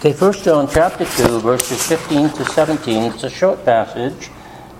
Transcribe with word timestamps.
Okay, 0.00 0.14
First 0.14 0.44
John 0.44 0.66
chapter 0.66 1.04
2, 1.04 1.40
verses 1.40 1.86
15 1.86 2.30
to 2.30 2.44
17. 2.46 3.12
It's 3.12 3.22
a 3.22 3.28
short 3.28 3.66
passage, 3.66 4.30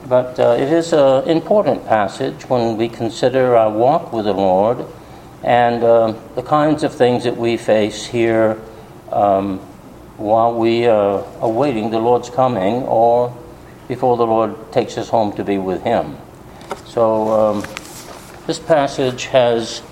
but 0.09 0.41
uh, 0.41 0.57
it 0.59 0.73
is 0.73 0.95
an 0.95 1.29
important 1.29 1.85
passage 1.85 2.49
when 2.49 2.79
we 2.79 2.89
consider 2.89 3.55
our 3.55 3.71
walk 3.71 4.15
with 4.15 4.25
the 4.25 4.33
Lord 4.33 4.87
and 5.43 5.85
uh, 5.85 6.15
the 6.37 6.43
kinds 6.43 6.85
of 6.85 6.95
things 6.95 7.25
that 7.25 7.37
we 7.37 7.59
face 7.59 8.07
here 8.07 8.59
um, 9.13 9.59
while 10.17 10.55
we 10.55 10.87
are 10.87 11.23
awaiting 11.43 11.91
the 11.91 11.99
Lord's 11.99 12.31
coming 12.31 12.85
or 12.85 13.37
before 13.89 14.17
the 14.17 14.27
Lord 14.27 14.73
takes 14.73 14.97
us 14.97 15.11
home 15.11 15.35
to 15.35 15.45
be 15.45 15.59
with 15.59 15.83
Him. 15.83 16.17
So, 16.87 17.29
um, 17.29 17.61
this 18.47 18.59
passage 18.59 19.27
has 19.27 19.83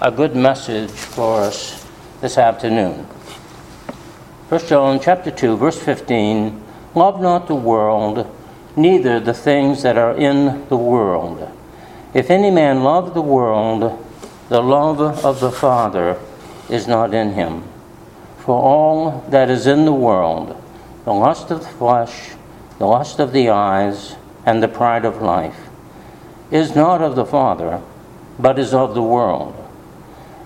a 0.00 0.12
good 0.12 0.36
message 0.36 0.92
for 0.92 1.40
us 1.40 1.84
this 2.20 2.38
afternoon. 2.38 3.08
1 4.48 4.60
John 4.68 5.00
chapter 5.00 5.32
2 5.32 5.56
verse 5.56 5.80
15 5.80 6.62
Love 6.94 7.20
not 7.20 7.48
the 7.48 7.54
world 7.56 8.32
neither 8.76 9.18
the 9.18 9.34
things 9.34 9.82
that 9.82 9.98
are 9.98 10.16
in 10.16 10.68
the 10.68 10.76
world. 10.76 11.50
If 12.14 12.30
any 12.30 12.52
man 12.52 12.84
love 12.84 13.12
the 13.12 13.22
world 13.22 14.06
the 14.48 14.62
love 14.62 15.00
of 15.00 15.40
the 15.40 15.50
Father 15.50 16.16
is 16.70 16.86
not 16.86 17.12
in 17.12 17.32
him. 17.32 17.64
For 18.38 18.54
all 18.54 19.26
that 19.30 19.50
is 19.50 19.66
in 19.66 19.84
the 19.84 19.92
world 19.92 20.56
the 21.04 21.12
lust 21.12 21.50
of 21.50 21.62
the 21.62 21.66
flesh 21.66 22.34
the 22.78 22.86
lust 22.86 23.18
of 23.18 23.32
the 23.32 23.50
eyes 23.50 24.14
and 24.44 24.62
the 24.62 24.68
pride 24.68 25.04
of 25.04 25.20
life 25.20 25.58
is 26.52 26.76
not 26.76 27.02
of 27.02 27.16
the 27.16 27.26
Father 27.26 27.82
but 28.38 28.60
is 28.60 28.72
of 28.72 28.94
the 28.94 29.02
world. 29.02 29.56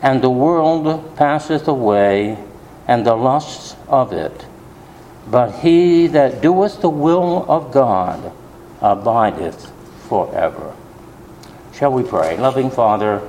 And 0.01 0.23
the 0.23 0.31
world 0.31 1.15
passeth 1.17 1.69
away 1.69 2.39
and 2.91 3.07
the 3.07 3.15
lusts 3.15 3.77
of 3.87 4.13
it. 4.13 4.47
But 5.31 5.61
he 5.61 6.09
that 6.09 6.43
doeth 6.43 6.81
the 6.81 6.91
will 6.91 7.47
of 7.49 7.71
God 7.71 8.33
abideth 8.81 9.71
forever. 10.09 10.75
Shall 11.73 11.93
we 11.93 12.03
pray? 12.03 12.37
Loving 12.37 12.69
Father, 12.69 13.23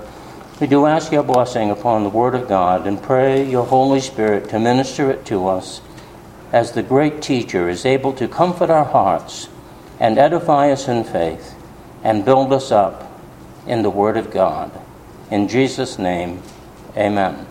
we 0.60 0.66
do 0.66 0.88
ask 0.88 1.12
your 1.12 1.22
blessing 1.22 1.70
upon 1.70 2.02
the 2.02 2.10
Word 2.10 2.34
of 2.34 2.48
God 2.48 2.88
and 2.88 3.04
pray 3.04 3.48
your 3.48 3.68
Holy 3.68 4.00
Spirit 4.00 4.50
to 4.50 4.58
minister 4.58 5.12
it 5.12 5.26
to 5.28 5.48
us 5.48 5.82
as 6.52 6.72
the 6.72 6.82
great 6.82 7.22
teacher 7.22 7.70
is 7.70 7.86
able 7.86 8.14
to 8.14 8.28
comfort 8.28 8.72
our 8.72 8.86
hearts 8.86 9.48
and 10.00 10.18
edify 10.18 10.72
us 10.72 10.88
in 10.88 11.04
faith 11.04 11.54
and 12.04 12.26
build 12.26 12.52
us 12.52 12.72
up 12.72 13.22
in 13.68 13.84
the 13.84 13.92
Word 13.92 14.18
of 14.18 14.32
God. 14.32 14.72
In 15.30 15.48
Jesus' 15.48 16.00
name, 16.00 16.42
amen. 16.98 17.46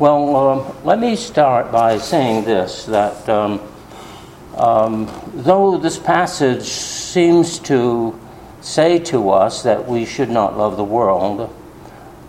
Well, 0.00 0.34
um, 0.34 0.76
let 0.82 0.98
me 0.98 1.14
start 1.14 1.70
by 1.70 1.98
saying 1.98 2.46
this 2.46 2.86
that 2.86 3.28
um, 3.28 3.60
um, 4.56 5.10
though 5.34 5.76
this 5.76 5.98
passage 5.98 6.62
seems 6.62 7.58
to 7.58 8.18
say 8.62 8.98
to 9.00 9.28
us 9.28 9.62
that 9.64 9.86
we 9.86 10.06
should 10.06 10.30
not 10.30 10.56
love 10.56 10.78
the 10.78 10.84
world, 10.84 11.54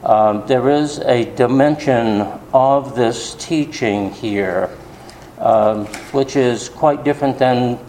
um, 0.03 0.45
there 0.47 0.69
is 0.69 0.99
a 0.99 1.33
dimension 1.35 2.27
of 2.53 2.93
this 2.97 3.35
teaching 3.35 4.11
here 4.11 4.69
um, 5.37 5.85
which 6.11 6.35
is 6.35 6.67
quite 6.67 7.05
different 7.05 7.39
than 7.39 7.79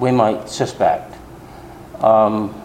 we 0.00 0.10
might 0.10 0.48
suspect. 0.48 1.14
Um, 2.00 2.60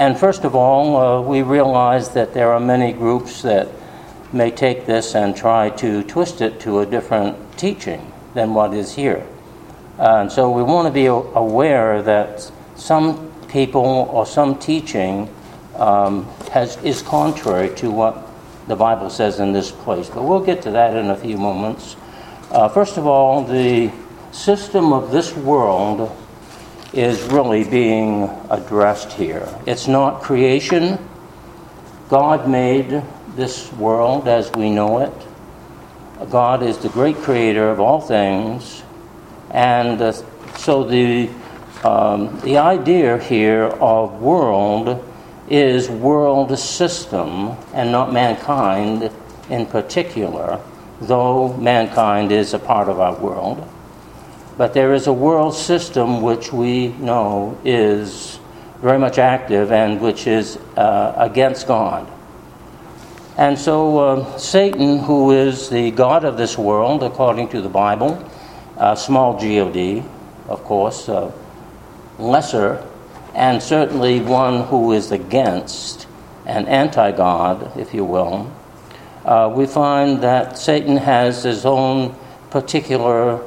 and 0.00 0.18
first 0.18 0.42
of 0.42 0.56
all, 0.56 0.96
uh, 0.96 1.20
we 1.22 1.42
realize 1.42 2.08
that 2.14 2.34
there 2.34 2.50
are 2.50 2.58
many 2.58 2.92
groups 2.92 3.42
that 3.42 3.68
may 4.34 4.50
take 4.50 4.86
this 4.86 5.14
and 5.14 5.36
try 5.36 5.70
to 5.70 6.02
twist 6.04 6.40
it 6.40 6.60
to 6.60 6.80
a 6.80 6.86
different 6.86 7.36
teaching 7.56 8.12
than 8.34 8.52
what 8.52 8.74
is 8.74 8.94
here. 8.94 9.26
and 9.98 10.30
so 10.30 10.50
we 10.50 10.62
want 10.62 10.86
to 10.88 10.92
be 10.92 11.06
aware 11.06 12.02
that 12.02 12.50
some 12.76 13.30
people 13.48 14.08
or 14.12 14.26
some 14.26 14.58
teaching 14.58 15.28
um, 15.76 16.24
has, 16.50 16.76
is 16.82 17.02
contrary 17.02 17.74
to 17.76 17.90
what 17.90 18.28
the 18.66 18.76
Bible 18.76 19.10
says 19.10 19.40
in 19.40 19.52
this 19.52 19.70
place. 19.70 20.08
But 20.08 20.24
we'll 20.24 20.44
get 20.44 20.62
to 20.62 20.70
that 20.72 20.96
in 20.96 21.10
a 21.10 21.16
few 21.16 21.36
moments. 21.36 21.96
Uh, 22.50 22.68
first 22.68 22.96
of 22.96 23.06
all, 23.06 23.44
the 23.44 23.92
system 24.32 24.92
of 24.92 25.10
this 25.10 25.34
world 25.36 26.10
is 26.92 27.22
really 27.24 27.64
being 27.64 28.30
addressed 28.50 29.12
here. 29.12 29.48
It's 29.66 29.88
not 29.88 30.22
creation. 30.22 30.98
God 32.08 32.48
made 32.48 33.02
this 33.36 33.72
world 33.72 34.28
as 34.28 34.50
we 34.52 34.70
know 34.70 34.98
it. 34.98 35.12
God 36.30 36.62
is 36.62 36.78
the 36.78 36.88
great 36.88 37.16
creator 37.16 37.68
of 37.68 37.80
all 37.80 38.00
things, 38.00 38.82
and 39.50 40.00
uh, 40.00 40.12
so 40.56 40.84
the 40.84 41.28
um, 41.84 42.40
the 42.40 42.56
idea 42.56 43.18
here 43.18 43.64
of 43.64 44.22
world 44.22 45.04
is 45.50 45.90
world 45.90 46.58
system 46.58 47.54
and 47.74 47.92
not 47.92 48.12
mankind 48.12 49.10
in 49.50 49.66
particular, 49.66 50.58
though 51.02 51.52
mankind 51.58 52.32
is 52.32 52.54
a 52.54 52.58
part 52.58 52.88
of 52.88 53.00
our 53.00 53.14
world. 53.16 53.68
But 54.56 54.72
there 54.72 54.94
is 54.94 55.06
a 55.06 55.12
world 55.12 55.54
system 55.54 56.22
which 56.22 56.52
we 56.52 56.88
know 56.88 57.58
is 57.64 58.38
very 58.80 58.98
much 58.98 59.18
active 59.18 59.70
and 59.72 60.00
which 60.00 60.26
is 60.26 60.56
uh, 60.76 61.12
against 61.16 61.66
God. 61.66 62.10
And 63.36 63.58
so, 63.58 63.98
uh, 63.98 64.38
Satan, 64.38 65.00
who 65.00 65.32
is 65.32 65.68
the 65.68 65.90
God 65.90 66.24
of 66.24 66.36
this 66.36 66.56
world, 66.56 67.02
according 67.02 67.48
to 67.48 67.60
the 67.60 67.68
Bible, 67.68 68.24
uh, 68.78 68.94
small 68.94 69.38
God, 69.38 70.04
of 70.48 70.62
course, 70.62 71.08
uh, 71.08 71.32
lesser, 72.18 72.86
and 73.34 73.60
certainly 73.60 74.20
one 74.20 74.62
who 74.68 74.92
is 74.92 75.10
against 75.10 76.06
an 76.46 76.68
anti 76.68 77.10
God, 77.10 77.76
if 77.76 77.92
you 77.92 78.04
will, 78.04 78.52
uh, 79.24 79.52
we 79.52 79.66
find 79.66 80.22
that 80.22 80.56
Satan 80.56 80.96
has 80.96 81.42
his 81.42 81.66
own 81.66 82.14
particular 82.50 83.42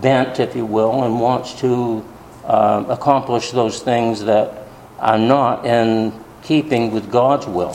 bent, 0.00 0.38
if 0.38 0.54
you 0.54 0.66
will, 0.66 1.02
and 1.02 1.20
wants 1.20 1.54
to 1.60 2.04
uh, 2.44 2.84
accomplish 2.88 3.50
those 3.50 3.82
things 3.82 4.24
that 4.24 4.68
are 5.00 5.18
not 5.18 5.66
in 5.66 6.12
keeping 6.44 6.92
with 6.92 7.10
God's 7.10 7.48
will. 7.48 7.74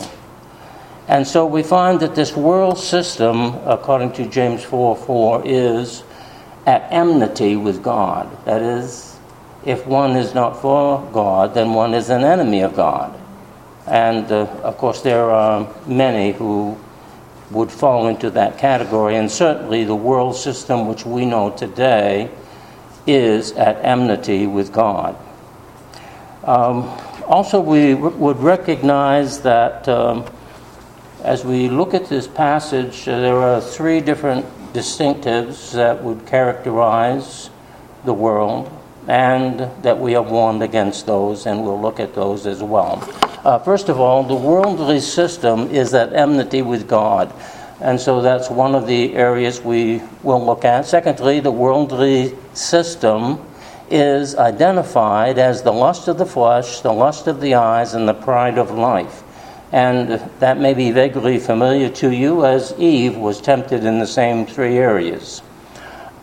And 1.07 1.27
so 1.27 1.45
we 1.45 1.61
find 1.61 1.99
that 1.99 2.15
this 2.15 2.35
world 2.35 2.79
system, 2.79 3.53
according 3.65 4.13
to 4.13 4.27
James 4.27 4.63
4 4.63 4.95
4, 4.95 5.43
is 5.45 6.03
at 6.65 6.91
enmity 6.91 7.55
with 7.55 7.83
God. 7.83 8.27
That 8.45 8.63
is, 8.63 9.15
if 9.65 9.85
one 9.85 10.15
is 10.15 10.33
not 10.33 10.59
for 10.59 11.07
God, 11.11 11.53
then 11.53 11.73
one 11.73 11.93
is 11.93 12.09
an 12.09 12.23
enemy 12.23 12.61
of 12.61 12.75
God. 12.75 13.19
And 13.85 14.31
uh, 14.31 14.45
of 14.63 14.79
course, 14.79 15.01
there 15.01 15.29
are 15.29 15.67
many 15.85 16.31
who 16.31 16.75
would 17.51 17.71
fall 17.71 18.07
into 18.07 18.31
that 18.31 18.57
category, 18.57 19.15
and 19.15 19.29
certainly 19.29 19.83
the 19.83 19.95
world 19.95 20.35
system 20.35 20.87
which 20.87 21.05
we 21.05 21.23
know 21.23 21.51
today 21.51 22.31
is 23.05 23.51
at 23.51 23.77
enmity 23.85 24.47
with 24.47 24.73
God. 24.73 25.15
Um, 26.43 26.85
also, 27.27 27.59
we 27.59 27.93
r- 27.93 28.09
would 28.09 28.39
recognize 28.39 29.41
that. 29.41 29.87
Um, 29.87 30.25
as 31.25 31.43
we 31.43 31.69
look 31.69 31.95
at 31.95 32.07
this 32.07 32.27
passage, 32.27 33.07
uh, 33.07 33.19
there 33.19 33.37
are 33.37 33.59
three 33.59 33.99
different 33.99 34.45
distinctives 34.73 35.71
that 35.71 36.03
would 36.03 36.23
characterize 36.27 37.49
the 38.03 38.13
world, 38.13 38.71
and 39.07 39.59
that 39.81 39.99
we 39.99 40.13
are 40.13 40.21
warned 40.21 40.61
against 40.61 41.07
those, 41.07 41.47
and 41.47 41.63
we'll 41.63 41.81
look 41.81 41.99
at 41.99 42.13
those 42.13 42.45
as 42.45 42.61
well. 42.61 43.01
Uh, 43.43 43.57
first 43.57 43.89
of 43.89 43.99
all, 43.99 44.21
the 44.21 44.35
worldly 44.35 44.99
system 44.99 45.67
is 45.71 45.95
at 45.95 46.13
enmity 46.13 46.61
with 46.61 46.87
God, 46.87 47.33
and 47.81 47.99
so 47.99 48.21
that's 48.21 48.51
one 48.51 48.75
of 48.75 48.85
the 48.85 49.15
areas 49.15 49.59
we 49.59 50.03
will 50.21 50.45
look 50.45 50.63
at. 50.63 50.85
Secondly, 50.85 51.39
the 51.39 51.51
worldly 51.51 52.35
system 52.53 53.43
is 53.89 54.35
identified 54.35 55.39
as 55.39 55.63
the 55.63 55.73
lust 55.73 56.07
of 56.07 56.19
the 56.19 56.25
flesh, 56.25 56.81
the 56.81 56.93
lust 56.93 57.25
of 57.25 57.41
the 57.41 57.55
eyes, 57.55 57.95
and 57.95 58.07
the 58.07 58.13
pride 58.13 58.59
of 58.59 58.69
life. 58.69 59.23
And 59.71 60.09
that 60.39 60.57
may 60.57 60.73
be 60.73 60.91
vaguely 60.91 61.39
familiar 61.39 61.89
to 61.89 62.11
you 62.11 62.45
as 62.45 62.73
Eve 62.77 63.17
was 63.17 63.41
tempted 63.41 63.83
in 63.83 63.99
the 63.99 64.07
same 64.07 64.45
three 64.45 64.77
areas. 64.77 65.41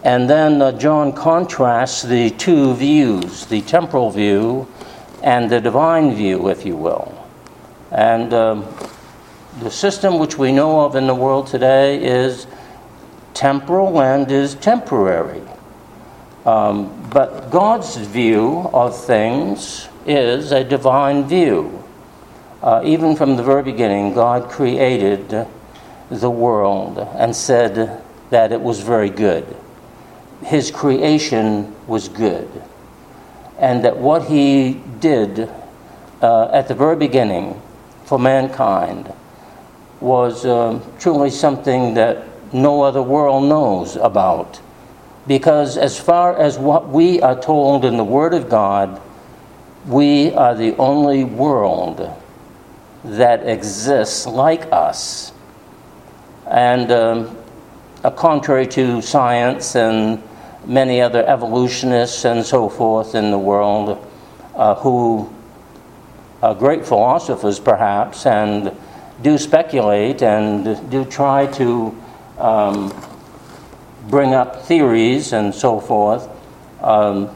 And 0.05 0.29
then 0.29 0.61
uh, 0.61 0.73
John 0.73 1.13
contrasts 1.13 2.03
the 2.03 2.31
two 2.31 2.75
views 2.75 3.47
the 3.47 3.61
temporal 3.63 4.11
view 4.11 4.67
and 5.23 5.49
the 5.49 5.61
divine 5.61 6.15
view, 6.15 6.49
if 6.49 6.67
you 6.67 6.77
will. 6.77 7.27
And 7.93 8.33
um, 8.33 8.67
the 9.61 9.71
system 9.71 10.19
which 10.19 10.39
we 10.39 10.51
know 10.51 10.81
of 10.81 10.97
in 10.97 11.07
the 11.07 11.15
world 11.15 11.47
today 11.47 12.03
is 12.03 12.47
temporal 13.35 14.01
and 14.01 14.31
is 14.31 14.55
temporary. 14.57 15.43
Um, 16.45 17.09
but 17.11 17.51
God's 17.51 17.97
view 17.97 18.71
of 18.73 18.99
things 18.99 19.89
is 20.07 20.51
a 20.51 20.65
divine 20.65 21.29
view. 21.29 21.82
Uh, 22.63 22.81
even 22.85 23.17
from 23.17 23.37
the 23.37 23.43
very 23.43 23.63
beginning, 23.63 24.15
God 24.15 24.49
created 24.49 25.47
the 26.11 26.31
world 26.31 26.99
and 26.99 27.35
said 27.35 28.01
that 28.31 28.53
it 28.53 28.61
was 28.61 28.81
very 28.81 29.11
good. 29.11 29.45
his 30.45 30.71
creation 30.71 31.75
was 31.87 32.09
good, 32.09 32.49
and 33.59 33.85
that 33.85 33.97
what 33.97 34.25
he 34.25 34.81
did 35.01 35.49
uh, 36.21 36.45
at 36.53 36.69
the 36.69 36.75
very 36.75 36.97
beginning 36.97 37.61
for 38.05 38.19
mankind 38.19 39.13
was 40.01 40.45
uh, 40.45 40.81
truly 40.99 41.31
something 41.31 41.95
that 41.95 42.25
no 42.53 42.83
other 42.83 43.03
world 43.03 43.45
knows 43.45 43.97
about. 43.97 44.61
Because 45.27 45.79
as 45.79 45.99
far 45.99 46.37
as 46.37 46.59
what 46.59 46.89
we 46.89 47.23
are 47.23 47.41
told 47.41 47.85
in 47.85 47.97
the 47.97 48.05
Word 48.05 48.35
of 48.35 48.51
God, 48.51 49.01
we 49.87 50.33
are 50.35 50.55
the 50.55 50.77
only 50.77 51.23
world 51.23 52.11
that 53.05 53.47
exists 53.47 54.27
like 54.27 54.71
us. 54.73 55.33
And 56.47 56.91
um, 56.91 57.37
uh, 58.05 58.11
contrary 58.11 58.67
to 58.69 59.01
science 59.03 59.75
and 59.77 60.23
many 60.67 61.01
other 61.01 61.25
evolutionists 61.27 62.25
and 62.25 62.45
so 62.45 62.69
forth 62.69 63.15
in 63.15 63.31
the 63.31 63.39
world, 63.39 64.07
uh, 64.55 64.75
who 64.77 65.33
are 66.43 66.55
great 66.55 66.85
philosophers 66.85 67.59
perhaps, 67.59 68.27
and 68.27 68.77
do 69.23 69.39
speculate 69.39 70.23
and 70.23 70.91
do 70.91 71.05
try 71.05 71.47
to 71.47 71.97
um, 72.39 72.93
bring 74.09 74.35
up 74.35 74.63
theories 74.63 75.33
and 75.33 75.55
so 75.55 75.81
forth, 75.81 76.29
um, 76.81 77.31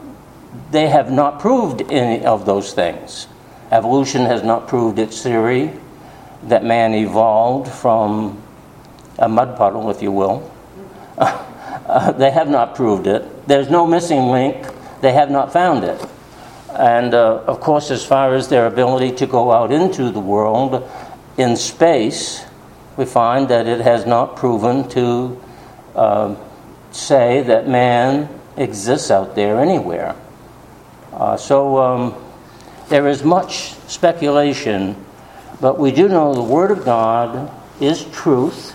they 0.71 0.87
have 0.87 1.11
not 1.11 1.39
proved 1.39 1.81
any 1.91 2.25
of 2.25 2.45
those 2.45 2.73
things. 2.73 3.27
Evolution 3.71 4.25
has 4.25 4.43
not 4.43 4.67
proved 4.67 4.99
its 4.99 5.21
theory 5.21 5.73
that 6.43 6.63
man 6.63 6.93
evolved 6.93 7.69
from 7.71 8.41
a 9.19 9.27
mud 9.27 9.57
puddle, 9.57 9.89
if 9.89 10.01
you 10.01 10.11
will. 10.11 10.49
uh, 11.17 12.11
they 12.13 12.31
have 12.31 12.49
not 12.49 12.75
proved 12.75 13.07
it. 13.07 13.47
There's 13.47 13.69
no 13.69 13.85
missing 13.85 14.27
link. 14.27 14.67
They 15.01 15.13
have 15.13 15.29
not 15.29 15.51
found 15.51 15.83
it. 15.83 16.03
And 16.69 17.13
uh, 17.13 17.43
of 17.47 17.59
course, 17.59 17.91
as 17.91 18.05
far 18.05 18.35
as 18.35 18.49
their 18.49 18.67
ability 18.67 19.13
to 19.17 19.27
go 19.27 19.51
out 19.51 19.71
into 19.71 20.11
the 20.11 20.19
world 20.19 20.87
in 21.37 21.55
space, 21.55 22.45
we 22.97 23.05
find 23.05 23.49
that 23.49 23.67
it 23.67 23.81
has 23.81 24.05
not 24.05 24.35
proven 24.35 24.87
to 24.89 25.41
uh, 25.95 26.35
say 26.91 27.41
that 27.43 27.67
man 27.67 28.29
exists 28.57 29.11
out 29.11 29.35
there 29.35 29.59
anywhere. 29.59 30.15
Uh, 31.13 31.37
so 31.37 31.77
um, 31.77 32.26
there 32.89 33.07
is 33.07 33.23
much 33.23 33.73
speculation, 33.89 34.95
but 35.59 35.77
we 35.77 35.91
do 35.91 36.07
know 36.07 36.33
the 36.33 36.43
Word 36.43 36.71
of 36.71 36.85
God 36.85 37.51
is 37.81 38.05
truth, 38.05 38.73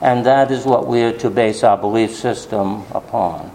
and 0.00 0.24
that 0.26 0.50
is 0.50 0.64
what 0.64 0.86
we 0.86 1.02
are 1.02 1.16
to 1.18 1.30
base 1.30 1.64
our 1.64 1.76
belief 1.76 2.14
system 2.14 2.84
upon. 2.92 3.50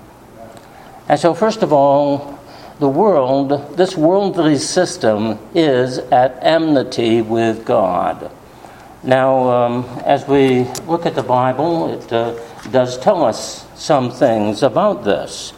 And 1.07 1.19
so, 1.19 1.33
first 1.33 1.63
of 1.63 1.71
all, 1.71 2.39
the 2.79 2.89
world, 2.89 3.77
this 3.77 3.95
worldly 3.95 4.57
system, 4.57 5.39
is 5.53 5.97
at 5.97 6.37
enmity 6.41 7.21
with 7.21 7.65
God. 7.65 8.31
Now, 9.03 9.49
um, 9.49 9.85
as 10.05 10.27
we 10.27 10.65
look 10.87 11.05
at 11.05 11.15
the 11.15 11.23
Bible, 11.23 11.93
it 11.93 12.11
uh, 12.11 12.37
does 12.69 12.97
tell 12.97 13.23
us 13.23 13.65
some 13.75 14.11
things 14.11 14.61
about 14.61 15.03
this. 15.03 15.53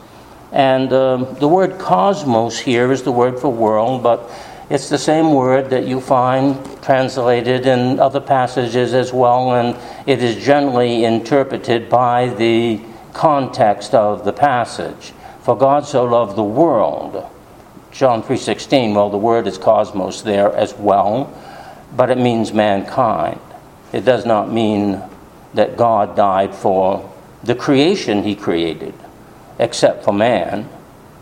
And 0.52 0.92
um, 0.92 1.36
the 1.40 1.48
word 1.48 1.80
cosmos 1.80 2.60
here 2.60 2.92
is 2.92 3.04
the 3.04 3.12
word 3.12 3.40
for 3.40 3.52
world, 3.52 4.04
but 4.04 4.30
it's 4.70 4.90
the 4.90 4.98
same 4.98 5.34
word 5.34 5.70
that 5.70 5.86
you 5.86 6.02
find 6.02 6.58
translated 6.82 7.66
in 7.66 8.00
other 8.00 8.20
passages 8.20 8.94
as 8.94 9.14
well, 9.14 9.54
and 9.54 9.78
it 10.08 10.22
is 10.22 10.44
generally 10.44 11.06
interpreted 11.06 11.90
by 11.90 12.28
the 12.30 12.82
context 13.14 13.94
of 13.94 14.26
the 14.26 14.34
passage. 14.34 15.14
For 15.42 15.58
God 15.58 15.86
so 15.86 16.04
loved 16.04 16.36
the 16.36 16.44
world. 16.44 17.26
John 17.92 18.24
3:16, 18.24 18.94
well 18.96 19.10
the 19.10 19.18
word 19.18 19.48
is 19.48 19.58
cosmos 19.58 20.22
there 20.22 20.56
as 20.56 20.74
well 20.74 21.34
but 21.96 22.10
it 22.10 22.18
means 22.18 22.54
mankind. 22.54 23.40
It 23.92 24.06
does 24.06 24.26
not 24.26 24.52
mean 24.52 25.02
that 25.54 25.76
God 25.76 26.16
died 26.16 26.56
for 26.56 27.10
the 27.44 27.56
creation 27.56 28.24
he 28.24 28.36
created, 28.36 28.94
except 29.62 30.04
for 30.04 30.12
man. 30.12 30.68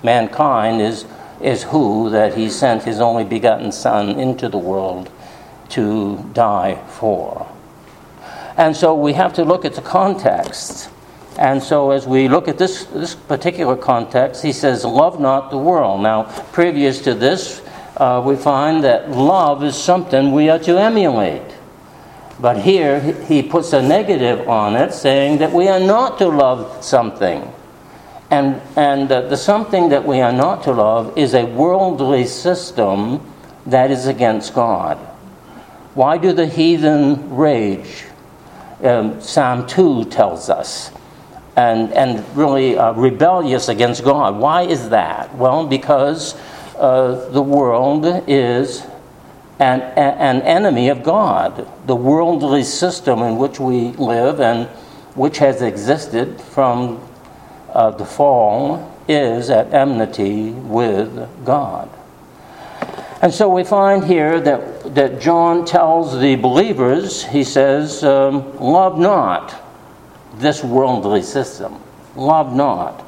Mankind 0.02 0.82
is, 0.82 1.06
is 1.42 1.64
who 1.64 2.10
that 2.10 2.36
he 2.36 2.50
sent 2.50 2.84
his 2.84 3.00
only 3.00 3.26
begotten 3.26 3.72
Son 3.72 4.20
into 4.20 4.50
the 4.50 4.58
world 4.58 5.12
to 5.70 6.18
die 6.34 6.82
for. 6.88 7.48
And 8.58 8.76
so 8.76 8.96
we 8.96 9.14
have 9.14 9.34
to 9.34 9.44
look 9.44 9.66
at 9.66 9.76
the 9.76 9.82
context. 9.82 10.90
And 11.38 11.62
so, 11.64 11.92
as 11.92 12.06
we 12.06 12.28
look 12.28 12.50
at 12.50 12.58
this, 12.58 12.84
this 12.86 13.16
particular 13.16 13.78
context, 13.78 14.44
he 14.44 14.52
says, 14.52 14.84
Love 14.84 15.22
not 15.22 15.52
the 15.52 15.58
world. 15.58 16.02
Now, 16.02 16.24
previous 16.52 17.00
to 17.04 17.14
this, 17.14 17.62
uh, 17.96 18.22
we 18.26 18.36
find 18.36 18.84
that 18.84 19.10
love 19.12 19.64
is 19.64 19.78
something 19.78 20.34
we 20.34 20.50
are 20.50 20.60
to 20.60 20.78
emulate. 20.78 21.56
But 22.42 22.58
here 22.58 23.00
he 23.00 23.42
puts 23.42 23.72
a 23.72 23.82
negative 23.82 24.50
on 24.50 24.76
it, 24.76 24.94
saying 24.94 25.38
that 25.38 25.54
we 25.54 25.70
are 25.70 25.80
not 25.80 26.18
to 26.18 26.28
love 26.28 26.84
something. 26.84 27.54
And, 28.32 28.62
and 28.76 29.12
uh, 29.12 29.22
the 29.22 29.38
something 29.38 29.90
that 29.90 30.06
we 30.06 30.22
are 30.22 30.32
not 30.32 30.64
to 30.64 30.72
love 30.72 31.18
is 31.18 31.34
a 31.34 31.46
worldly 31.46 32.26
system 32.26 33.22
that 33.66 33.90
is 33.90 34.06
against 34.06 34.54
God. 34.54 34.98
Why 35.96 36.18
do 36.18 36.32
the 36.32 36.46
heathen 36.46 37.36
rage? 37.36 38.06
Um, 38.84 39.20
Psalm 39.20 39.66
2 39.68 40.06
tells 40.06 40.50
us. 40.50 40.92
And, 41.56 41.92
and 41.94 42.24
really 42.38 42.78
uh, 42.78 42.94
rebellious 42.94 43.68
against 43.68 44.04
God. 44.04 44.38
Why 44.38 44.62
is 44.62 44.90
that? 44.90 45.36
Well, 45.36 45.66
because 45.66 46.36
uh, 46.78 47.30
the 47.32 47.42
world 47.42 48.06
is 48.28 48.86
an, 49.60 49.82
an 49.82 50.42
enemy 50.44 50.88
of 50.88 51.04
God. 51.04 51.68
The 51.86 51.96
worldly 51.96 52.64
system 52.64 53.22
in 53.24 53.38
which 53.38 53.60
we 53.60 53.90
live 53.94 54.40
and 54.40 54.68
which 55.16 55.40
has 55.40 55.62
existed 55.62 56.40
from 56.40 57.02
uh, 57.74 57.92
the 57.92 58.06
fall 58.06 58.96
is 59.08 59.50
at 59.50 59.74
enmity 59.74 60.52
with 60.52 61.46
God. 61.46 61.90
And 63.22 63.34
so 63.34 63.50
we 63.50 63.64
find 63.64 64.06
here 64.06 64.40
that, 64.40 64.96
that 64.96 65.20
John 65.20 65.66
tells 65.66 66.18
the 66.20 66.36
believers, 66.36 67.26
he 67.26 67.44
says, 67.44 68.04
um, 68.04 68.58
Love 68.60 68.98
not 68.98 69.62
this 70.36 70.64
worldly 70.64 71.22
system. 71.22 71.82
Love 72.16 72.56
not. 72.56 73.06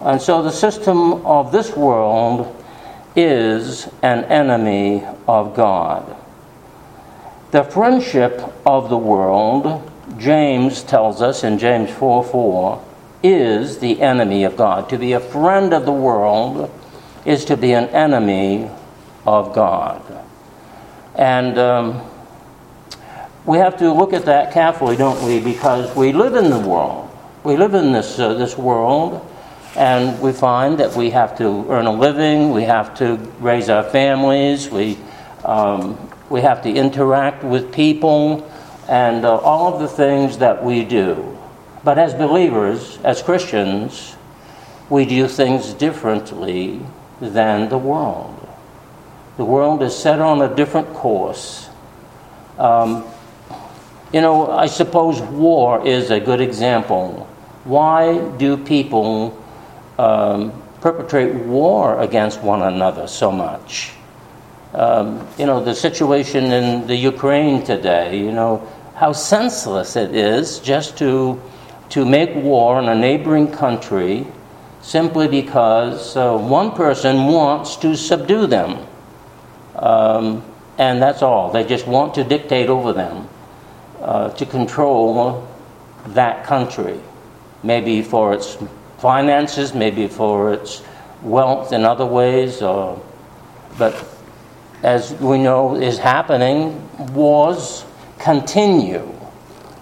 And 0.00 0.20
so 0.20 0.42
the 0.42 0.50
system 0.50 1.26
of 1.26 1.52
this 1.52 1.76
world 1.76 2.56
is 3.14 3.88
an 4.02 4.24
enemy 4.24 5.04
of 5.28 5.54
God. 5.54 6.16
The 7.50 7.64
friendship 7.64 8.40
of 8.64 8.88
the 8.88 8.96
world, 8.96 9.90
James 10.18 10.82
tells 10.82 11.20
us 11.20 11.44
in 11.44 11.58
James 11.58 11.90
4 11.90 12.24
4, 12.24 12.84
is 13.22 13.78
the 13.78 14.00
enemy 14.00 14.44
of 14.44 14.56
God. 14.56 14.88
To 14.90 14.98
be 14.98 15.12
a 15.12 15.20
friend 15.20 15.72
of 15.72 15.84
the 15.84 15.92
world 15.92 16.70
is 17.24 17.44
to 17.46 17.56
be 17.56 17.72
an 17.72 17.88
enemy 17.88 18.70
of 19.26 19.54
God. 19.54 20.02
And 21.14 21.58
um, 21.58 22.02
we 23.44 23.58
have 23.58 23.78
to 23.78 23.92
look 23.92 24.12
at 24.12 24.24
that 24.26 24.52
carefully, 24.52 24.96
don't 24.96 25.22
we? 25.26 25.40
Because 25.40 25.94
we 25.94 26.12
live 26.12 26.34
in 26.34 26.50
the 26.50 26.58
world. 26.58 27.10
We 27.44 27.56
live 27.56 27.74
in 27.74 27.92
this, 27.92 28.18
uh, 28.18 28.34
this 28.34 28.56
world, 28.56 29.26
and 29.76 30.20
we 30.20 30.32
find 30.32 30.78
that 30.78 30.94
we 30.94 31.10
have 31.10 31.36
to 31.38 31.66
earn 31.70 31.86
a 31.86 31.92
living, 31.92 32.50
we 32.50 32.64
have 32.64 32.94
to 32.98 33.16
raise 33.38 33.70
our 33.70 33.82
families, 33.82 34.68
we, 34.68 34.98
um, 35.44 36.10
we 36.28 36.42
have 36.42 36.62
to 36.62 36.70
interact 36.70 37.42
with 37.42 37.72
people, 37.72 38.50
and 38.88 39.24
uh, 39.24 39.36
all 39.36 39.72
of 39.72 39.80
the 39.80 39.88
things 39.88 40.38
that 40.38 40.62
we 40.62 40.84
do. 40.84 41.39
But 41.82 41.98
as 41.98 42.14
believers, 42.14 42.98
as 43.04 43.22
Christians, 43.22 44.16
we 44.88 45.04
do 45.06 45.28
things 45.28 45.72
differently 45.74 46.80
than 47.20 47.68
the 47.68 47.78
world. 47.78 48.36
The 49.36 49.44
world 49.44 49.82
is 49.82 49.96
set 49.96 50.20
on 50.20 50.42
a 50.42 50.54
different 50.54 50.92
course. 50.92 51.68
Um, 52.58 53.04
you 54.12 54.20
know, 54.20 54.50
I 54.50 54.66
suppose 54.66 55.20
war 55.20 55.86
is 55.86 56.10
a 56.10 56.20
good 56.20 56.40
example. 56.40 57.26
Why 57.64 58.18
do 58.36 58.56
people 58.56 59.36
um, 59.98 60.52
perpetrate 60.80 61.34
war 61.34 62.00
against 62.00 62.40
one 62.42 62.62
another 62.62 63.06
so 63.06 63.30
much. 63.30 63.92
Um, 64.72 65.26
you 65.38 65.46
know, 65.46 65.62
the 65.62 65.74
situation 65.74 66.52
in 66.52 66.86
the 66.86 66.96
Ukraine 66.96 67.64
today, 67.64 68.18
you 68.18 68.32
know, 68.32 68.66
how 68.94 69.12
senseless 69.12 69.96
it 69.96 70.14
is 70.14 70.58
just 70.60 70.96
to, 70.98 71.40
to 71.90 72.04
make 72.04 72.34
war 72.34 72.76
on 72.76 72.88
a 72.88 72.94
neighboring 72.94 73.50
country 73.50 74.26
simply 74.82 75.28
because 75.28 76.16
uh, 76.16 76.36
one 76.36 76.72
person 76.72 77.26
wants 77.26 77.76
to 77.76 77.96
subdue 77.96 78.46
them. 78.46 78.86
Um, 79.76 80.42
and 80.78 81.02
that's 81.02 81.22
all. 81.22 81.52
They 81.52 81.64
just 81.64 81.86
want 81.86 82.14
to 82.14 82.24
dictate 82.24 82.68
over 82.68 82.92
them, 82.92 83.28
uh, 84.00 84.30
to 84.30 84.46
control 84.46 85.46
that 86.08 86.44
country, 86.44 86.98
maybe 87.62 88.02
for 88.02 88.32
its 88.32 88.56
finances, 88.98 89.74
maybe 89.74 90.08
for 90.08 90.54
its 90.54 90.82
wealth 91.22 91.72
in 91.72 91.84
other 91.84 92.06
ways, 92.06 92.62
or, 92.62 93.02
but 93.78 94.06
as 94.82 95.12
we 95.14 95.38
know 95.38 95.76
is 95.76 95.98
happening, 95.98 96.88
wars 97.12 97.84
continue. 98.18 99.06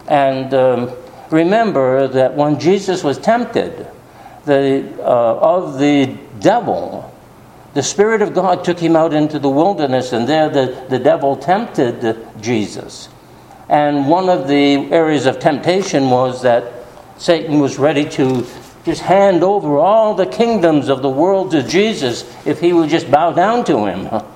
And 0.08 0.52
um, 0.54 0.90
remember 1.30 2.08
that 2.08 2.34
when 2.34 2.58
Jesus 2.58 3.04
was 3.04 3.18
tempted 3.18 3.86
the, 4.44 4.94
uh, 5.00 5.38
of 5.38 5.78
the 5.78 6.16
devil, 6.40 7.14
the 7.74 7.82
Spirit 7.82 8.22
of 8.22 8.34
God 8.34 8.64
took 8.64 8.78
him 8.78 8.96
out 8.96 9.12
into 9.12 9.38
the 9.38 9.48
wilderness, 9.50 10.12
and 10.12 10.28
there 10.28 10.48
the, 10.48 10.86
the 10.88 10.98
devil 10.98 11.36
tempted 11.36 12.16
Jesus. 12.40 13.08
And 13.68 14.08
one 14.08 14.28
of 14.28 14.48
the 14.48 14.90
areas 14.90 15.26
of 15.26 15.38
temptation 15.38 16.08
was 16.10 16.42
that 16.42 16.72
Satan 17.18 17.58
was 17.60 17.78
ready 17.78 18.08
to 18.10 18.46
just 18.84 19.02
hand 19.02 19.42
over 19.42 19.76
all 19.76 20.14
the 20.14 20.24
kingdoms 20.24 20.88
of 20.88 21.02
the 21.02 21.10
world 21.10 21.50
to 21.50 21.62
Jesus 21.62 22.24
if 22.46 22.60
he 22.60 22.72
would 22.72 22.88
just 22.88 23.10
bow 23.10 23.32
down 23.32 23.64
to 23.66 23.86
him. 23.86 24.08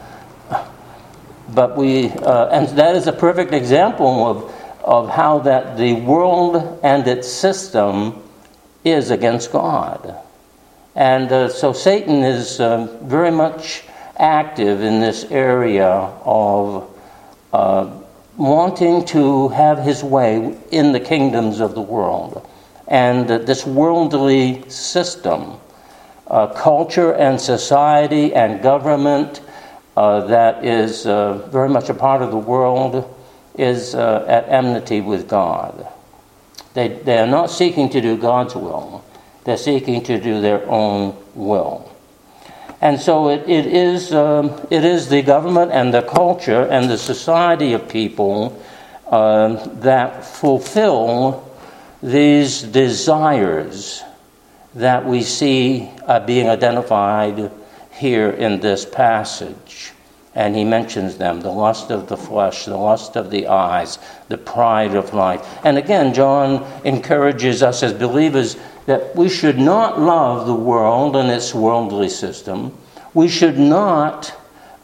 But 1.54 1.76
we, 1.76 2.08
uh, 2.08 2.46
and 2.48 2.66
that 2.78 2.96
is 2.96 3.06
a 3.06 3.12
perfect 3.12 3.52
example 3.52 4.26
of, 4.26 4.54
of 4.84 5.08
how 5.08 5.38
that 5.40 5.76
the 5.76 5.94
world 5.94 6.80
and 6.82 7.06
its 7.06 7.30
system 7.30 8.22
is 8.84 9.10
against 9.10 9.52
God. 9.52 10.16
And 10.94 11.30
uh, 11.32 11.48
so 11.48 11.72
Satan 11.72 12.22
is 12.22 12.60
uh, 12.60 12.98
very 13.02 13.30
much 13.30 13.84
active 14.18 14.82
in 14.82 15.00
this 15.00 15.24
area 15.30 15.88
of 15.88 16.90
uh, 17.52 17.90
wanting 18.36 19.04
to 19.06 19.48
have 19.48 19.78
his 19.78 20.02
way 20.04 20.56
in 20.70 20.92
the 20.92 21.00
kingdoms 21.00 21.60
of 21.60 21.74
the 21.74 21.80
world. 21.80 22.46
And 22.88 23.28
this 23.28 23.64
worldly 23.64 24.68
system, 24.68 25.54
uh, 26.26 26.48
culture 26.48 27.14
and 27.14 27.40
society 27.40 28.34
and 28.34 28.62
government 28.62 29.40
uh, 29.96 30.26
that 30.26 30.64
is 30.64 31.06
uh, 31.06 31.34
very 31.50 31.68
much 31.68 31.90
a 31.90 31.94
part 31.94 32.22
of 32.22 32.30
the 32.30 32.38
world 32.38 33.04
is 33.56 33.94
uh, 33.94 34.24
at 34.28 34.48
enmity 34.48 35.00
with 35.00 35.28
God. 35.28 35.86
They, 36.74 36.88
they 36.88 37.18
are 37.18 37.26
not 37.26 37.50
seeking 37.50 37.90
to 37.90 38.00
do 38.00 38.16
God's 38.16 38.54
will, 38.54 39.04
they're 39.44 39.56
seeking 39.56 40.02
to 40.04 40.20
do 40.20 40.40
their 40.40 40.68
own 40.68 41.16
will. 41.34 41.88
And 42.80 43.00
so 43.00 43.28
it, 43.28 43.48
it, 43.48 43.66
is, 43.66 44.12
um, 44.12 44.60
it 44.68 44.84
is 44.84 45.08
the 45.08 45.22
government 45.22 45.70
and 45.70 45.94
the 45.94 46.02
culture 46.02 46.62
and 46.62 46.90
the 46.90 46.98
society 46.98 47.74
of 47.74 47.88
people 47.88 48.60
uh, 49.06 49.66
that 49.80 50.24
fulfill 50.24 51.48
these 52.02 52.62
desires 52.62 54.02
that 54.74 55.04
we 55.04 55.22
see 55.22 55.88
uh, 56.06 56.18
being 56.20 56.48
identified 56.48 57.52
here 57.92 58.30
in 58.30 58.58
this 58.58 58.84
passage. 58.84 59.92
And 60.34 60.56
he 60.56 60.64
mentions 60.64 61.18
them 61.18 61.40
the 61.40 61.50
lust 61.50 61.90
of 61.90 62.08
the 62.08 62.16
flesh, 62.16 62.64
the 62.64 62.76
lust 62.76 63.16
of 63.16 63.30
the 63.30 63.48
eyes, 63.48 63.98
the 64.28 64.38
pride 64.38 64.94
of 64.94 65.12
life. 65.12 65.46
And 65.64 65.76
again, 65.76 66.14
John 66.14 66.66
encourages 66.84 67.62
us 67.62 67.82
as 67.82 67.92
believers 67.92 68.56
that 68.86 69.14
we 69.14 69.28
should 69.28 69.58
not 69.58 70.00
love 70.00 70.46
the 70.46 70.54
world 70.54 71.16
and 71.16 71.30
its 71.30 71.54
worldly 71.54 72.08
system. 72.08 72.76
We 73.12 73.28
should 73.28 73.58
not 73.58 74.34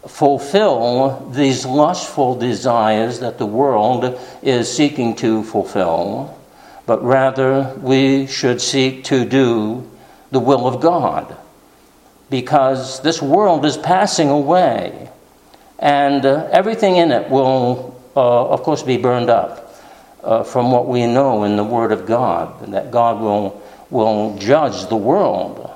fulfill 0.07 1.31
these 1.31 1.65
lustful 1.65 2.35
desires 2.35 3.21
that 3.21 3.39
the 3.39 3.47
world 3.47 4.19
is 4.43 4.71
seeking 4.71 5.17
to 5.17 5.43
fulfill, 5.43 6.39
but 6.87 7.03
rather 7.03 7.75
we 7.81 8.27
should 8.27 8.61
seek 8.61 9.05
to 9.05 9.25
do 9.25 9.89
the 10.31 10.41
will 10.41 10.67
of 10.67 10.81
God 10.81 11.37
because 12.31 13.01
this 13.01 13.23
world 13.23 13.65
is 13.65 13.77
passing 13.77 14.29
away 14.29 15.11
and 15.79 16.25
uh, 16.27 16.49
everything 16.51 16.97
in 16.97 17.13
it 17.13 17.31
will, 17.31 18.01
uh, 18.17 18.49
of 18.49 18.63
course, 18.63 18.83
be 18.83 18.97
burned 18.97 19.31
up 19.31 19.75
uh, 20.23 20.43
from 20.43 20.73
what 20.73 20.89
we 20.89 21.07
know 21.07 21.45
in 21.45 21.57
the 21.57 21.65
Word 21.65 21.93
of 21.93 22.07
God, 22.07 22.73
that 22.73 22.91
God 22.91 23.21
will, 23.21 23.63
will 23.91 24.37
judge 24.39 24.89
the 24.89 24.97
world. 24.97 25.71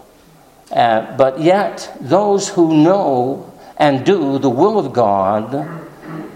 Uh, 0.71 1.17
but 1.17 1.41
yet, 1.41 1.97
those 2.01 2.49
who 2.49 2.83
know 2.83 3.53
and 3.77 4.05
do 4.05 4.39
the 4.39 4.51
will 4.51 4.79
of 4.79 4.93
God 4.93 5.69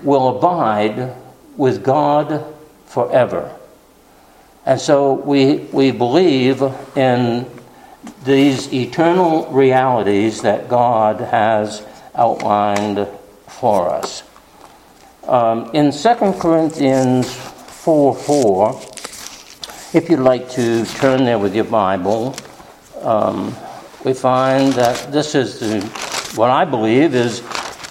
will 0.02 0.36
abide 0.36 1.14
with 1.56 1.82
God 1.82 2.44
forever. 2.86 3.54
And 4.64 4.80
so 4.80 5.14
we, 5.14 5.58
we 5.72 5.90
believe 5.90 6.62
in 6.96 7.46
these 8.24 8.72
eternal 8.72 9.46
realities 9.52 10.42
that 10.42 10.68
God 10.68 11.20
has 11.20 11.84
outlined 12.14 13.06
for 13.48 13.90
us. 13.90 14.22
Um, 15.24 15.70
in 15.74 15.90
2 15.90 16.14
Corinthians 16.38 17.34
4 17.34 18.14
4, 18.14 18.80
if 19.92 20.08
you'd 20.08 20.20
like 20.20 20.48
to 20.50 20.84
turn 20.84 21.24
there 21.24 21.38
with 21.38 21.54
your 21.54 21.64
Bible, 21.64 22.36
um, 23.02 23.54
we 24.04 24.12
find 24.12 24.72
that 24.74 25.10
this 25.12 25.34
is 25.34 25.58
the, 25.58 25.80
what 26.36 26.50
I 26.50 26.64
believe 26.64 27.14
is 27.14 27.40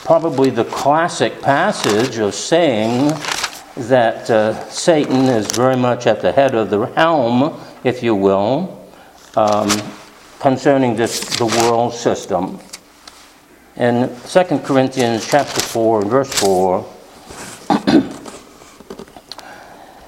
probably 0.06 0.50
the 0.50 0.66
classic 0.66 1.42
passage 1.42 2.18
of 2.20 2.34
saying 2.34 3.14
that 3.76 4.30
uh, 4.30 4.70
Satan 4.70 5.26
is 5.26 5.48
very 5.48 5.76
much 5.76 6.08
at 6.08 6.22
the 6.22 6.32
head 6.32 6.56
of 6.56 6.70
the 6.70 6.86
helm, 6.96 7.60
if 7.84 8.02
you 8.02 8.16
will. 8.16 8.88
Um, 9.36 9.70
concerning 10.40 10.96
this, 10.96 11.20
the 11.38 11.46
world 11.46 11.94
system. 11.94 12.60
In 13.78 14.10
2 14.30 14.44
Corinthians 14.60 15.28
chapter 15.28 15.60
4 15.60 16.06
verse 16.06 16.34
4, 16.40 16.86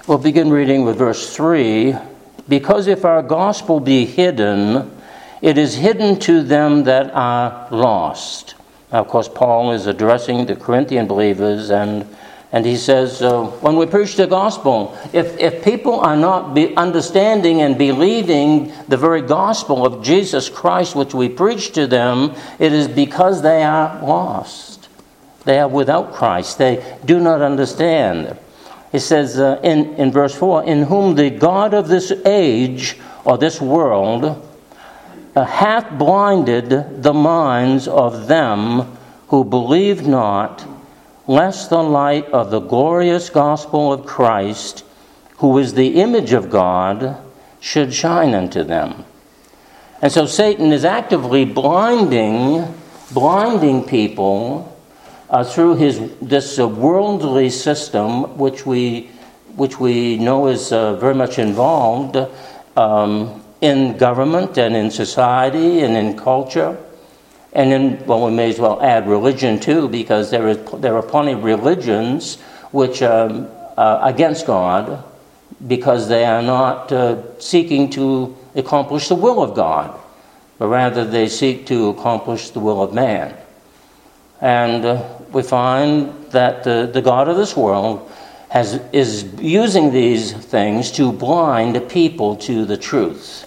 we'll 0.08 0.18
begin 0.18 0.50
reading 0.50 0.86
with 0.86 0.98
verse 0.98 1.36
3. 1.36 1.94
Because 2.48 2.88
if 2.88 3.04
our 3.04 3.22
gospel 3.22 3.82
be 3.82 4.06
hidden, 4.06 4.90
it 5.42 5.58
is 5.58 5.76
hidden 5.76 6.18
to 6.20 6.44
them 6.44 6.86
that 6.86 7.12
are 7.14 7.68
lost. 7.70 8.56
Now, 8.94 9.00
of 9.00 9.10
course, 9.10 9.28
Paul 9.28 9.74
is 9.74 9.86
addressing 9.86 10.46
the 10.46 10.56
Corinthian 10.56 11.06
believers 11.06 11.70
and 11.70 12.08
and 12.52 12.66
he 12.66 12.78
says, 12.78 13.22
uh, 13.22 13.44
when 13.60 13.76
we 13.76 13.86
preach 13.86 14.16
the 14.16 14.26
gospel, 14.26 14.98
if, 15.12 15.38
if 15.38 15.66
people 15.66 16.00
are 16.00 16.16
not 16.16 16.58
understanding 16.78 17.62
and 17.62 17.78
believing 17.78 18.72
the 18.88 18.96
very 18.96 19.22
gospel 19.22 19.86
of 19.86 20.02
Jesus 20.02 20.48
Christ, 20.48 20.96
which 20.96 21.14
we 21.14 21.28
preach 21.28 21.74
to 21.74 21.88
them, 21.88 22.34
it 22.58 22.72
is 22.72 22.88
because 22.88 23.42
they 23.42 23.64
are 23.64 24.02
lost. 24.02 24.88
They 25.44 25.60
are 25.60 25.68
without 25.68 26.14
Christ. 26.14 26.58
They 26.58 26.98
do 27.04 27.20
not 27.20 27.42
understand. 27.42 28.38
He 28.94 29.00
says 29.00 29.38
uh, 29.38 29.60
in, 29.62 29.96
in 29.96 30.12
verse 30.12 30.34
4 30.34 30.64
In 30.64 30.84
whom 30.84 31.16
the 31.16 31.30
God 31.30 31.74
of 31.74 31.90
this 31.90 32.12
age 32.26 32.98
or 33.26 33.38
this 33.38 33.60
world 33.60 34.42
uh, 35.36 35.44
hath 35.44 35.98
blinded 35.98 37.04
the 37.04 37.14
minds 37.14 37.90
of 37.90 38.28
them 38.30 38.98
who 39.28 39.44
believe 39.44 40.08
not 40.08 40.66
lest 41.28 41.70
the 41.70 41.84
light 41.84 42.26
of 42.30 42.50
the 42.50 42.60
glorious 42.60 43.30
gospel 43.30 43.92
of 43.92 44.06
Christ, 44.06 44.84
who 45.38 45.58
is 45.58 45.74
the 45.74 46.00
image 46.02 46.34
of 46.34 46.50
God, 46.50 47.18
should 47.60 47.94
shine 47.94 48.34
unto 48.34 48.64
them. 48.64 49.06
And 50.02 50.12
so 50.12 50.26
Satan 50.26 50.72
is 50.72 50.86
actively 50.86 51.44
blinding, 51.44 52.74
blinding 53.12 53.84
people 53.84 54.74
uh, 55.30 55.44
through 55.44 55.76
his 55.76 56.00
this 56.22 56.60
uh, 56.60 56.68
worldly 56.68 57.50
system, 57.50 58.38
which 58.38 58.66
we 58.66 59.10
which 59.56 59.80
we 59.80 60.18
know 60.18 60.48
is 60.48 60.72
uh, 60.72 60.96
very 60.96 61.16
much 61.16 61.40
involved 61.40 62.16
um, 62.78 63.44
in 63.60 63.98
government 63.98 64.58
and 64.58 64.76
in 64.76 64.92
society 64.92 65.82
and 65.82 65.98
in 65.98 66.16
culture. 66.16 66.78
And 67.58 67.72
then, 67.72 68.06
well, 68.06 68.24
we 68.24 68.32
may 68.32 68.52
as 68.52 68.60
well 68.60 68.80
add 68.84 69.08
religion 69.08 69.60
too, 69.60 69.90
because 69.90 70.30
there, 70.30 70.48
is, 70.48 70.60
there 70.80 70.96
are 70.96 71.02
plenty 71.02 71.32
of 71.32 71.44
religions 71.44 72.36
which 72.72 73.02
are 73.02 73.32
uh, 73.76 74.00
against 74.04 74.46
God 74.46 75.04
because 75.66 76.08
they 76.08 76.24
are 76.24 76.44
not 76.44 76.92
uh, 76.92 77.40
seeking 77.40 77.90
to 77.90 78.38
accomplish 78.54 79.08
the 79.08 79.16
will 79.16 79.42
of 79.42 79.56
God, 79.56 80.00
but 80.60 80.68
rather 80.68 81.04
they 81.04 81.28
seek 81.28 81.66
to 81.66 81.90
accomplish 81.90 82.52
the 82.52 82.60
will 82.60 82.84
of 82.84 82.94
man. 82.94 83.36
And 84.40 84.86
uh, 84.86 85.04
we 85.34 85.42
find 85.42 86.14
that 86.30 86.64
the, 86.64 86.88
the 86.94 87.02
God 87.02 87.28
of 87.28 87.38
this 87.38 87.58
world 87.58 88.08
has, 88.50 88.80
is 88.94 89.24
using 89.42 89.92
these 89.92 90.32
things 90.32 90.92
to 90.92 91.12
blind 91.12 91.90
people 91.90 92.36
to 92.36 92.66
the 92.66 92.78
truth. 92.78 93.46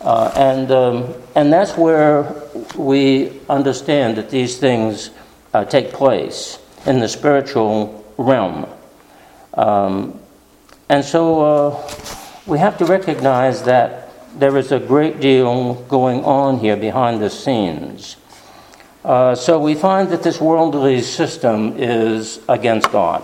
Uh, 0.00 0.32
and, 0.34 0.70
um, 0.70 1.14
and 1.34 1.52
that's 1.52 1.76
where 1.76 2.43
we 2.76 3.40
understand 3.48 4.16
that 4.16 4.30
these 4.30 4.58
things 4.58 5.10
uh, 5.52 5.64
take 5.64 5.92
place 5.92 6.58
in 6.86 7.00
the 7.00 7.08
spiritual 7.08 8.04
realm. 8.18 8.66
Um, 9.54 10.20
and 10.88 11.04
so 11.04 11.40
uh, 11.40 11.90
we 12.46 12.58
have 12.58 12.76
to 12.78 12.84
recognize 12.84 13.62
that 13.62 14.10
there 14.38 14.56
is 14.58 14.72
a 14.72 14.80
great 14.80 15.20
deal 15.20 15.74
going 15.88 16.24
on 16.24 16.58
here 16.58 16.76
behind 16.76 17.22
the 17.22 17.30
scenes. 17.30 18.16
Uh, 19.04 19.34
so 19.34 19.60
we 19.60 19.74
find 19.74 20.08
that 20.08 20.22
this 20.22 20.40
worldly 20.40 21.02
system 21.02 21.76
is 21.76 22.40
against 22.48 22.90
God. 22.90 23.22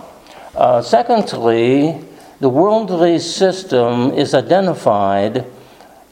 Uh, 0.55 0.81
secondly, 0.81 1.99
the 2.39 2.49
worldly 2.49 3.19
system 3.19 4.11
is 4.11 4.33
identified 4.33 5.45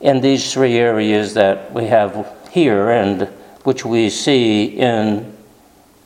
in 0.01 0.21
these 0.21 0.53
three 0.53 0.77
areas 0.77 1.33
that 1.33 1.73
we 1.73 1.85
have 1.85 2.27
here 2.51 2.89
and 2.89 3.23
which 3.63 3.85
we 3.85 4.09
see 4.09 4.65
in 4.65 5.35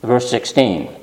verse 0.02 0.30
16. 0.30 0.94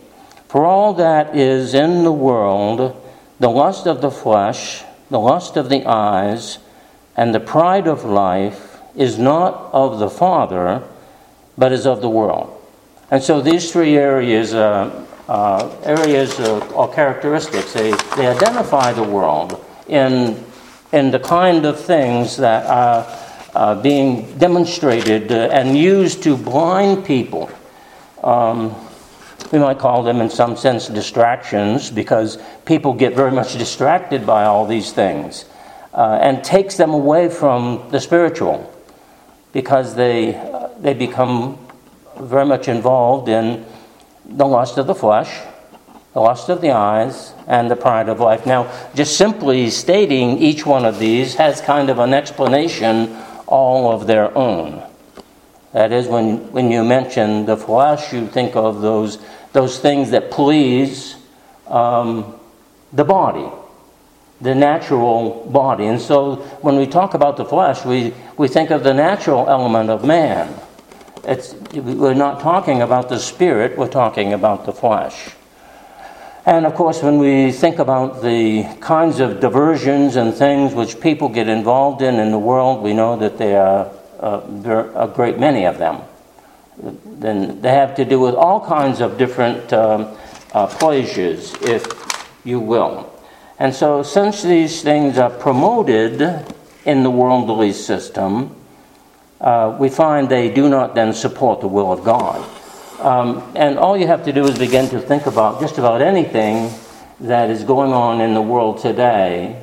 For 0.47 0.65
all 0.65 0.93
that 0.95 1.35
is 1.35 1.73
in 1.73 2.03
the 2.03 2.11
world, 2.11 3.01
the 3.39 3.49
lust 3.49 3.87
of 3.87 4.01
the 4.01 4.11
flesh, 4.11 4.83
the 5.09 5.19
lust 5.19 5.57
of 5.57 5.69
the 5.69 5.85
eyes, 5.85 6.59
and 7.15 7.33
the 7.33 7.39
pride 7.39 7.87
of 7.87 8.03
life 8.03 8.79
is 8.95 9.17
not 9.17 9.69
of 9.73 9.99
the 9.99 10.09
Father, 10.09 10.83
but 11.57 11.71
is 11.71 11.85
of 11.85 12.01
the 12.01 12.09
world. 12.09 12.57
And 13.09 13.21
so 13.21 13.41
these 13.41 13.71
three 13.71 13.97
areas, 13.97 14.53
uh, 14.53 15.05
uh, 15.27 15.75
areas 15.83 16.39
or 16.39 16.91
characteristics, 16.93 17.73
they, 17.73 17.91
they 18.15 18.27
identify 18.27 18.93
the 18.93 19.03
world 19.03 19.63
in, 19.87 20.43
in 20.91 21.11
the 21.11 21.19
kind 21.19 21.65
of 21.65 21.79
things 21.79 22.37
that 22.37 22.65
are 22.67 23.03
uh, 23.53 23.81
being 23.81 24.37
demonstrated 24.37 25.31
uh, 25.31 25.49
and 25.51 25.77
used 25.77 26.23
to 26.23 26.37
blind 26.37 27.05
people. 27.05 27.49
Um, 28.23 28.75
we 29.51 29.59
might 29.59 29.79
call 29.79 30.03
them, 30.03 30.21
in 30.21 30.29
some 30.29 30.55
sense, 30.55 30.87
distractions 30.87 31.91
because 31.91 32.37
people 32.65 32.93
get 32.93 33.15
very 33.15 33.31
much 33.31 33.57
distracted 33.57 34.25
by 34.25 34.45
all 34.45 34.65
these 34.65 34.93
things 34.93 35.45
uh, 35.93 36.19
and 36.21 36.43
takes 36.43 36.77
them 36.77 36.91
away 36.91 37.27
from 37.29 37.89
the 37.91 37.99
spiritual 37.99 38.71
because 39.51 39.95
they, 39.95 40.35
uh, 40.35 40.69
they 40.79 40.93
become 40.93 41.57
very 42.19 42.45
much 42.45 42.67
involved 42.67 43.27
in 43.27 43.65
the 44.25 44.45
lust 44.45 44.77
of 44.77 44.87
the 44.87 44.95
flesh, 44.95 45.41
the 46.13 46.21
lust 46.21 46.49
of 46.49 46.61
the 46.61 46.71
eyes, 46.71 47.33
and 47.47 47.69
the 47.69 47.75
pride 47.75 48.07
of 48.07 48.19
life. 48.19 48.45
Now, 48.45 48.71
just 48.95 49.17
simply 49.17 49.69
stating 49.69 50.37
each 50.37 50.65
one 50.65 50.85
of 50.85 50.99
these 50.99 51.35
has 51.35 51.59
kind 51.59 51.89
of 51.89 51.99
an 51.99 52.13
explanation 52.13 53.17
all 53.51 53.91
of 53.91 54.07
their 54.07 54.35
own. 54.35 54.83
That 55.73 55.91
is, 55.91 56.07
when, 56.07 56.51
when 56.51 56.71
you 56.71 56.83
mention 56.83 57.45
the 57.45 57.55
flesh, 57.55 58.11
you 58.11 58.27
think 58.27 58.55
of 58.55 58.81
those, 58.81 59.19
those 59.53 59.79
things 59.79 60.11
that 60.11 60.31
please 60.31 61.15
um, 61.67 62.35
the 62.91 63.05
body 63.05 63.49
the 64.41 64.55
natural 64.55 65.47
body. 65.51 65.85
And 65.85 66.01
so 66.01 66.37
when 66.61 66.75
we 66.75 66.87
talk 66.87 67.13
about 67.13 67.37
the 67.37 67.45
flesh, 67.45 67.85
we, 67.85 68.13
we 68.37 68.47
think 68.47 68.71
of 68.71 68.83
the 68.83 68.93
natural 68.93 69.47
element 69.47 69.89
of 69.89 70.03
man. 70.03 70.59
It's, 71.23 71.53
we're 71.73 72.15
not 72.15 72.39
talking 72.39 72.81
about 72.81 73.07
the 73.09 73.19
spirit, 73.19 73.77
we're 73.77 73.87
talking 73.87 74.33
about 74.33 74.65
the 74.65 74.73
flesh. 74.73 75.29
And 76.45 76.65
of 76.65 76.73
course, 76.73 77.03
when 77.03 77.19
we 77.19 77.51
think 77.51 77.77
about 77.77 78.23
the 78.23 78.63
kinds 78.79 79.19
of 79.19 79.39
diversions 79.39 80.15
and 80.15 80.33
things 80.33 80.73
which 80.73 80.99
people 80.99 81.29
get 81.29 81.47
involved 81.47 82.01
in 82.01 82.15
in 82.15 82.31
the 82.31 82.39
world, 82.39 82.81
we 82.81 82.93
know 82.93 83.15
that 83.17 83.37
there 83.37 83.61
are 83.61 83.91
uh, 84.19 84.91
a 84.95 85.07
great 85.07 85.37
many 85.37 85.65
of 85.65 85.77
them. 85.77 86.01
Then 87.05 87.61
they 87.61 87.69
have 87.69 87.93
to 87.95 88.05
do 88.05 88.19
with 88.19 88.33
all 88.33 88.65
kinds 88.65 89.01
of 89.01 89.19
different 89.19 89.71
um, 89.71 90.17
uh, 90.53 90.65
pleasures, 90.65 91.53
if 91.61 91.85
you 92.43 92.59
will. 92.59 93.07
And 93.59 93.75
so, 93.75 94.01
since 94.01 94.41
these 94.41 94.81
things 94.81 95.19
are 95.19 95.29
promoted 95.29 96.21
in 96.85 97.03
the 97.03 97.11
worldly 97.11 97.73
system, 97.73 98.55
uh, 99.39 99.77
we 99.79 99.89
find 99.89 100.27
they 100.27 100.51
do 100.51 100.67
not 100.69 100.95
then 100.95 101.13
support 101.13 101.61
the 101.61 101.67
will 101.67 101.91
of 101.91 102.03
God. 102.03 102.43
Um, 103.01 103.51
and 103.55 103.77
all 103.77 103.97
you 103.97 104.07
have 104.07 104.25
to 104.25 104.33
do 104.33 104.45
is 104.45 104.57
begin 104.57 104.89
to 104.89 104.99
think 104.99 105.25
about 105.25 105.59
just 105.59 105.77
about 105.77 106.01
anything 106.01 106.71
that 107.19 107.49
is 107.49 107.63
going 107.63 107.93
on 107.93 108.21
in 108.21 108.33
the 108.33 108.41
world 108.41 108.79
today 108.79 109.61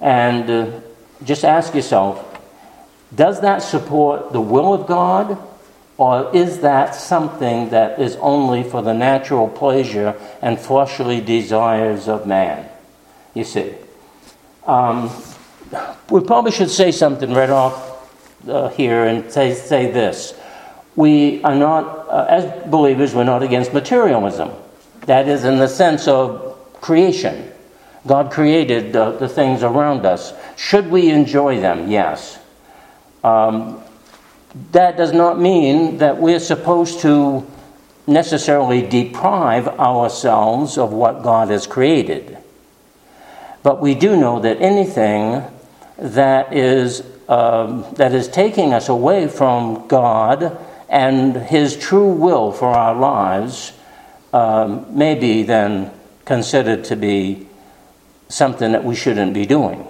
and 0.00 0.48
uh, 0.48 0.80
just 1.24 1.44
ask 1.44 1.74
yourself 1.74 2.24
does 3.14 3.40
that 3.40 3.62
support 3.62 4.32
the 4.32 4.40
will 4.40 4.74
of 4.74 4.86
God? 4.86 5.38
Or 5.96 6.30
is 6.36 6.60
that 6.60 6.94
something 6.94 7.70
that 7.70 7.98
is 7.98 8.16
only 8.16 8.62
for 8.62 8.82
the 8.82 8.92
natural 8.92 9.48
pleasure 9.48 10.14
and 10.40 10.58
fleshly 10.58 11.20
desires 11.20 12.06
of 12.06 12.26
man? 12.26 12.68
you 13.38 13.44
see. 13.44 13.72
Um, 14.66 15.10
we 16.10 16.20
probably 16.20 16.50
should 16.50 16.70
say 16.70 16.90
something 16.92 17.32
right 17.32 17.50
off 17.50 17.76
uh, 18.48 18.68
here 18.68 19.04
and 19.04 19.30
say, 19.30 19.54
say 19.54 19.90
this. 19.90 20.37
We 20.98 21.40
are 21.44 21.54
not, 21.54 22.08
uh, 22.08 22.26
as 22.28 22.68
believers, 22.68 23.14
we're 23.14 23.22
not 23.22 23.44
against 23.44 23.72
materialism. 23.72 24.50
That 25.02 25.28
is 25.28 25.44
in 25.44 25.58
the 25.58 25.68
sense 25.68 26.08
of 26.08 26.58
creation. 26.80 27.52
God 28.04 28.32
created 28.32 28.96
uh, 28.96 29.12
the 29.12 29.28
things 29.28 29.62
around 29.62 30.04
us. 30.04 30.32
Should 30.56 30.90
we 30.90 31.10
enjoy 31.10 31.60
them? 31.60 31.88
Yes. 31.88 32.40
Um, 33.22 33.80
that 34.72 34.96
does 34.96 35.12
not 35.12 35.38
mean 35.38 35.98
that 35.98 36.18
we're 36.18 36.40
supposed 36.40 36.98
to 37.02 37.46
necessarily 38.08 38.82
deprive 38.82 39.68
ourselves 39.68 40.76
of 40.76 40.92
what 40.92 41.22
God 41.22 41.50
has 41.50 41.68
created. 41.68 42.38
But 43.62 43.80
we 43.80 43.94
do 43.94 44.16
know 44.16 44.40
that 44.40 44.60
anything 44.60 45.44
that 45.96 46.52
is, 46.52 47.04
um, 47.28 47.86
that 47.92 48.12
is 48.12 48.26
taking 48.26 48.74
us 48.74 48.88
away 48.88 49.28
from 49.28 49.86
God 49.86 50.64
and 50.88 51.36
His 51.36 51.76
true 51.76 52.12
will 52.12 52.52
for 52.52 52.68
our 52.68 52.94
lives 52.94 53.72
um, 54.32 54.86
may 54.96 55.14
be 55.14 55.42
then 55.42 55.90
considered 56.24 56.84
to 56.84 56.96
be 56.96 57.46
something 58.28 58.72
that 58.72 58.84
we 58.84 58.94
shouldn't 58.94 59.32
be 59.34 59.46
doing. 59.46 59.86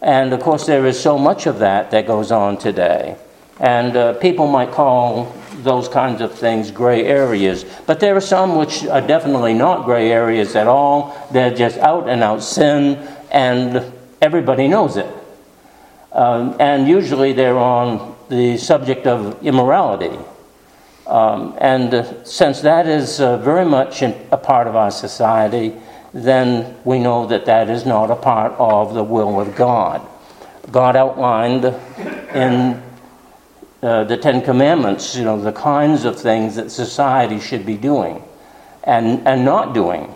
And 0.00 0.32
of 0.32 0.40
course, 0.40 0.66
there 0.66 0.86
is 0.86 1.00
so 1.00 1.18
much 1.18 1.46
of 1.46 1.58
that 1.58 1.90
that 1.90 2.06
goes 2.06 2.30
on 2.30 2.58
today. 2.58 3.16
And 3.60 3.96
uh, 3.96 4.12
people 4.14 4.46
might 4.46 4.70
call 4.70 5.34
those 5.62 5.88
kinds 5.88 6.20
of 6.20 6.32
things 6.32 6.70
gray 6.70 7.04
areas. 7.04 7.64
But 7.86 7.98
there 7.98 8.14
are 8.14 8.20
some 8.20 8.56
which 8.56 8.86
are 8.86 9.00
definitely 9.00 9.54
not 9.54 9.84
gray 9.84 10.12
areas 10.12 10.54
at 10.54 10.68
all. 10.68 11.16
They're 11.32 11.54
just 11.54 11.78
out 11.78 12.08
and 12.08 12.22
out 12.22 12.42
sin, 12.42 12.96
and 13.32 13.92
everybody 14.20 14.68
knows 14.68 14.96
it. 14.96 15.12
Um, 16.12 16.56
and 16.60 16.86
usually 16.86 17.32
they're 17.32 17.58
on 17.58 18.16
the 18.28 18.56
subject 18.56 19.06
of 19.06 19.42
immorality. 19.44 20.16
Um, 21.06 21.56
and 21.58 21.94
uh, 21.94 22.24
since 22.24 22.60
that 22.60 22.86
is 22.86 23.20
uh, 23.20 23.38
very 23.38 23.64
much 23.64 24.02
in, 24.02 24.14
a 24.30 24.36
part 24.36 24.66
of 24.66 24.76
our 24.76 24.90
society, 24.90 25.74
then 26.12 26.76
we 26.84 26.98
know 26.98 27.26
that 27.26 27.46
that 27.46 27.70
is 27.70 27.86
not 27.86 28.10
a 28.10 28.16
part 28.16 28.52
of 28.58 28.94
the 28.94 29.02
will 29.02 29.40
of 29.40 29.56
God. 29.56 30.06
God 30.70 30.96
outlined 30.96 31.64
in 32.34 32.82
uh, 33.82 34.04
the 34.04 34.16
Ten 34.16 34.42
Commandments, 34.42 35.16
you 35.16 35.24
know, 35.24 35.40
the 35.40 35.52
kinds 35.52 36.04
of 36.04 36.20
things 36.20 36.56
that 36.56 36.70
society 36.70 37.40
should 37.40 37.64
be 37.64 37.76
doing 37.76 38.22
and, 38.84 39.26
and 39.26 39.44
not 39.44 39.72
doing. 39.72 40.14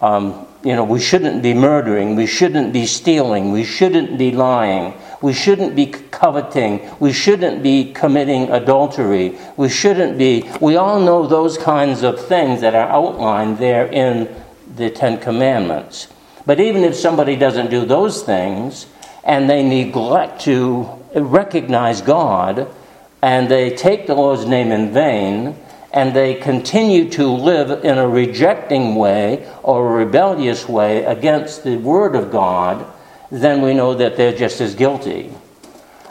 Um, 0.00 0.46
you 0.62 0.74
know, 0.74 0.84
we 0.84 1.00
shouldn't 1.00 1.42
be 1.42 1.54
murdering, 1.54 2.14
we 2.14 2.26
shouldn't 2.26 2.72
be 2.72 2.86
stealing, 2.86 3.52
we 3.52 3.64
shouldn't 3.64 4.18
be 4.18 4.32
lying, 4.32 4.94
we 5.20 5.32
shouldn't 5.32 5.74
be 5.74 5.86
coveting, 5.86 6.88
we 7.00 7.12
shouldn't 7.12 7.62
be 7.62 7.92
committing 7.92 8.50
adultery, 8.50 9.36
we 9.56 9.68
shouldn't 9.68 10.18
be. 10.18 10.48
We 10.60 10.76
all 10.76 11.00
know 11.00 11.26
those 11.26 11.58
kinds 11.58 12.02
of 12.02 12.24
things 12.24 12.60
that 12.60 12.74
are 12.74 12.88
outlined 12.88 13.58
there 13.58 13.86
in 13.86 14.28
the 14.76 14.90
Ten 14.90 15.18
Commandments. 15.18 16.08
But 16.46 16.60
even 16.60 16.84
if 16.84 16.94
somebody 16.94 17.36
doesn't 17.36 17.70
do 17.70 17.84
those 17.84 18.22
things 18.22 18.86
and 19.24 19.50
they 19.50 19.62
neglect 19.62 20.42
to 20.42 20.88
recognize 21.14 22.00
God 22.00 22.72
and 23.20 23.50
they 23.50 23.74
take 23.74 24.06
the 24.06 24.14
Lord's 24.14 24.46
name 24.46 24.70
in 24.70 24.92
vain 24.92 25.56
and 25.92 26.14
they 26.14 26.34
continue 26.34 27.10
to 27.10 27.26
live 27.26 27.84
in 27.84 27.98
a 27.98 28.08
rejecting 28.08 28.94
way 28.94 29.50
or 29.62 29.88
a 29.88 30.04
rebellious 30.04 30.68
way 30.68 31.04
against 31.04 31.64
the 31.64 31.76
Word 31.76 32.14
of 32.14 32.30
God, 32.30 32.86
then 33.30 33.62
we 33.62 33.74
know 33.74 33.94
that 33.94 34.16
they're 34.16 34.36
just 34.36 34.60
as 34.60 34.74
guilty. 34.74 35.32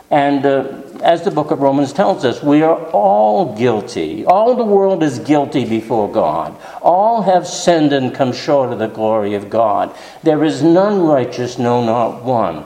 And 0.09 0.45
uh, 0.45 0.81
as 1.03 1.23
the 1.23 1.31
book 1.31 1.51
of 1.51 1.59
Romans 1.59 1.91
tells 1.91 2.23
us, 2.23 2.41
we 2.41 2.61
are 2.61 2.77
all 2.91 3.57
guilty. 3.57 4.25
All 4.25 4.55
the 4.55 4.63
world 4.63 5.03
is 5.03 5.19
guilty 5.19 5.65
before 5.65 6.11
God. 6.11 6.55
All 6.81 7.23
have 7.23 7.45
sinned 7.45 7.91
and 7.91 8.15
come 8.15 8.31
short 8.31 8.71
of 8.71 8.79
the 8.79 8.87
glory 8.87 9.33
of 9.33 9.49
God. 9.49 9.95
There 10.23 10.43
is 10.43 10.63
none 10.63 11.01
righteous, 11.01 11.57
no, 11.57 11.83
not 11.83 12.23
one 12.23 12.65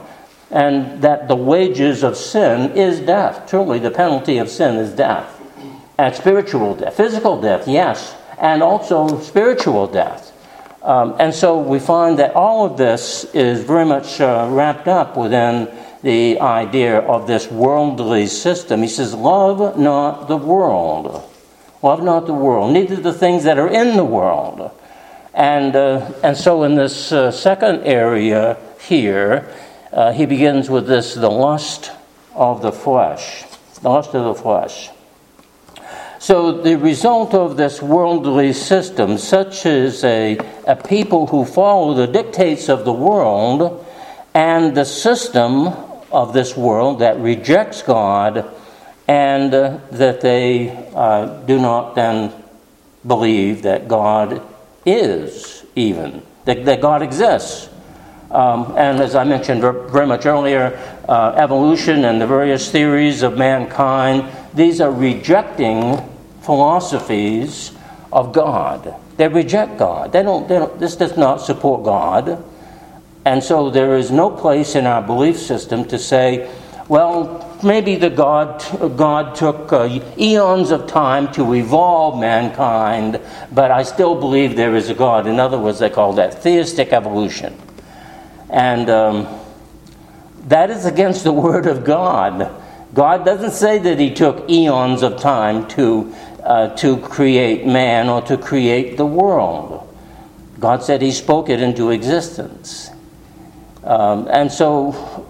and 0.51 1.01
that 1.01 1.27
the 1.29 1.35
wages 1.35 2.03
of 2.03 2.17
sin 2.17 2.71
is 2.71 2.99
death. 2.99 3.49
Truly, 3.49 3.79
the 3.79 3.89
penalty 3.89 4.37
of 4.37 4.49
sin 4.49 4.75
is 4.75 4.91
death. 4.91 5.37
And 5.97 6.13
spiritual 6.13 6.75
death, 6.75 6.97
physical 6.97 7.39
death, 7.39 7.67
yes, 7.67 8.15
and 8.37 8.61
also 8.61 9.19
spiritual 9.21 9.87
death. 9.87 10.31
Um, 10.84 11.15
and 11.20 11.34
so 11.34 11.60
we 11.60 11.80
find 11.80 12.17
that 12.20 12.36
all 12.36 12.65
of 12.65 12.78
this 12.78 13.24
is 13.36 13.63
very 13.63 13.86
much 13.86 14.20
uh, 14.20 14.48
wrapped 14.50 14.88
up 14.88 15.15
within 15.15 15.70
the 16.02 16.39
idea 16.39 17.00
of 17.00 17.28
this 17.28 17.50
worldly 17.52 18.26
system. 18.26 18.82
He 18.82 18.88
says, 18.88 19.13
Love 19.13 19.78
not 19.78 20.28
the 20.28 20.38
world. 20.38 21.28
Love 21.84 22.04
not 22.04 22.26
the 22.28 22.34
world, 22.34 22.74
neither 22.74 22.96
the 22.96 23.13
things 23.13 23.44
that 23.44 23.58
are 23.58 23.67
in 23.67 23.96
the 23.98 24.06
world. 24.06 24.72
And, 25.34 25.76
uh, 25.76 26.12
and 26.24 26.36
so, 26.36 26.63
in 26.63 26.76
this 26.76 27.12
uh, 27.12 27.32
second 27.32 27.84
area 27.84 28.58
here, 28.82 29.52
uh, 29.94 30.12
he 30.12 30.26
begins 30.26 30.70
with 30.70 30.88
this 30.88 31.15
the 31.15 31.30
lust 31.30 31.91
of 32.34 32.62
the 32.62 32.72
flesh. 32.72 33.44
The 33.82 33.89
lust 33.89 34.13
of 34.13 34.24
the 34.24 34.41
flesh. 34.41 34.89
So, 36.21 36.51
the 36.51 36.77
result 36.77 37.34
of 37.34 37.57
this 37.57 37.81
worldly 37.81 38.53
system, 38.53 39.17
such 39.17 39.65
as 39.65 40.03
a, 40.03 40.38
a 40.67 40.75
people 40.75 41.25
who 41.25 41.45
follow 41.45 41.95
the 41.95 42.05
dictates 42.05 42.69
of 42.69 42.86
the 42.86 42.93
world 42.93 43.84
and 44.36 44.77
the 44.77 44.86
system 44.86 45.69
of 46.12 46.31
this 46.31 46.55
world 46.55 46.99
that 46.99 47.19
rejects 47.19 47.81
God 47.81 48.45
and 49.07 49.51
uh, 49.51 49.79
that 49.93 50.21
they 50.21 50.69
uh, 50.93 51.41
do 51.45 51.60
not 51.60 51.95
then 51.95 52.31
believe 53.07 53.63
that 53.63 53.88
God 53.88 54.43
is 54.86 55.65
even, 55.75 56.21
that, 56.45 56.65
that 56.65 56.81
God 56.81 57.01
exists. 57.01 57.67
Um, 58.29 58.75
and 58.77 58.99
as 58.99 59.15
I 59.15 59.23
mentioned 59.23 59.62
very 59.62 60.05
much 60.05 60.27
earlier, 60.27 60.77
uh, 61.10 61.34
evolution 61.36 62.05
and 62.05 62.21
the 62.21 62.27
various 62.27 62.69
theories 62.69 63.23
of 63.23 63.39
mankind, 63.39 64.31
these 64.53 64.79
are 64.81 64.91
rejecting 64.91 66.10
philosophies 66.41 67.71
of 68.12 68.34
God. 68.34 68.95
They 69.17 69.27
reject 69.27 69.77
God. 69.77 70.12
They 70.12 70.23
don't, 70.23 70.47
they 70.47 70.60
don't, 70.60 70.80
this 70.80 70.95
does 70.95 71.17
not 71.17 71.41
support 71.41 71.84
God. 71.84 72.43
And 73.23 73.43
so 73.43 73.69
there 73.69 73.97
is 73.97 74.12
no 74.12 74.30
place 74.30 74.75
in 74.75 74.88
our 74.88 75.01
belief 75.01 75.38
system 75.38 75.86
to 75.86 75.99
say, 75.99 76.51
well, 76.88 77.58
maybe 77.63 77.95
the 77.95 78.10
God, 78.10 78.65
God 78.97 79.36
took 79.36 79.71
uh, 79.71 79.99
eons 80.17 80.71
of 80.71 80.88
time 80.88 81.32
to 81.34 81.54
evolve 81.54 82.19
mankind, 82.19 83.21
but 83.51 83.71
I 83.71 83.84
still 83.84 84.19
believe 84.19 84.56
there 84.56 84.75
is 84.75 84.89
a 84.89 84.93
God. 84.93 85.27
In 85.27 85.39
other 85.39 85.60
words, 85.60 85.80
they 85.80 85.89
call 85.89 86.13
that 86.13 86.41
theistic 86.41 86.91
evolution. 86.91 87.58
And 88.49 88.89
um, 88.89 89.39
that 90.47 90.69
is 90.69 90.86
against 90.86 91.23
the 91.23 91.32
Word 91.47 91.67
of 91.67 91.86
God. 91.86 92.51
God 92.93 93.23
doesn't 93.23 93.51
say 93.51 93.77
that 93.77 93.99
He 93.99 94.13
took 94.13 94.49
eons 94.49 95.01
of 95.01 95.17
time 95.19 95.67
to, 95.69 96.13
uh, 96.43 96.69
to 96.75 96.97
create 96.97 97.65
man 97.65 98.10
or 98.10 98.21
to 98.23 98.38
create 98.38 98.97
the 98.97 99.06
world. 99.06 99.88
God 100.60 100.84
said 100.84 101.01
He 101.01 101.12
spoke 101.12 101.49
it 101.49 101.62
into 101.62 101.89
existence. 101.89 102.89
Um, 103.84 104.27
and 104.30 104.51
so 104.51 105.27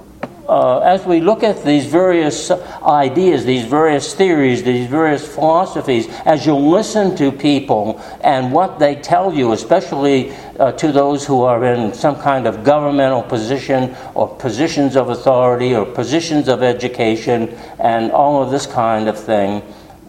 uh, 0.51 0.79
as 0.79 1.05
we 1.05 1.21
look 1.21 1.43
at 1.43 1.63
these 1.63 1.85
various 1.85 2.51
ideas, 2.83 3.45
these 3.45 3.63
various 3.63 4.13
theories, 4.13 4.63
these 4.63 4.85
various 4.85 5.25
philosophies, 5.25 6.09
as 6.25 6.45
you 6.45 6.53
listen 6.53 7.15
to 7.15 7.31
people 7.31 8.01
and 8.19 8.51
what 8.51 8.77
they 8.77 8.95
tell 8.95 9.33
you, 9.33 9.53
especially 9.53 10.33
uh, 10.59 10.73
to 10.73 10.91
those 10.91 11.25
who 11.25 11.43
are 11.43 11.63
in 11.63 11.93
some 11.93 12.17
kind 12.17 12.45
of 12.45 12.65
governmental 12.65 13.23
position 13.23 13.95
or 14.13 14.27
positions 14.27 14.97
of 14.97 15.09
authority 15.09 15.73
or 15.73 15.85
positions 15.85 16.49
of 16.49 16.61
education 16.61 17.47
and 17.79 18.11
all 18.11 18.43
of 18.43 18.51
this 18.51 18.65
kind 18.65 19.07
of 19.07 19.17
thing, 19.17 19.61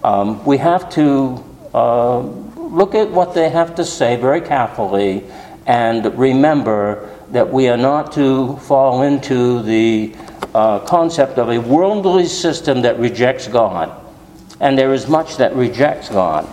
um, 0.04 0.44
we 0.44 0.58
have 0.58 0.90
to 0.90 1.44
uh, 1.74 2.20
look 2.20 2.94
at 2.94 3.10
what 3.10 3.34
they 3.34 3.48
have 3.50 3.74
to 3.76 3.84
say 3.84 4.16
very 4.16 4.40
carefully 4.40 5.24
and 5.66 6.18
remember 6.18 7.08
that 7.30 7.52
we 7.52 7.68
are 7.68 7.76
not 7.76 8.12
to 8.12 8.56
fall 8.58 9.02
into 9.02 9.62
the 9.62 10.14
uh, 10.54 10.80
concept 10.80 11.38
of 11.38 11.48
a 11.48 11.58
worldly 11.58 12.26
system 12.26 12.82
that 12.82 12.98
rejects 12.98 13.48
God. 13.48 13.98
And 14.60 14.76
there 14.76 14.92
is 14.92 15.08
much 15.08 15.36
that 15.38 15.54
rejects 15.56 16.08
God. 16.08 16.48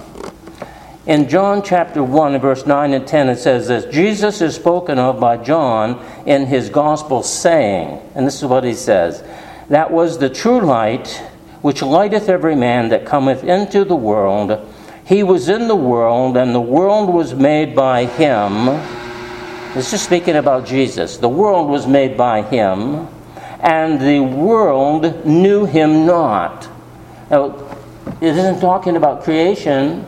In 1.06 1.28
John 1.28 1.64
chapter 1.64 2.04
1, 2.04 2.40
verse 2.40 2.66
9 2.66 2.94
and 2.94 3.08
10, 3.08 3.30
it 3.30 3.38
says 3.38 3.68
this 3.68 3.86
Jesus 3.94 4.42
is 4.42 4.56
spoken 4.56 5.00
of 5.00 5.20
by 5.20 5.38
John 5.38 6.06
in 6.26 6.46
his 6.46 6.70
gospel, 6.70 7.24
saying, 7.24 8.00
and 8.16 8.28
this 8.28 8.36
is 8.36 8.46
what 8.46 8.64
he 8.64 8.74
says 8.74 9.24
That 9.70 9.92
was 9.92 10.20
the 10.20 10.30
true 10.30 10.62
light 10.62 11.24
which 11.62 11.82
lighteth 11.82 12.30
every 12.30 12.56
man 12.56 12.90
that 12.90 13.06
cometh 13.06 13.44
into 13.44 13.84
the 13.84 13.96
world. 13.96 14.68
He 15.06 15.24
was 15.24 15.50
in 15.50 15.68
the 15.68 15.76
world, 15.76 16.38
and 16.38 16.54
the 16.54 16.62
world 16.62 17.14
was 17.14 17.34
made 17.34 17.76
by 17.76 18.06
him. 18.06 18.66
This 19.74 19.94
is 19.94 20.02
speaking 20.02 20.36
about 20.36 20.66
Jesus. 20.66 21.18
The 21.18 21.30
world 21.30 21.70
was 21.70 21.88
made 21.88 22.18
by 22.18 22.42
him 22.42 23.08
and 23.60 24.00
the 24.00 24.20
world 24.22 25.26
knew 25.26 25.66
him 25.66 26.06
not. 26.06 26.70
Now, 27.30 27.56
it 28.22 28.36
isn't 28.36 28.62
talking 28.62 28.96
about 28.96 29.24
creation, 29.24 30.06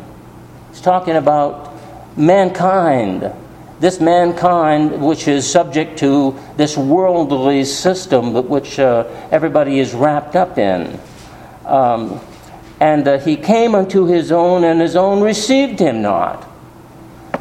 it's 0.70 0.82
talking 0.82 1.16
about 1.16 1.74
mankind. 2.18 3.32
This 3.80 4.00
mankind, 4.00 5.02
which 5.02 5.28
is 5.28 5.50
subject 5.50 5.98
to 6.00 6.40
this 6.56 6.78
worldly 6.78 7.66
system, 7.66 8.48
which 8.48 8.78
uh, 8.80 9.06
everybody 9.32 9.80
is 9.80 9.94
wrapped 9.94 10.36
up 10.36 10.58
in. 10.58 11.00
Um, 11.72 12.20
and 12.82 13.08
uh, 13.08 13.20
he 13.20 13.38
came 13.38 13.76
unto 13.76 14.06
his 14.06 14.32
own, 14.32 14.64
and 14.64 14.82
his 14.82 14.96
own 14.96 15.22
received 15.22 15.80
him 15.80 16.02
not. 16.02 16.48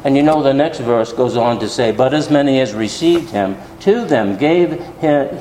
And 0.03 0.15
you 0.15 0.23
know 0.23 0.41
the 0.41 0.53
next 0.53 0.79
verse 0.79 1.11
goes 1.13 1.35
on 1.35 1.59
to 1.59 1.67
say, 1.67 1.91
But 1.91 2.13
as 2.13 2.29
many 2.29 2.59
as 2.59 2.73
received 2.73 3.29
him, 3.29 3.57
to 3.81 4.05
them 4.05 4.37
gave 4.37 4.81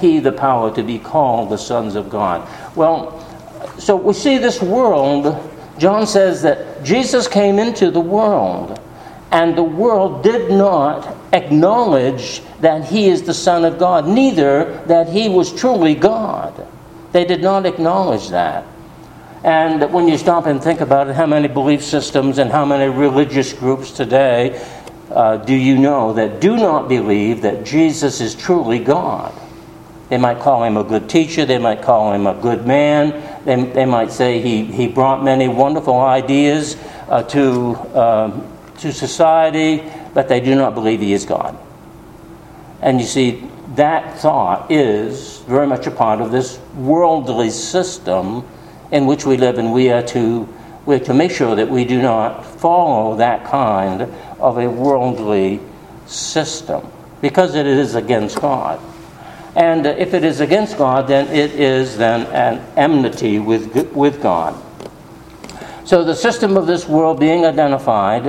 he 0.01 0.19
the 0.19 0.33
power 0.33 0.75
to 0.75 0.83
be 0.83 0.99
called 0.99 1.51
the 1.51 1.57
sons 1.57 1.95
of 1.95 2.11
God. 2.11 2.49
Well, 2.77 3.19
so 3.79 3.97
we 3.97 4.13
see 4.13 4.39
this 4.39 4.61
world, 4.61 5.39
John 5.79 6.07
says 6.07 6.43
that 6.43 6.83
Jesus 6.83 7.29
came 7.29 7.59
into 7.59 7.91
the 7.91 8.01
world, 8.01 8.81
and 9.31 9.57
the 9.57 9.63
world 9.63 10.23
did 10.23 10.51
not 10.51 11.17
acknowledge 11.33 12.43
that 12.61 12.85
he 12.85 13.09
is 13.09 13.23
the 13.23 13.35
Son 13.35 13.65
of 13.65 13.79
God, 13.79 14.07
neither 14.07 14.83
that 14.87 15.09
he 15.09 15.29
was 15.29 15.53
truly 15.53 15.95
God. 15.95 16.67
They 17.13 17.25
did 17.25 17.43
not 17.43 17.65
acknowledge 17.67 18.29
that. 18.31 18.65
And 19.43 19.93
when 19.93 20.07
you 20.07 20.19
stop 20.19 20.47
and 20.47 20.63
think 20.63 20.81
about 20.81 21.09
it, 21.09 21.17
how 21.17 21.27
many 21.27 21.49
belief 21.49 21.83
systems 21.83 22.39
and 22.39 22.51
how 22.51 22.65
many 22.65 22.93
religious 22.93 23.53
groups 23.53 23.91
today 23.91 24.63
uh, 25.11 25.39
do 25.39 25.55
you 25.55 25.79
know 25.79 26.13
that 26.13 26.41
do 26.41 26.57
not 26.57 26.89
believe 26.89 27.43
that 27.43 27.65
Jesus 27.65 28.21
is 28.21 28.35
truly 28.35 28.79
God? 28.79 29.33
They 30.11 30.19
might 30.19 30.41
call 30.41 30.65
him 30.65 30.77
a 30.77 30.85
good 30.85 31.09
teacher, 31.09 31.47
they 31.47 31.59
might 31.59 31.83
call 31.83 32.13
him 32.13 32.27
a 32.27 32.35
good 32.35 32.67
man, 32.67 33.45
they, 33.45 33.63
they 33.65 33.87
might 33.87 34.11
say 34.11 34.41
he, 34.41 34.65
he 34.65 34.89
brought 34.89 35.25
many 35.25 35.49
wonderful 35.49 35.99
ideas 36.01 36.77
uh, 37.09 37.23
to, 37.23 37.77
um, 37.99 38.47
to 38.79 38.93
society, 38.93 39.85
but 40.13 40.29
they 40.29 40.41
do 40.41 40.55
not 40.55 40.75
believe 40.75 41.01
he 41.01 41.13
is 41.13 41.25
God. 41.25 41.57
And 42.83 43.01
you 43.01 43.07
see, 43.07 43.49
that 43.77 44.19
thought 44.19 44.71
is 44.71 45.39
very 45.41 45.67
much 45.67 45.87
a 45.87 45.91
part 45.93 46.21
of 46.21 46.33
this 46.33 46.59
worldly 46.75 47.51
system 47.51 48.45
in 48.93 49.07
which 49.07 49.25
we 49.25 49.37
live, 49.37 49.59
and 49.59 49.73
we 49.73 49.91
are 49.91 50.03
to, 50.03 50.49
we 50.87 50.97
are 50.97 51.05
to 51.05 51.15
make 51.15 51.31
sure 51.31 51.55
that 51.55 51.69
we 51.69 51.85
do 51.85 52.01
not 52.01 52.45
follow 52.45 53.17
that 53.17 53.45
kind 53.45 54.03
of 54.39 54.59
a 54.59 54.69
worldly 54.69 55.61
system 56.07 56.87
because 57.21 57.55
it 57.55 57.67
is 57.67 57.95
against 57.95 58.41
God. 58.41 58.81
And 59.55 59.87
if 59.87 60.15
it 60.15 60.25
is 60.25 60.41
against 60.41 60.79
God, 60.79 61.09
then 61.09 61.29
it 61.29 61.53
is 61.53 61.97
then 61.97 62.27
an 62.27 62.65
enmity 62.77 63.39
with, 63.39 63.93
with 63.93 64.23
God. 64.23 64.61
So 65.85 66.05
the 66.05 66.15
system 66.15 66.57
of 66.57 66.67
this 66.67 66.89
world 66.89 67.19
being 67.19 67.45
identified, 67.45 68.25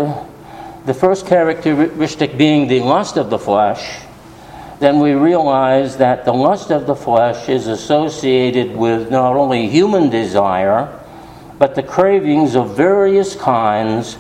the 0.86 0.94
first 0.94 1.28
characteristic 1.28 2.38
being 2.38 2.68
the 2.68 2.80
lust 2.80 3.18
of 3.18 3.30
the 3.30 3.38
flesh, 3.38 4.02
then 4.82 5.00
we 5.00 5.14
realize 5.14 5.98
that 5.98 6.26
the 6.26 6.34
lust 6.34 6.72
of 6.72 6.88
the 6.88 6.96
flesh 6.96 7.48
is 7.48 7.68
associated 7.68 8.76
with 8.76 9.12
not 9.12 9.36
only 9.36 9.70
human 9.70 10.10
desire, 10.10 10.90
but 11.60 11.76
the 11.76 11.84
cravings 11.84 12.56
of 12.56 12.76
various 12.76 13.36
kinds. 13.36 14.18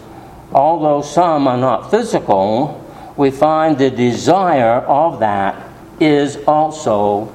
Although 0.54 1.02
some 1.02 1.47
are 1.47 1.58
not 1.58 1.89
physical, 1.89 2.78
we 3.17 3.32
find 3.32 3.76
the 3.80 3.89
desire 3.89 4.82
of 4.82 5.19
that 5.21 5.67
is 6.00 6.38
also 6.45 7.34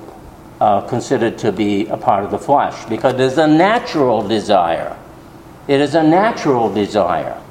uh, 0.61 0.83
considered 0.83 1.37
to 1.39 1.51
be 1.51 1.87
a 1.89 1.97
part 1.97 2.25
of 2.25 2.31
the 2.31 2.39
flesh 2.39 2.85
because 2.87 3.15
it 3.15 3.21
is 3.21 3.39
a 3.39 3.47
natural 3.47 4.27
desire. 4.27 4.97
It 5.67 5.81
is 5.81 5.97
a 5.97 6.03
natural 6.03 6.73
desire. 6.73 7.43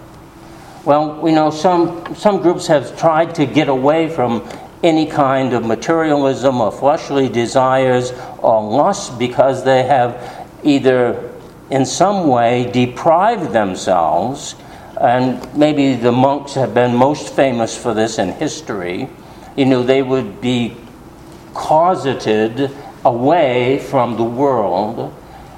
Well, 0.85 1.19
we 1.19 1.33
know 1.33 1.49
some, 1.49 2.15
some 2.15 2.41
groups 2.41 2.67
have 2.67 2.97
tried 2.97 3.35
to 3.35 3.45
get 3.45 3.67
away 3.67 4.07
from 4.07 4.47
any 4.85 5.07
kind 5.07 5.53
of 5.53 5.65
materialism 5.65 6.61
or 6.61 6.71
fleshly 6.71 7.27
desires 7.27 8.13
or 8.39 8.61
lust 8.61 9.17
because 9.17 9.63
they 9.63 9.83
have 9.83 10.47
either 10.63 11.31
in 11.69 11.85
some 11.85 12.27
way 12.27 12.69
deprived 12.71 13.51
themselves, 13.51 14.55
and 15.01 15.57
maybe 15.57 15.95
the 15.95 16.11
monks 16.11 16.53
have 16.53 16.73
been 16.73 16.95
most 16.95 17.33
famous 17.33 17.75
for 17.75 17.93
this 17.93 18.19
in 18.19 18.31
history. 18.33 19.09
You 19.55 19.65
know, 19.65 19.83
they 19.83 20.03
would 20.03 20.39
be 20.41 20.77
closeted 21.53 22.71
away 23.03 23.79
from 23.79 24.17
the 24.17 24.23
world. 24.23 25.13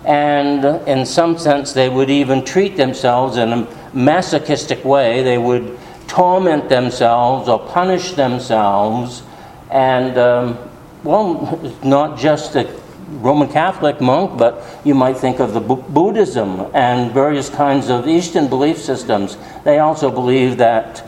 And 0.06 0.64
in 0.88 1.06
some 1.06 1.38
sense, 1.38 1.74
they 1.74 1.90
would 1.90 2.10
even 2.10 2.46
treat 2.46 2.78
themselves 2.78 3.36
in 3.36 3.52
a 3.52 3.68
masochistic 3.94 4.86
way. 4.86 5.22
They 5.24 5.38
would 5.38 5.78
torment 6.08 6.70
themselves 6.70 7.48
or 7.48 7.60
punish 7.60 8.14
themselves. 8.14 9.24
And, 9.70 10.18
um, 10.18 10.58
well, 11.04 11.60
not 11.84 12.18
just 12.18 12.56
a 12.56 12.68
Roman 13.10 13.48
Catholic 13.48 14.02
monk, 14.02 14.38
but 14.38 14.64
you 14.84 14.94
might 14.94 15.18
think 15.18 15.40
of 15.40 15.54
the 15.54 15.62
B- 15.62 15.82
Buddhism 15.90 16.68
and 16.74 17.12
various 17.12 17.50
kinds 17.50 17.90
of 17.90 18.08
Eastern 18.08 18.48
belief 18.48 18.78
systems. 18.78 19.38
They 19.64 19.80
also 19.80 20.12
believe 20.12 20.58
that, 20.58 21.06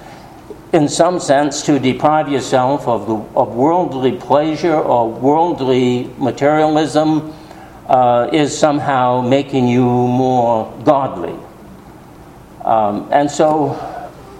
in 0.71 0.87
some 0.87 1.19
sense, 1.19 1.61
to 1.63 1.77
deprive 1.77 2.29
yourself 2.29 2.87
of, 2.87 3.07
the, 3.07 3.15
of 3.37 3.53
worldly 3.53 4.13
pleasure 4.13 4.75
or 4.75 5.09
worldly 5.09 6.09
materialism 6.17 7.33
uh, 7.87 8.29
is 8.31 8.57
somehow 8.57 9.19
making 9.19 9.67
you 9.67 9.83
more 9.83 10.71
godly. 10.85 11.35
Um, 12.63 13.09
and 13.11 13.29
so 13.29 13.73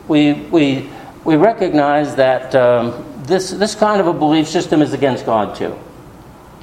we, 0.09 0.33
we, 0.33 0.89
we 1.23 1.35
recognize 1.35 2.15
that 2.15 2.53
um, 2.55 3.05
this, 3.19 3.51
this 3.51 3.75
kind 3.75 4.01
of 4.01 4.07
a 4.07 4.13
belief 4.13 4.47
system 4.47 4.81
is 4.81 4.91
against 4.91 5.25
God, 5.25 5.55
too. 5.55 5.77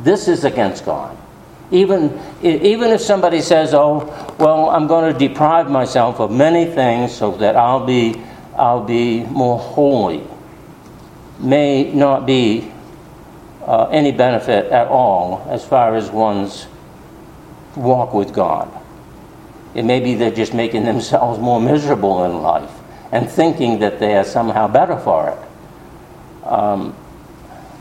This 0.01 0.29
is 0.29 0.45
against 0.45 0.85
God. 0.85 1.17
Even, 1.71 2.21
even 2.43 2.91
if 2.91 3.01
somebody 3.01 3.41
says, 3.41 3.73
oh, 3.73 4.35
well, 4.39 4.71
I'm 4.71 4.87
going 4.87 5.13
to 5.13 5.19
deprive 5.19 5.71
myself 5.71 6.21
of 6.21 6.31
many 6.31 6.65
things 6.67 7.15
so 7.15 7.33
that 7.39 7.57
I'll 7.57 7.87
be, 7.87 8.21
I'll 8.57 8.85
be 8.85 9.25
more 9.25 9.59
holy, 9.59 10.23
may 11.39 11.93
not 11.93 12.27
be 12.27 12.73
uh, 13.63 13.89
any 13.89 14.13
benefit 14.13 14.67
at 14.67 14.89
all 14.89 15.47
as 15.51 15.65
far 15.65 15.97
as 15.97 16.11
one's 16.11 16.67
walk 17.75 18.15
with 18.15 18.33
God. 18.33 18.71
It 19.75 19.85
may 19.85 20.01
be 20.01 20.15
they're 20.15 20.31
just 20.31 20.55
making 20.55 20.85
themselves 20.85 21.39
more 21.39 21.61
miserable 21.61 22.25
in 22.25 22.43
life 22.43 22.76
and 23.13 23.29
thinking 23.29 23.79
that 23.81 23.99
they 23.99 24.17
are 24.17 24.25
somehow 24.25 24.69
better 24.69 24.99
for 24.99 25.31
it. 25.31 26.47
Um, 26.47 26.95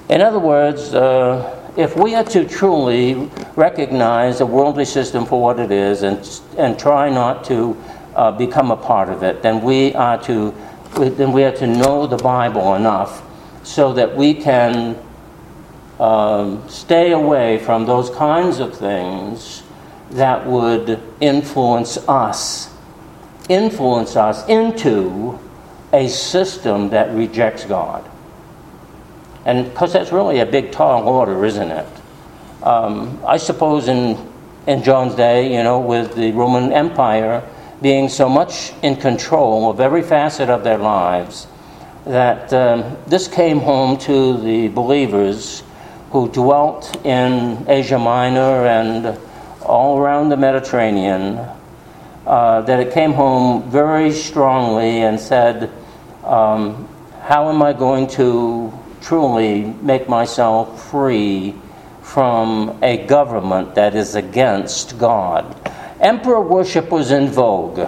in 0.09 0.21
other 0.21 0.39
words, 0.39 0.93
uh, 0.93 1.73
if 1.77 1.95
we 1.97 2.15
are 2.15 2.23
to 2.23 2.47
truly 2.47 3.29
recognize 3.55 4.39
the 4.39 4.45
worldly 4.45 4.85
system 4.85 5.25
for 5.25 5.41
what 5.41 5.59
it 5.59 5.71
is 5.71 6.03
and, 6.03 6.41
and 6.57 6.79
try 6.79 7.09
not 7.09 7.43
to 7.45 7.75
uh, 8.15 8.31
become 8.31 8.71
a 8.71 8.77
part 8.77 9.09
of 9.09 9.23
it, 9.23 9.41
then 9.41 9.61
we 9.61 9.93
are 9.95 10.21
to 10.23 10.53
then 10.95 11.33
we 11.33 11.43
are 11.43 11.51
to 11.51 11.67
know 11.67 12.07
the 12.07 12.15
Bible 12.15 12.75
enough 12.75 13.21
so 13.63 13.91
that 13.91 14.15
we 14.15 14.33
can 14.33 14.97
um, 15.99 16.63
stay 16.69 17.11
away 17.11 17.57
from 17.59 17.85
those 17.85 18.09
kinds 18.11 18.59
of 18.59 18.77
things 18.77 19.63
that 20.11 20.45
would 20.45 21.01
influence 21.19 21.97
us, 22.07 22.73
influence 23.49 24.15
us 24.15 24.47
into 24.47 25.39
a 25.93 26.08
system 26.08 26.89
that 26.89 27.13
rejects 27.15 27.63
God. 27.65 28.10
And 29.45 29.65
because 29.69 29.93
that's 29.93 30.12
really 30.12 30.39
a 30.39 30.45
big, 30.45 30.71
tall 30.71 31.08
order, 31.08 31.45
isn't 31.45 31.71
it? 31.71 31.88
Um, 32.63 33.21
I 33.25 33.38
suppose 33.38 33.88
in, 33.88 34.17
in 34.65 34.81
John's 34.84 35.15
day, 35.15 35.55
you 35.55 35.62
know, 35.62 35.79
with 35.79 36.15
the 36.15 36.31
Roman 36.31 36.73
Empire 36.73 37.47
being 37.81 38.10
so 38.10 38.27
much 38.27 38.73
in 38.81 38.95
control 38.95 39.69
of 39.69 39.79
every 39.79 40.01
facet 40.01 40.49
of 40.49 40.63
their 40.63 40.79
lives, 40.79 41.45
that 42.05 42.51
um, 42.53 42.97
this 43.08 43.27
came 43.27 43.60
home 43.60 43.97
to 43.97 44.38
the 44.41 44.67
believers 44.69 45.63
who 46.12 46.29
dwelt 46.29 46.95
in 47.05 47.65
Asia 47.67 47.99
Minor 47.99 48.65
and 48.65 49.19
all 49.62 49.99
around 49.99 50.29
the 50.29 50.38
Mediterranean, 50.38 51.45
uh, 52.25 52.61
that 52.61 52.79
it 52.79 52.93
came 52.93 53.13
home 53.13 53.69
very 53.69 54.11
strongly 54.11 55.01
and 55.01 55.19
said, 55.19 55.71
um, 56.23 56.88
How 57.21 57.49
am 57.49 57.61
I 57.61 57.73
going 57.73 58.07
to 58.19 58.73
truly 59.01 59.65
make 59.81 60.09
myself 60.09 60.89
free 60.89 61.53
from 62.01 62.77
a 62.81 63.05
government 63.05 63.75
that 63.75 63.95
is 63.95 64.15
against 64.15 64.97
God. 64.97 65.43
Emperor 65.99 66.41
worship 66.41 66.89
was 66.89 67.11
in 67.11 67.27
vogue. 67.29 67.79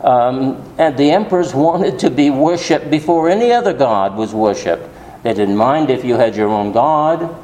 Um, 0.00 0.62
and 0.78 0.96
the 0.96 1.10
emperors 1.10 1.54
wanted 1.54 1.98
to 2.00 2.10
be 2.10 2.30
worshipped 2.30 2.90
before 2.90 3.28
any 3.28 3.52
other 3.52 3.72
god 3.72 4.16
was 4.16 4.34
worshipped. 4.34 4.88
They 5.22 5.34
didn't 5.34 5.56
mind 5.56 5.90
if 5.90 6.04
you 6.04 6.16
had 6.16 6.34
your 6.34 6.48
own 6.48 6.72
god, 6.72 7.34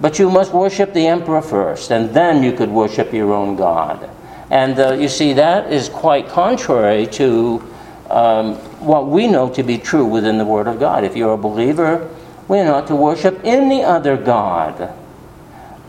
but 0.00 0.18
you 0.18 0.30
must 0.30 0.52
worship 0.52 0.92
the 0.92 1.06
emperor 1.06 1.42
first, 1.42 1.90
and 1.90 2.10
then 2.10 2.42
you 2.42 2.52
could 2.52 2.70
worship 2.70 3.12
your 3.12 3.32
own 3.32 3.56
god. 3.56 4.10
And 4.50 4.78
uh, 4.78 4.92
you 4.92 5.08
see, 5.08 5.34
that 5.34 5.72
is 5.72 5.88
quite 5.88 6.28
contrary 6.28 7.06
to 7.08 7.62
um, 8.10 8.54
what 8.84 9.08
we 9.08 9.26
know 9.26 9.48
to 9.50 9.62
be 9.62 9.78
true 9.78 10.04
within 10.04 10.38
the 10.38 10.44
Word 10.44 10.66
of 10.66 10.78
God. 10.78 11.04
If 11.04 11.16
you're 11.16 11.34
a 11.34 11.38
believer, 11.38 12.10
we're 12.48 12.64
not 12.64 12.86
to 12.88 12.96
worship 12.96 13.40
any 13.44 13.82
other 13.82 14.16
God. 14.16 14.94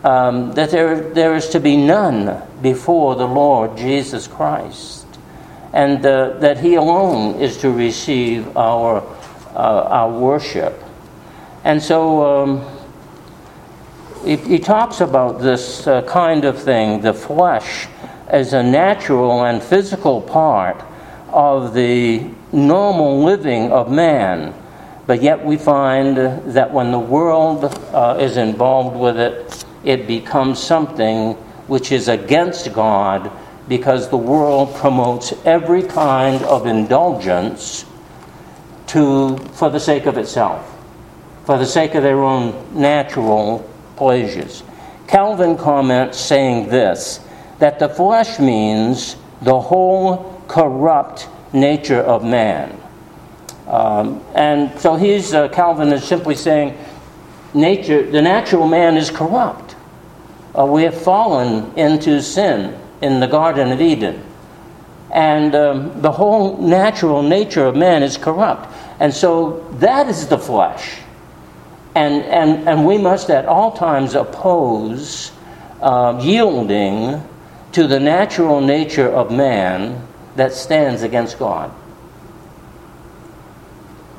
Um, 0.02 0.52
that 0.52 0.70
there, 0.70 1.00
there 1.10 1.34
is 1.34 1.48
to 1.50 1.60
be 1.60 1.76
none 1.76 2.42
before 2.62 3.16
the 3.16 3.26
Lord 3.26 3.76
Jesus 3.76 4.26
Christ. 4.26 5.06
And 5.72 6.04
uh, 6.06 6.38
that 6.38 6.58
He 6.58 6.74
alone 6.74 7.40
is 7.40 7.58
to 7.58 7.70
receive 7.70 8.56
our, 8.56 9.02
uh, 9.54 9.56
our 9.56 10.10
worship. 10.10 10.82
And 11.64 11.82
so 11.82 12.44
um, 12.44 12.76
he, 14.24 14.36
he, 14.36 14.58
talks 14.58 15.00
about 15.00 15.40
this 15.40 15.86
uh, 15.86 16.02
kind 16.02 16.44
of 16.44 16.62
thing 16.62 17.00
the 17.00 17.12
flesh 17.12 17.88
as 18.28 18.52
a 18.52 18.62
natural 18.62 19.44
and 19.44 19.62
physical 19.62 20.20
part 20.20 20.82
of 21.28 21.74
the 21.74 22.24
normal 22.52 23.22
living 23.22 23.70
of 23.72 23.90
man 23.90 24.54
but 25.06 25.22
yet 25.22 25.44
we 25.44 25.56
find 25.56 26.16
that 26.16 26.72
when 26.72 26.90
the 26.90 26.98
world 26.98 27.64
uh, 27.64 28.16
is 28.18 28.36
involved 28.36 28.96
with 28.96 29.18
it, 29.18 29.64
it 29.84 30.06
becomes 30.06 30.58
something 30.58 31.34
which 31.68 31.92
is 31.92 32.08
against 32.08 32.72
God 32.72 33.30
because 33.68 34.08
the 34.08 34.16
world 34.16 34.74
promotes 34.74 35.32
every 35.44 35.82
kind 35.82 36.42
of 36.44 36.66
indulgence 36.66 37.84
to, 38.88 39.36
for 39.52 39.70
the 39.70 39.80
sake 39.80 40.06
of 40.06 40.18
itself, 40.18 40.76
for 41.44 41.56
the 41.56 41.66
sake 41.66 41.94
of 41.94 42.02
their 42.02 42.22
own 42.22 42.80
natural 42.80 43.68
pleasures. 43.96 44.64
Calvin 45.06 45.56
comments 45.56 46.18
saying 46.18 46.68
this 46.68 47.20
that 47.58 47.78
the 47.78 47.88
flesh 47.88 48.38
means 48.38 49.16
the 49.42 49.58
whole 49.58 50.42
corrupt 50.48 51.28
nature 51.52 52.00
of 52.00 52.24
man. 52.24 52.80
Um, 53.66 54.22
and 54.34 54.78
so 54.78 54.94
he's, 54.94 55.34
uh, 55.34 55.48
Calvin 55.48 55.92
is 55.92 56.04
simply 56.04 56.34
saying, 56.34 56.76
nature, 57.54 58.08
the 58.08 58.22
natural 58.22 58.68
man 58.68 58.96
is 58.96 59.10
corrupt. 59.10 59.74
Uh, 60.56 60.66
we 60.66 60.84
have 60.84 60.98
fallen 61.00 61.72
into 61.76 62.22
sin 62.22 62.78
in 63.02 63.20
the 63.20 63.26
Garden 63.26 63.72
of 63.72 63.80
Eden. 63.80 64.22
And 65.10 65.54
um, 65.54 66.00
the 66.02 66.12
whole 66.12 66.58
natural 66.58 67.22
nature 67.22 67.64
of 67.64 67.76
man 67.76 68.02
is 68.02 68.16
corrupt. 68.16 68.72
And 69.00 69.12
so 69.12 69.66
that 69.78 70.08
is 70.08 70.28
the 70.28 70.38
flesh. 70.38 70.98
And, 71.94 72.22
and, 72.24 72.68
and 72.68 72.86
we 72.86 72.98
must 72.98 73.30
at 73.30 73.46
all 73.46 73.72
times 73.72 74.14
oppose 74.14 75.32
uh, 75.80 76.18
yielding 76.22 77.22
to 77.76 77.86
the 77.86 78.00
natural 78.00 78.62
nature 78.62 79.06
of 79.06 79.30
man 79.30 80.02
that 80.34 80.50
stands 80.54 81.02
against 81.02 81.38
God. 81.38 81.70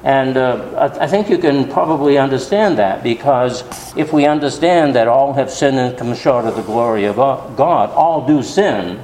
And 0.03 0.37
uh, 0.37 0.95
I, 1.01 1.07
think 1.07 1.27
you 1.27 1.39
can 1.39 1.67
probably 1.67 2.19
understand 2.19 2.77
that 2.77 3.01
because 3.01 3.63
if 3.97 4.13
we 4.13 4.27
understand 4.27 4.93
that 4.93 5.07
all 5.07 5.33
have 5.33 5.49
sinned 5.49 5.79
and 5.79 5.97
come 5.97 6.13
short 6.13 6.45
of 6.45 6.55
the 6.55 6.61
glory 6.61 7.05
of 7.05 7.15
God, 7.15 7.89
all 7.89 8.27
do 8.27 8.43
sin, 8.43 9.03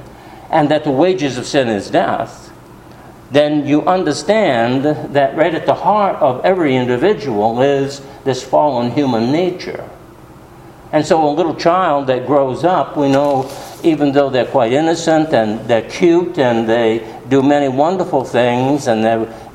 and 0.50 0.70
that 0.70 0.84
the 0.84 0.92
wages 0.92 1.36
of 1.36 1.46
sin 1.46 1.66
is 1.66 1.90
death, 1.90 2.52
then 3.32 3.66
you 3.66 3.82
understand 3.82 4.84
that 4.84 5.36
right 5.36 5.56
at 5.56 5.66
the 5.66 5.74
heart 5.74 6.14
of 6.22 6.44
every 6.44 6.76
individual 6.76 7.60
is 7.60 8.02
this 8.22 8.44
fallen 8.44 8.92
human 8.92 9.32
nature. 9.32 9.90
And 10.92 11.04
so 11.04 11.28
a 11.28 11.34
little 11.34 11.56
child 11.56 12.06
that 12.06 12.24
grows 12.24 12.62
up, 12.62 12.96
we 12.96 13.10
know, 13.10 13.50
even 13.84 14.12
though 14.12 14.30
they're 14.30 14.46
quite 14.46 14.72
innocent 14.72 15.32
and 15.32 15.66
they're 15.68 15.88
cute 15.88 16.38
and 16.38 16.68
they 16.68 17.20
do 17.28 17.42
many 17.42 17.68
wonderful 17.68 18.24
things 18.24 18.86
and 18.86 19.04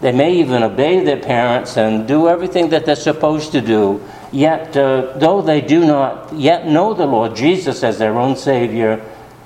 they 0.02 0.12
may 0.12 0.36
even 0.36 0.64
obey 0.64 1.04
their 1.04 1.18
parents 1.18 1.78
and 1.78 2.08
do 2.08 2.28
everything 2.28 2.70
that 2.70 2.86
they're 2.86 2.96
supposed 2.96 3.52
to 3.52 3.62
do, 3.62 4.04
yet, 4.32 4.76
uh, 4.78 5.18
though 5.18 5.42
they 5.42 5.62
do 5.62 5.86
not 5.86 6.34
yet 6.34 6.68
know 6.68 6.94
the 6.94 7.06
Lord 7.06 7.36
Jesus 7.36 7.84
as 7.84 7.98
their 7.98 8.18
own 8.18 8.36
Savior, 8.36 9.04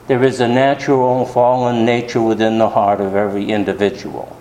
there 0.07 0.23
is 0.23 0.39
a 0.39 0.47
natural 0.47 1.25
fallen 1.25 1.85
nature 1.85 2.21
within 2.21 2.57
the 2.57 2.69
heart 2.69 2.99
of 2.99 3.15
every 3.15 3.45
individual. 3.45 4.37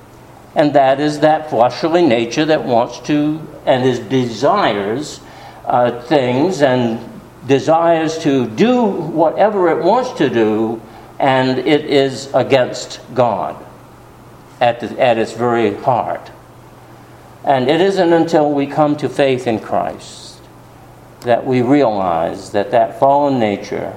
And 0.54 0.74
that 0.74 1.00
is 1.00 1.20
that 1.20 1.50
fleshly 1.50 2.04
nature 2.04 2.44
that 2.44 2.64
wants 2.64 2.98
to 3.00 3.40
and 3.64 3.84
is 3.84 4.00
desires 4.00 5.20
uh, 5.64 6.02
things 6.02 6.62
and 6.62 7.11
desires 7.46 8.18
to 8.18 8.46
do 8.48 8.82
whatever 8.84 9.68
it 9.68 9.84
wants 9.84 10.12
to 10.18 10.28
do, 10.28 10.80
and 11.18 11.58
it 11.58 11.84
is 11.84 12.30
against 12.34 13.00
God 13.14 13.62
at, 14.60 14.80
the, 14.80 15.00
at 15.00 15.18
its 15.18 15.32
very 15.32 15.74
heart. 15.74 16.30
And 17.44 17.68
it 17.68 17.80
isn't 17.80 18.12
until 18.12 18.52
we 18.52 18.66
come 18.66 18.96
to 18.96 19.08
faith 19.08 19.46
in 19.46 19.58
Christ 19.58 20.38
that 21.22 21.44
we 21.44 21.62
realize 21.62 22.52
that 22.52 22.70
that 22.70 22.98
fallen 22.98 23.38
nature 23.38 23.96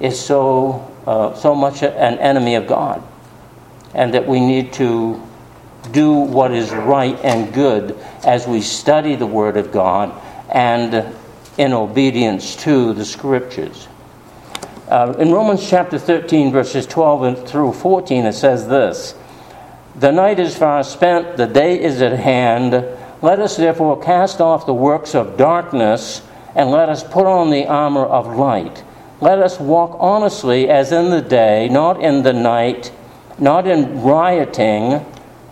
is 0.00 0.18
so, 0.18 0.90
uh, 1.06 1.34
so 1.34 1.54
much 1.54 1.82
an 1.82 2.18
enemy 2.18 2.54
of 2.54 2.66
God, 2.66 3.02
and 3.94 4.14
that 4.14 4.26
we 4.26 4.40
need 4.40 4.72
to 4.74 5.20
do 5.90 6.12
what 6.12 6.52
is 6.52 6.70
right 6.70 7.18
and 7.22 7.52
good 7.52 7.98
as 8.24 8.46
we 8.46 8.60
study 8.60 9.16
the 9.16 9.26
Word 9.26 9.56
of 9.56 9.72
God 9.72 10.12
and 10.50 11.14
in 11.58 11.72
obedience 11.72 12.56
to 12.56 12.92
the 12.94 13.04
Scriptures. 13.04 13.88
Uh, 14.88 15.14
in 15.18 15.32
Romans 15.32 15.68
chapter 15.68 15.98
13, 15.98 16.52
verses 16.52 16.86
12 16.86 17.48
through 17.48 17.72
14, 17.72 18.26
it 18.26 18.32
says 18.32 18.68
this 18.68 19.14
The 19.96 20.12
night 20.12 20.38
is 20.38 20.56
far 20.56 20.82
spent, 20.82 21.36
the 21.36 21.46
day 21.46 21.80
is 21.80 22.02
at 22.02 22.18
hand. 22.18 22.72
Let 23.22 23.38
us 23.38 23.56
therefore 23.56 24.02
cast 24.02 24.40
off 24.40 24.66
the 24.66 24.74
works 24.74 25.14
of 25.14 25.36
darkness, 25.36 26.22
and 26.54 26.70
let 26.70 26.88
us 26.88 27.02
put 27.02 27.26
on 27.26 27.50
the 27.50 27.66
armor 27.66 28.04
of 28.04 28.36
light. 28.36 28.82
Let 29.20 29.38
us 29.38 29.60
walk 29.60 29.96
honestly 30.00 30.68
as 30.68 30.90
in 30.90 31.10
the 31.10 31.22
day, 31.22 31.68
not 31.70 32.02
in 32.02 32.22
the 32.22 32.32
night, 32.32 32.92
not 33.38 33.66
in 33.66 34.02
rioting 34.02 35.06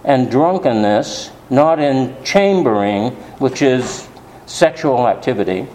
and 0.04 0.30
drunkenness, 0.30 1.30
not 1.50 1.78
in 1.78 2.16
chambering, 2.24 3.12
which 3.38 3.62
is 3.62 4.08
sexual 4.46 5.06
activity, 5.06 5.68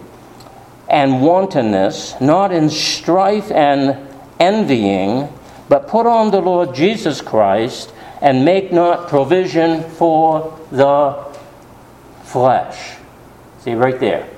and 0.88 1.20
wantonness, 1.20 2.14
not 2.20 2.52
in 2.52 2.70
strife 2.70 3.50
and 3.50 3.98
envying, 4.38 5.28
but 5.68 5.88
put 5.88 6.06
on 6.06 6.30
the 6.30 6.40
Lord 6.40 6.74
Jesus 6.74 7.20
Christ 7.20 7.92
and 8.20 8.44
make 8.44 8.72
not 8.72 9.08
provision 9.08 9.82
for 9.82 10.58
the 10.70 11.24
flesh. 12.22 12.96
See, 13.60 13.74
right 13.74 13.98
there. 13.98 14.28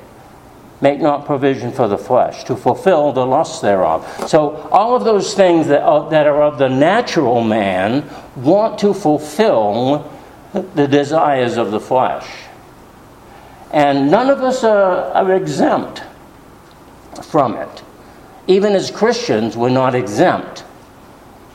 Make 0.81 1.01
not 1.01 1.27
provision 1.27 1.73
for 1.73 1.89
the 1.89 1.99
flesh 1.99 2.45
to 2.45 2.57
fulfill 2.57 3.13
the 3.13 3.27
lusts 3.27 3.61
thereof. 3.61 4.07
So, 4.29 4.69
all 4.71 4.95
of 4.95 5.05
those 5.05 5.35
things 5.35 5.67
that 5.67 5.83
are, 5.83 6.09
that 6.11 6.27
are 6.27 6.41
of 6.41 6.59
the 6.59 6.69
natural 6.69 7.43
man 7.43 8.09
want 8.37 8.79
to 8.79 8.95
fulfill 8.95 10.11
the 10.53 10.87
desires 10.87 11.57
of 11.57 11.73
the 11.73 11.81
flesh. 11.81 12.29
And 13.73 14.11
none 14.11 14.31
of 14.31 14.41
us 14.41 14.63
are, 14.63 15.13
are 15.13 15.35
exempt 15.35 16.03
from 17.25 17.57
it. 17.57 17.83
Even 18.47 18.75
as 18.75 18.91
Christians, 18.91 19.57
we're 19.57 19.69
not 19.69 19.95
exempt. 19.95 20.65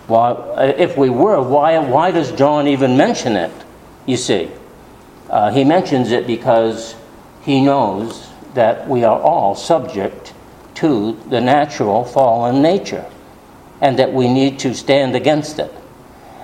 Well, 0.07 0.55
if 0.57 0.97
we 0.97 1.09
were, 1.09 1.41
why, 1.41 1.77
why 1.79 2.11
does 2.11 2.31
John 2.33 2.67
even 2.67 2.97
mention 2.97 3.35
it? 3.35 3.51
You 4.05 4.17
see, 4.17 4.51
uh, 5.29 5.51
he 5.51 5.63
mentions 5.63 6.11
it 6.11 6.27
because 6.27 6.95
he 7.41 7.61
knows 7.61 8.29
that 8.53 8.87
we 8.87 9.03
are 9.03 9.19
all 9.19 9.55
subject 9.55 10.33
to 10.75 11.19
the 11.29 11.41
natural 11.41 12.03
fallen 12.03 12.61
nature 12.61 13.05
and 13.81 13.97
that 13.99 14.13
we 14.13 14.31
need 14.31 14.59
to 14.59 14.73
stand 14.73 15.15
against 15.15 15.59
it. 15.59 15.73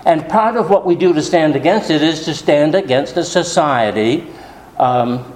And 0.05 0.27
part 0.27 0.55
of 0.55 0.69
what 0.69 0.85
we 0.85 0.95
do 0.95 1.13
to 1.13 1.21
stand 1.21 1.55
against 1.55 1.89
it 1.89 2.01
is 2.01 2.25
to 2.25 2.33
stand 2.33 2.73
against 2.73 3.17
a 3.17 3.23
society, 3.23 4.27
um, 4.77 5.31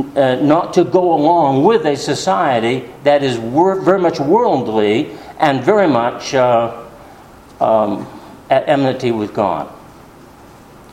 uh, 0.00 0.36
not 0.36 0.74
to 0.74 0.84
go 0.84 1.14
along 1.14 1.64
with 1.64 1.84
a 1.86 1.96
society 1.96 2.88
that 3.04 3.22
is 3.22 3.38
wor- 3.38 3.80
very 3.80 4.00
much 4.00 4.20
worldly 4.20 5.10
and 5.38 5.62
very 5.62 5.88
much 5.88 6.34
uh, 6.34 6.84
um, 7.60 8.06
at 8.50 8.68
enmity 8.68 9.10
with 9.12 9.34
God. 9.34 9.70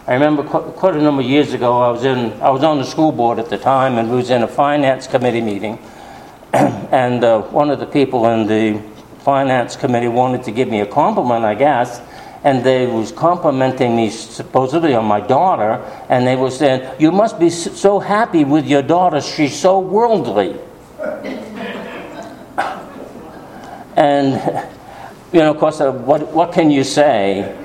I 0.07 0.13
remember 0.13 0.43
quite 0.43 0.95
a 0.95 1.01
number 1.01 1.21
of 1.21 1.29
years 1.29 1.53
ago, 1.53 1.79
I 1.79 1.91
was, 1.91 2.03
in, 2.03 2.33
I 2.41 2.49
was 2.49 2.63
on 2.63 2.79
the 2.79 2.83
school 2.83 3.11
board 3.11 3.39
at 3.39 3.49
the 3.49 3.57
time 3.57 3.97
and 3.97 4.09
was 4.11 4.29
in 4.29 4.41
a 4.41 4.47
finance 4.47 5.07
committee 5.07 5.41
meeting. 5.41 5.79
and 6.53 7.23
uh, 7.23 7.41
one 7.43 7.69
of 7.69 7.79
the 7.79 7.85
people 7.85 8.25
in 8.25 8.47
the 8.47 8.81
finance 9.19 9.75
committee 9.75 10.07
wanted 10.07 10.43
to 10.43 10.51
give 10.51 10.67
me 10.67 10.81
a 10.81 10.85
compliment, 10.85 11.45
I 11.45 11.55
guess. 11.55 12.01
And 12.43 12.63
they 12.63 12.87
was 12.87 13.11
complimenting 13.11 13.95
me 13.95 14.09
supposedly 14.09 14.95
on 14.95 15.05
my 15.05 15.19
daughter. 15.19 15.73
And 16.09 16.25
they 16.25 16.35
were 16.35 16.51
saying, 16.51 16.89
You 16.99 17.11
must 17.11 17.39
be 17.39 17.49
so 17.49 17.99
happy 17.99 18.43
with 18.43 18.65
your 18.67 18.81
daughter. 18.81 19.21
She's 19.21 19.59
so 19.59 19.79
worldly. 19.79 20.59
and, 23.95 24.33
you 25.31 25.39
know, 25.39 25.51
of 25.51 25.57
course, 25.57 25.81
uh, 25.81 25.91
what, 25.91 26.27
what 26.33 26.51
can 26.51 26.71
you 26.71 26.83
say? 26.83 27.57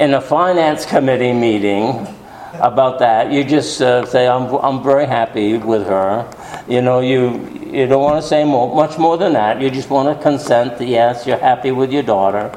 in 0.00 0.14
a 0.14 0.20
finance 0.20 0.86
committee 0.86 1.34
meeting 1.34 2.06
about 2.54 2.98
that. 3.00 3.30
You 3.30 3.44
just 3.44 3.82
uh, 3.82 4.06
say, 4.06 4.26
I'm, 4.26 4.46
I'm 4.54 4.82
very 4.82 5.04
happy 5.04 5.58
with 5.58 5.86
her. 5.86 6.26
You 6.66 6.80
know, 6.80 7.00
you, 7.00 7.60
you 7.70 7.86
don't 7.86 8.02
want 8.02 8.22
to 8.22 8.26
say 8.26 8.42
more, 8.44 8.74
much 8.74 8.96
more 8.96 9.18
than 9.18 9.34
that. 9.34 9.60
You 9.60 9.70
just 9.70 9.90
want 9.90 10.08
to 10.08 10.22
consent 10.22 10.78
that, 10.78 10.88
yes, 10.88 11.26
you're 11.26 11.36
happy 11.36 11.70
with 11.70 11.92
your 11.92 12.02
daughter. 12.02 12.50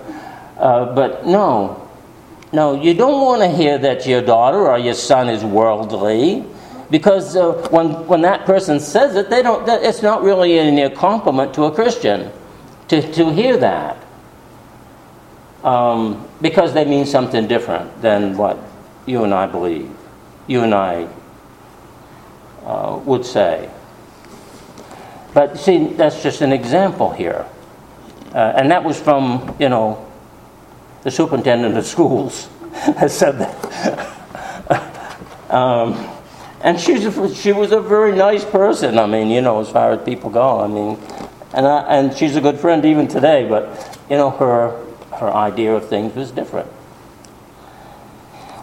Uh, 0.57 0.93
but 0.93 1.25
no, 1.25 1.89
no, 2.51 2.79
you 2.79 2.93
don't 2.93 3.21
want 3.21 3.41
to 3.41 3.49
hear 3.49 3.77
that 3.79 4.05
your 4.05 4.21
daughter 4.21 4.67
or 4.67 4.77
your 4.77 4.93
son 4.93 5.29
is 5.29 5.43
worldly. 5.43 6.45
Because 6.91 7.35
uh, 7.35 7.53
when, 7.71 8.05
when 8.07 8.21
that 8.21 8.45
person 8.45 8.79
says 8.79 9.15
it, 9.15 9.29
they 9.29 9.41
don't, 9.41 9.67
it's 9.67 10.03
not 10.03 10.21
really 10.21 10.59
any 10.59 10.87
compliment 10.93 11.53
to 11.55 11.63
a 11.63 11.71
Christian 11.71 12.31
to, 12.89 13.13
to 13.13 13.33
hear 13.33 13.57
that 13.57 13.97
um, 15.63 16.27
because 16.41 16.73
they 16.73 16.85
mean 16.85 17.05
something 17.05 17.47
different 17.47 18.01
than 18.01 18.37
what 18.37 18.59
you 19.05 19.23
and 19.23 19.33
I 19.33 19.47
believe, 19.47 19.89
you 20.47 20.61
and 20.61 20.73
I 20.73 21.07
uh, 22.65 23.01
would 23.05 23.25
say. 23.25 23.69
But 25.33 25.57
see, 25.57 25.87
that's 25.87 26.21
just 26.21 26.41
an 26.41 26.53
example 26.53 27.11
here. 27.11 27.45
Uh, 28.33 28.53
and 28.55 28.69
that 28.71 28.83
was 28.83 28.99
from, 28.99 29.55
you 29.59 29.69
know, 29.69 30.05
the 31.03 31.11
superintendent 31.11 31.77
of 31.77 31.85
schools 31.85 32.49
has 32.71 33.17
said 33.17 33.39
that. 33.39 34.69
um, 35.49 36.09
and 36.61 36.79
she's 36.79 37.05
a, 37.05 37.35
she 37.35 37.51
was 37.51 37.71
a 37.71 37.81
very 37.81 38.15
nice 38.15 38.45
person, 38.45 38.97
I 38.97 39.05
mean, 39.05 39.29
you 39.29 39.41
know, 39.41 39.59
as 39.59 39.69
far 39.69 39.91
as 39.91 40.03
people 40.03 40.29
go. 40.29 40.61
I 40.61 40.67
mean, 40.67 40.97
and, 41.53 41.67
I, 41.67 41.81
and 41.97 42.13
she's 42.15 42.35
a 42.35 42.41
good 42.41 42.59
friend 42.59 42.83
even 42.85 43.07
today, 43.07 43.47
but, 43.47 43.99
you 44.09 44.17
know, 44.17 44.31
her 44.31 44.83
her 45.19 45.33
idea 45.33 45.73
of 45.73 45.87
things 45.87 46.15
was 46.15 46.31
different. 46.31 46.69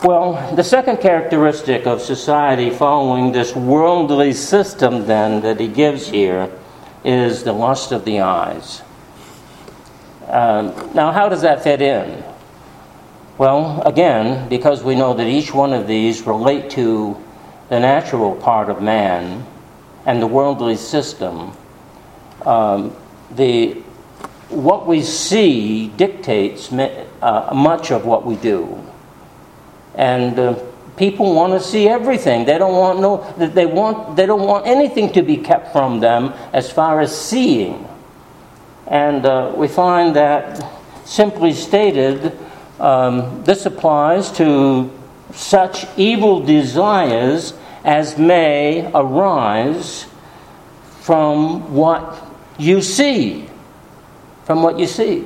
Well, 0.03 0.55
the 0.57 0.65
second 0.65 0.99
characteristic 0.99 1.87
of 1.87 2.01
society 2.01 2.71
following 2.71 3.33
this 3.33 3.55
worldly 3.55 4.33
system, 4.33 5.07
then, 5.07 5.43
that 5.43 5.61
he 5.61 5.69
gives 5.69 6.09
here 6.09 6.51
is 7.05 7.43
the 7.43 7.53
lust 7.53 7.93
of 7.93 8.05
the 8.05 8.21
eyes. 8.21 8.83
Um, 10.27 10.75
now, 10.95 11.13
how 11.13 11.29
does 11.29 11.43
that 11.43 11.63
fit 11.63 11.83
in? 11.83 12.25
Well, 13.41 13.81
again, 13.87 14.51
because 14.51 14.85
we 14.85 14.95
know 14.95 15.15
that 15.15 15.27
each 15.27 15.55
one 15.55 15.73
of 15.73 15.87
these 15.87 16.27
relate 16.27 16.69
to 16.73 17.17
the 17.71 17.81
natural 17.81 18.37
part 18.37 18.69
of 18.69 18.83
man 18.83 19.47
and 20.05 20.21
the 20.21 20.27
worldly 20.27 20.77
system, 20.77 21.53
um, 22.45 22.95
the 23.31 23.77
what 24.51 24.87
we 24.87 25.01
see 25.01 25.89
dictates 25.89 26.71
uh, 26.71 27.51
much 27.55 27.91
of 27.91 28.05
what 28.05 28.27
we 28.27 28.37
do. 28.37 28.79
And 29.95 30.39
uh, 30.39 30.63
people 30.99 31.35
want 31.35 31.55
to 31.55 31.67
see 31.67 31.89
everything. 31.89 32.45
They 32.45 32.59
don't 32.59 32.77
want 32.77 33.01
no 33.01 33.25
they 33.39 33.65
want 33.65 34.17
they 34.17 34.27
don't 34.27 34.47
want 34.47 34.67
anything 34.67 35.13
to 35.15 35.23
be 35.23 35.39
kept 35.39 35.73
from 35.73 36.01
them 36.01 36.35
as 36.53 36.71
far 36.71 37.01
as 37.01 37.19
seeing. 37.19 37.89
And 38.87 39.25
uh, 39.25 39.55
we 39.57 39.67
find 39.67 40.15
that 40.15 40.63
simply 41.07 41.55
stated, 41.55 42.37
um, 42.81 43.45
this 43.45 43.67
applies 43.67 44.33
to 44.33 44.91
such 45.33 45.87
evil 45.97 46.41
desires 46.41 47.55
as 47.85 48.19
may 48.19 48.91
arise 48.93 50.07
from 51.01 51.73
what 51.75 52.27
you 52.59 52.83
see 52.83 53.51
from 54.51 54.65
what 54.65 54.81
you 54.81 54.87
see. 54.89 55.25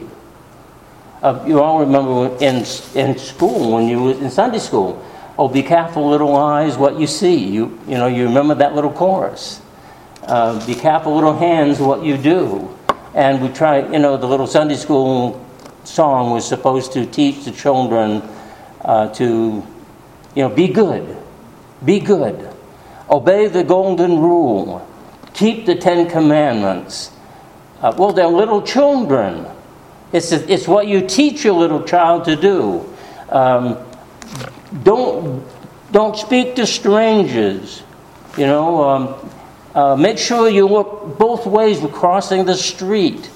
Uh, 1.22 1.42
you 1.46 1.58
all 1.58 1.80
remember 1.80 2.36
in, 2.44 2.56
in 2.94 3.16
school, 3.16 3.72
when 3.72 3.88
you 3.88 4.02
were 4.02 4.12
in 4.12 4.30
Sunday 4.30 4.58
school, 4.58 5.02
oh, 5.38 5.48
be 5.48 5.62
careful, 5.62 6.10
little 6.10 6.36
eyes, 6.36 6.76
what 6.76 7.00
you 7.00 7.06
see. 7.06 7.42
You, 7.42 7.80
you 7.88 7.96
know, 7.96 8.06
you 8.06 8.24
remember 8.24 8.54
that 8.56 8.74
little 8.74 8.92
chorus. 8.92 9.62
Uh, 10.24 10.64
be 10.66 10.74
careful, 10.74 11.14
little 11.14 11.34
hands, 11.34 11.80
what 11.80 12.04
you 12.04 12.18
do. 12.18 12.76
And 13.14 13.40
we 13.40 13.48
try, 13.48 13.78
you 13.90 13.98
know, 13.98 14.18
the 14.18 14.26
little 14.26 14.46
Sunday 14.46 14.76
school 14.76 15.42
song 15.84 16.30
was 16.30 16.46
supposed 16.46 16.92
to 16.92 17.06
teach 17.06 17.44
the 17.44 17.52
children 17.52 18.22
uh, 18.82 19.08
to, 19.14 19.62
you 20.34 20.42
know, 20.42 20.48
be 20.48 20.68
good. 20.68 21.16
Be 21.84 22.00
good. 22.00 22.50
Obey 23.10 23.48
the 23.48 23.64
golden 23.64 24.18
rule. 24.18 24.86
Keep 25.34 25.66
the 25.66 25.74
Ten 25.74 26.08
Commandments 26.08 27.10
Uh, 27.82 27.92
well, 27.98 28.12
they're 28.12 28.26
little 28.26 28.62
children. 28.62 29.44
It's, 30.10 30.32
it's 30.32 30.66
what 30.66 30.86
you 30.86 31.06
teach 31.06 31.44
your 31.44 31.52
little 31.52 31.82
child 31.82 32.24
to 32.24 32.34
do. 32.36 32.88
Um, 33.28 33.76
don't, 34.82 35.44
don't 35.92 36.16
speak 36.16 36.54
to 36.56 36.66
strangers. 36.66 37.82
You 38.38 38.46
know, 38.46 38.88
um, 38.88 39.30
uh, 39.74 39.96
make 39.96 40.16
sure 40.16 40.48
you 40.48 40.66
look 40.66 41.18
both 41.18 41.44
ways 41.44 41.80
when 41.80 41.92
crossing 41.92 42.46
the 42.46 42.56
street. 42.56 43.28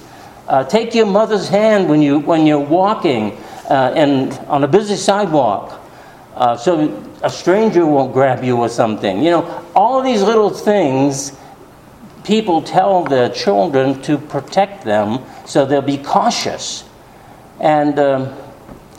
Uh, 0.48 0.64
take 0.64 0.94
your 0.94 1.06
mother's 1.06 1.48
hand 1.48 1.88
when, 1.88 2.00
you, 2.00 2.18
when 2.20 2.46
you're 2.46 2.58
walking 2.58 3.32
uh, 3.68 3.92
and 3.94 4.32
on 4.48 4.64
a 4.64 4.68
busy 4.68 4.96
sidewalk 4.96 5.78
uh, 6.34 6.56
so 6.56 7.04
a 7.22 7.28
stranger 7.28 7.84
won't 7.84 8.12
grab 8.12 8.44
you 8.44 8.56
or 8.56 8.68
something. 8.68 9.22
You 9.22 9.30
know, 9.30 9.64
all 9.74 10.02
these 10.02 10.22
little 10.22 10.50
things 10.50 11.36
people 12.24 12.62
tell 12.62 13.04
their 13.04 13.28
children 13.28 14.00
to 14.02 14.18
protect 14.18 14.84
them 14.84 15.18
so 15.46 15.66
they'll 15.66 15.82
be 15.82 15.98
cautious. 15.98 16.84
And, 17.58 17.98
um, 17.98 18.36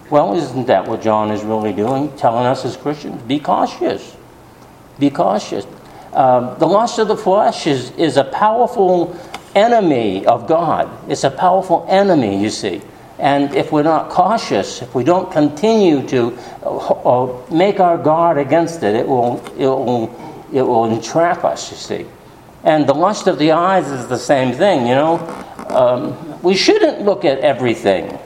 well, 0.10 0.36
isn't 0.36 0.68
that 0.68 0.88
what 0.88 1.02
John 1.02 1.32
is 1.32 1.44
really 1.44 1.72
doing? 1.72 2.16
Telling 2.18 2.46
us 2.46 2.66
as 2.66 2.76
Christians, 2.76 3.22
be 3.22 3.40
cautious. 3.40 4.18
Be 5.00 5.10
cautious. 5.10 5.66
Um, 6.12 6.58
the 6.60 6.66
lust 6.68 7.00
of 7.00 7.08
the 7.08 7.16
flesh 7.16 7.68
is, 7.68 7.92
is 7.92 8.18
a 8.18 8.24
powerful 8.26 9.18
enemy 9.56 10.26
of 10.26 10.48
God. 10.48 10.90
It's 11.10 11.24
a 11.24 11.32
powerful 11.32 11.86
enemy, 11.90 12.42
you 12.42 12.50
see. 12.50 12.82
And 13.20 13.54
if 13.54 13.72
we're 13.72 13.84
not 13.84 14.10
cautious, 14.10 14.82
if 14.82 14.96
we 14.96 15.04
don't 15.04 15.30
continue 15.32 16.08
to 16.08 16.38
uh, 16.64 17.28
make 17.52 17.80
our 17.82 17.98
guard 17.98 18.38
against 18.38 18.82
it, 18.84 18.96
it 18.96 19.08
will, 19.08 19.46
it, 19.58 19.68
will, 19.68 20.46
it 20.54 20.62
will 20.62 20.86
entrap 20.86 21.44
us, 21.44 21.70
you 21.70 21.78
see. 21.78 22.06
And 22.64 22.88
the 22.88 22.94
lust 22.94 23.28
of 23.28 23.38
the 23.38 23.52
eyes 23.52 23.90
is 23.92 24.08
the 24.08 24.18
same 24.18 24.54
thing, 24.54 24.88
you 24.88 24.96
know. 24.96 25.18
Um, 25.68 26.42
we 26.42 26.56
shouldn't 26.56 27.02
look 27.02 27.26
at 27.26 27.40
everything. 27.40 28.18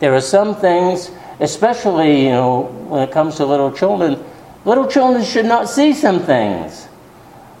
There 0.00 0.14
are 0.14 0.20
some 0.20 0.56
things, 0.56 1.12
especially, 1.38 2.24
you 2.24 2.30
know, 2.30 2.62
when 2.88 3.02
it 3.02 3.12
comes 3.12 3.36
to 3.36 3.46
little 3.46 3.72
children, 3.72 4.22
little 4.64 4.88
children 4.88 5.24
should 5.24 5.46
not 5.46 5.68
see 5.68 5.92
some 5.92 6.20
things. 6.20 6.88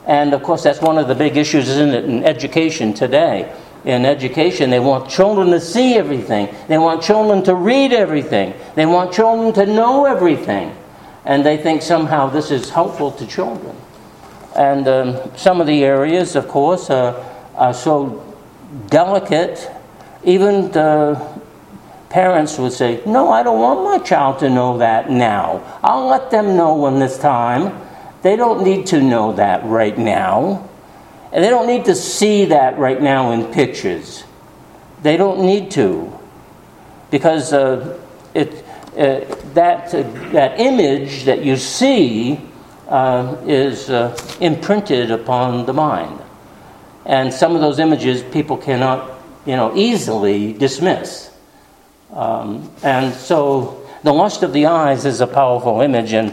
And 0.06 0.34
of 0.34 0.42
course, 0.42 0.62
that's 0.62 0.80
one 0.80 0.98
of 0.98 1.08
the 1.08 1.14
big 1.14 1.36
issues, 1.36 1.68
isn't 1.68 1.90
it, 1.90 2.04
in 2.04 2.24
education 2.24 2.92
today 2.92 3.52
in 3.84 4.04
education. 4.04 4.70
They 4.70 4.80
want 4.80 5.10
children 5.10 5.50
to 5.50 5.60
see 5.60 5.94
everything, 5.94 6.54
they 6.68 6.78
want 6.78 7.02
children 7.02 7.42
to 7.44 7.54
read 7.54 7.92
everything, 7.92 8.54
they 8.74 8.86
want 8.86 9.12
children 9.12 9.52
to 9.54 9.66
know 9.66 10.06
everything. 10.06 10.76
And 11.24 11.46
they 11.46 11.56
think 11.56 11.82
somehow 11.82 12.28
this 12.28 12.50
is 12.50 12.70
helpful 12.70 13.12
to 13.12 13.26
children. 13.26 13.76
And 14.56 14.88
um, 14.88 15.36
some 15.36 15.60
of 15.60 15.66
the 15.66 15.84
areas, 15.84 16.34
of 16.36 16.48
course, 16.48 16.90
are, 16.90 17.14
are 17.54 17.72
so 17.72 18.34
delicate, 18.88 19.70
even 20.24 20.70
the 20.72 21.40
parents 22.10 22.58
would 22.58 22.72
say, 22.72 23.02
No, 23.06 23.30
I 23.30 23.42
don't 23.42 23.60
want 23.60 23.84
my 23.84 24.04
child 24.04 24.40
to 24.40 24.50
know 24.50 24.78
that 24.78 25.10
now. 25.10 25.62
I'll 25.82 26.08
let 26.08 26.30
them 26.30 26.56
know 26.56 26.74
when 26.74 27.00
it's 27.00 27.18
time. 27.18 27.78
They 28.22 28.36
don't 28.36 28.62
need 28.62 28.86
to 28.88 29.00
know 29.00 29.32
that 29.32 29.64
right 29.64 29.96
now. 29.98 30.68
And 31.32 31.42
they 31.42 31.50
don't 31.50 31.66
need 31.66 31.86
to 31.86 31.94
see 31.94 32.46
that 32.46 32.78
right 32.78 33.00
now 33.00 33.32
in 33.32 33.52
pictures. 33.52 34.24
They 35.02 35.16
don't 35.16 35.40
need 35.40 35.70
to. 35.72 36.18
Because 37.10 37.52
uh, 37.52 37.98
it, 38.34 38.64
uh, 38.96 39.24
that, 39.54 39.94
uh, 39.94 40.02
that 40.30 40.60
image 40.60 41.24
that 41.24 41.44
you 41.44 41.56
see 41.56 42.40
uh, 42.88 43.36
is 43.46 43.90
uh, 43.90 44.16
imprinted 44.40 45.10
upon 45.10 45.66
the 45.66 45.72
mind. 45.72 46.20
And 47.04 47.32
some 47.32 47.54
of 47.54 47.60
those 47.60 47.78
images 47.78 48.22
people 48.22 48.56
cannot 48.56 49.10
you 49.44 49.56
know, 49.56 49.74
easily 49.74 50.52
dismiss. 50.52 51.30
Um, 52.12 52.70
and 52.82 53.12
so 53.12 53.88
the 54.04 54.12
lust 54.12 54.42
of 54.42 54.52
the 54.52 54.66
eyes 54.66 55.04
is 55.04 55.20
a 55.20 55.26
powerful 55.26 55.80
image. 55.80 56.12
And, 56.12 56.32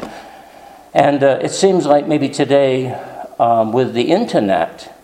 and 0.94 1.24
uh, 1.24 1.40
it 1.42 1.52
seems 1.52 1.86
like 1.86 2.08
maybe 2.08 2.30
today 2.30 2.92
um, 3.40 3.72
with 3.72 3.94
the 3.94 4.12
internet, 4.12 4.96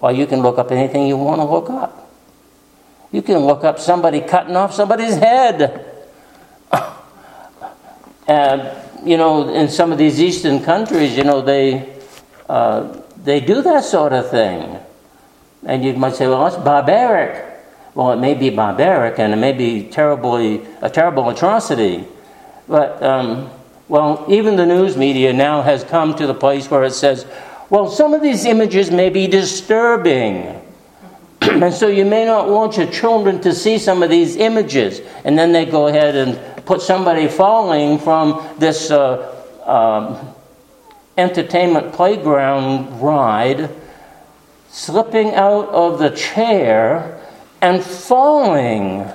well, 0.00 0.12
you 0.12 0.26
can 0.26 0.40
look 0.40 0.58
up 0.58 0.72
anything 0.72 1.06
you 1.06 1.16
want 1.16 1.40
to 1.40 1.44
look 1.44 1.70
up. 1.70 2.10
You 3.12 3.22
can 3.22 3.38
look 3.38 3.64
up 3.64 3.78
somebody 3.78 4.20
cutting 4.20 4.56
off 4.56 4.74
somebody's 4.74 5.16
head. 5.16 5.84
and, 8.28 8.72
you 9.04 9.16
know, 9.16 9.52
in 9.52 9.68
some 9.68 9.92
of 9.92 9.98
these 9.98 10.20
eastern 10.20 10.62
countries, 10.62 11.16
you 11.16 11.24
know, 11.24 11.40
they, 11.40 11.96
uh, 12.48 13.00
they 13.22 13.40
do 13.40 13.62
that 13.62 13.84
sort 13.84 14.12
of 14.12 14.30
thing. 14.30 14.78
And 15.66 15.84
you 15.84 15.92
might 15.94 16.14
say, 16.14 16.26
well, 16.26 16.44
that's 16.44 16.62
barbaric. 16.62 17.46
Well, 17.94 18.12
it 18.12 18.16
may 18.16 18.34
be 18.34 18.50
barbaric 18.50 19.18
and 19.18 19.32
it 19.32 19.36
may 19.36 19.52
be 19.52 19.88
terribly, 19.90 20.64
a 20.80 20.88
terrible 20.88 21.28
atrocity. 21.28 22.06
But, 22.68 23.02
um, 23.02 23.50
well, 23.90 24.24
even 24.28 24.54
the 24.54 24.66
news 24.66 24.96
media 24.96 25.32
now 25.32 25.62
has 25.62 25.82
come 25.82 26.14
to 26.14 26.24
the 26.24 26.32
place 26.32 26.70
where 26.70 26.84
it 26.84 26.92
says, 26.92 27.26
well, 27.70 27.90
some 27.90 28.14
of 28.14 28.22
these 28.22 28.44
images 28.44 28.88
may 28.88 29.10
be 29.10 29.26
disturbing. 29.26 30.62
and 31.40 31.74
so 31.74 31.88
you 31.88 32.04
may 32.04 32.24
not 32.24 32.48
want 32.48 32.76
your 32.76 32.86
children 32.86 33.40
to 33.40 33.52
see 33.52 33.78
some 33.78 34.04
of 34.04 34.08
these 34.08 34.36
images. 34.36 35.00
And 35.24 35.36
then 35.36 35.50
they 35.50 35.64
go 35.64 35.88
ahead 35.88 36.14
and 36.14 36.64
put 36.66 36.82
somebody 36.82 37.26
falling 37.26 37.98
from 37.98 38.48
this 38.60 38.92
uh, 38.92 39.44
um, 39.66 40.34
entertainment 41.18 41.92
playground 41.92 43.02
ride, 43.02 43.70
slipping 44.68 45.34
out 45.34 45.68
of 45.70 45.98
the 45.98 46.10
chair 46.10 47.20
and 47.60 47.82
falling. 47.82 49.10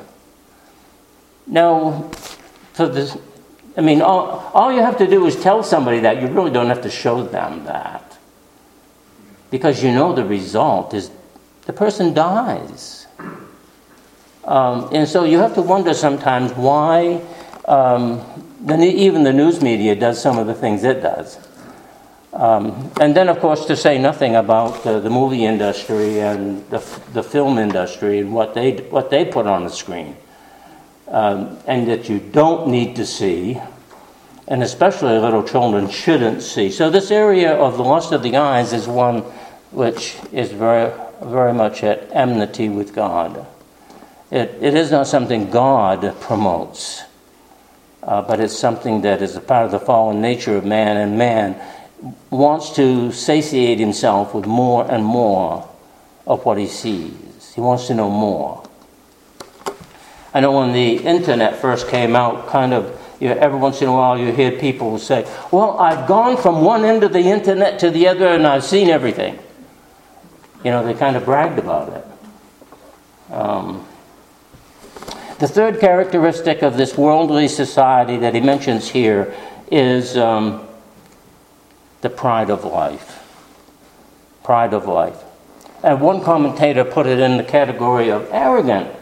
Now, 1.47 2.11
for 2.73 2.89
this, 2.89 3.17
I 3.78 3.82
mean, 3.82 4.01
all, 4.01 4.51
all 4.53 4.71
you 4.71 4.82
have 4.82 4.97
to 4.99 5.07
do 5.07 5.26
is 5.26 5.36
tell 5.36 5.63
somebody 5.63 5.99
that. 6.01 6.21
You 6.21 6.28
really 6.28 6.51
don't 6.51 6.67
have 6.67 6.82
to 6.84 6.89
show 6.89 7.23
them 7.23 7.65
that. 7.65 8.17
Because 9.51 9.84
you 9.84 9.91
know 9.91 10.13
the 10.13 10.26
result 10.26 10.93
is 10.93 11.11
the 11.65 11.73
person 11.73 12.13
dies. 12.13 13.07
Um, 14.45 14.89
and 14.91 15.07
so 15.07 15.23
you 15.23 15.39
have 15.39 15.55
to 15.55 15.61
wonder 15.61 15.93
sometimes 15.93 16.53
why 16.53 17.21
um, 17.67 18.21
the, 18.61 18.78
even 18.86 19.23
the 19.23 19.34
news 19.34 19.61
media 19.61 19.95
does 19.95 20.21
some 20.21 20.38
of 20.38 20.47
the 20.47 20.53
things 20.53 20.84
it 20.84 21.01
does. 21.01 21.38
Um, 22.32 22.91
and 22.99 23.15
then, 23.15 23.30
of 23.30 23.39
course, 23.39 23.65
to 23.65 23.78
say 23.78 23.97
nothing 23.97 24.36
about 24.36 24.86
uh, 24.86 24.99
the 24.99 25.09
movie 25.09 25.45
industry 25.45 26.19
and 26.19 26.69
the, 26.69 26.80
the 27.13 27.23
film 27.23 27.57
industry 27.57 28.19
and 28.19 28.34
what 28.34 28.53
they, 28.53 28.78
what 28.89 29.09
they 29.09 29.26
put 29.26 29.47
on 29.47 29.63
the 29.63 29.69
screen. 29.69 30.17
Um, 31.08 31.60
and 31.68 31.88
that 31.88 32.10
you 32.10 32.20
don't 32.20 32.70
need 32.70 32.95
to 32.95 33.06
see, 33.06 33.62
and 34.47 34.64
especially 34.64 35.18
little 35.20 35.43
children 35.43 35.89
shouldn't 35.89 36.41
see. 36.41 36.72
So, 36.72 36.89
this 36.89 37.12
area 37.12 37.53
of 37.53 37.78
the 37.78 37.84
lust 37.84 38.12
of 38.12 38.24
the 38.24 38.38
eyes 38.38 38.74
is 38.74 38.88
one 38.88 39.24
which 39.72 40.18
is 40.32 40.51
very, 40.51 40.91
very 41.22 41.53
much 41.53 41.84
at 41.84 42.10
enmity 42.12 42.70
with 42.70 42.95
God. 42.95 43.45
It, 44.32 44.58
it 44.62 44.74
is 44.74 44.89
not 44.89 45.06
something 45.06 45.51
God 45.51 46.20
promotes, 46.22 47.03
uh, 48.01 48.22
but 48.24 48.39
it's 48.39 48.58
something 48.58 49.01
that 49.01 49.22
is 49.22 49.36
a 49.36 49.41
part 49.41 49.66
of 49.66 49.72
the 49.72 49.80
fallen 49.80 50.22
nature 50.22 50.58
of 50.58 50.66
man, 50.66 50.97
and 50.97 51.18
man 51.18 51.62
wants 52.30 52.76
to 52.76 53.12
satiate 53.12 53.80
himself 53.80 54.34
with 54.34 54.45
more 54.45 54.89
and 54.89 55.03
more 55.03 55.70
of 56.26 56.45
what 56.45 56.58
he 56.58 56.68
sees. 56.68 57.53
He 57.53 57.62
wants 57.62 57.88
to 57.88 57.93
know 57.93 58.10
more. 58.10 58.64
I 60.36 60.41
know 60.41 60.51
when 60.51 60.73
the 60.73 60.97
internet 60.97 61.61
first 61.61 61.88
came 61.88 62.13
out, 62.13 62.49
kind 62.49 62.73
of 62.73 63.01
you 63.21 63.29
know, 63.29 63.38
every 63.38 63.57
once 63.57 63.81
in 63.81 63.88
a 63.88 63.93
while 63.93 64.19
you 64.19 64.33
hear 64.33 64.51
people 64.51 64.99
say, 64.99 65.25
Well, 65.49 65.79
I've 65.79 66.09
gone 66.09 66.36
from 66.36 66.61
one 66.61 66.83
end 66.83 67.03
of 67.03 67.13
the 67.13 67.21
internet 67.21 67.79
to 67.79 67.89
the 67.89 68.09
other 68.09 68.27
and 68.27 68.45
I've 68.45 68.65
seen 68.65 68.89
everything. 68.89 69.39
You 70.65 70.71
know, 70.71 70.86
they 70.86 70.93
kind 70.93 71.15
of 71.15 71.23
bragged 71.23 71.57
about 71.57 71.93
it. 71.93 73.33
Um, 73.33 73.88
the 75.39 75.47
third 75.47 75.79
characteristic 75.79 76.63
of 76.63 76.75
this 76.75 76.97
worldly 76.97 77.47
society 77.47 78.17
that 78.17 78.36
he 78.36 78.41
mentions 78.41 78.89
here 78.89 79.33
is 79.71 80.17
um, 80.17 80.67
the 82.01 82.09
pride 82.09 82.49
of 82.49 82.65
life. 82.65 83.23
Pride 84.43 84.73
of 84.73 84.86
life. 84.86 85.23
And 85.81 86.01
one 86.01 86.21
commentator 86.21 86.83
put 86.83 87.07
it 87.07 87.19
in 87.19 87.38
the 87.38 87.43
category 87.45 88.09
of 88.09 88.27
arrogant 88.33 88.93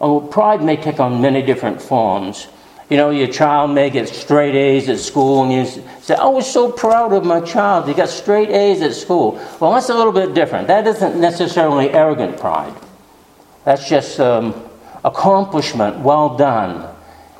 Oh, 0.00 0.20
pride 0.20 0.62
may 0.62 0.76
take 0.76 1.00
on 1.00 1.20
many 1.22 1.42
different 1.42 1.80
forms. 1.80 2.48
You 2.90 2.96
know, 2.96 3.10
your 3.10 3.26
child 3.26 3.72
may 3.72 3.90
get 3.90 4.08
straight 4.08 4.54
A's 4.54 4.88
at 4.88 5.00
school, 5.00 5.42
and 5.42 5.52
you 5.52 5.82
say, 6.00 6.14
I 6.14 6.28
was 6.28 6.50
so 6.50 6.70
proud 6.70 7.12
of 7.12 7.24
my 7.24 7.40
child. 7.40 7.88
He 7.88 7.94
got 7.94 8.08
straight 8.08 8.50
A's 8.50 8.80
at 8.82 8.94
school. 8.94 9.32
Well, 9.60 9.72
that's 9.72 9.88
a 9.88 9.94
little 9.94 10.12
bit 10.12 10.34
different. 10.34 10.68
That 10.68 10.86
isn't 10.86 11.20
necessarily 11.20 11.90
arrogant 11.90 12.38
pride, 12.38 12.74
that's 13.64 13.88
just 13.88 14.20
um, 14.20 14.54
accomplishment 15.04 15.98
well 16.00 16.36
done. 16.36 16.92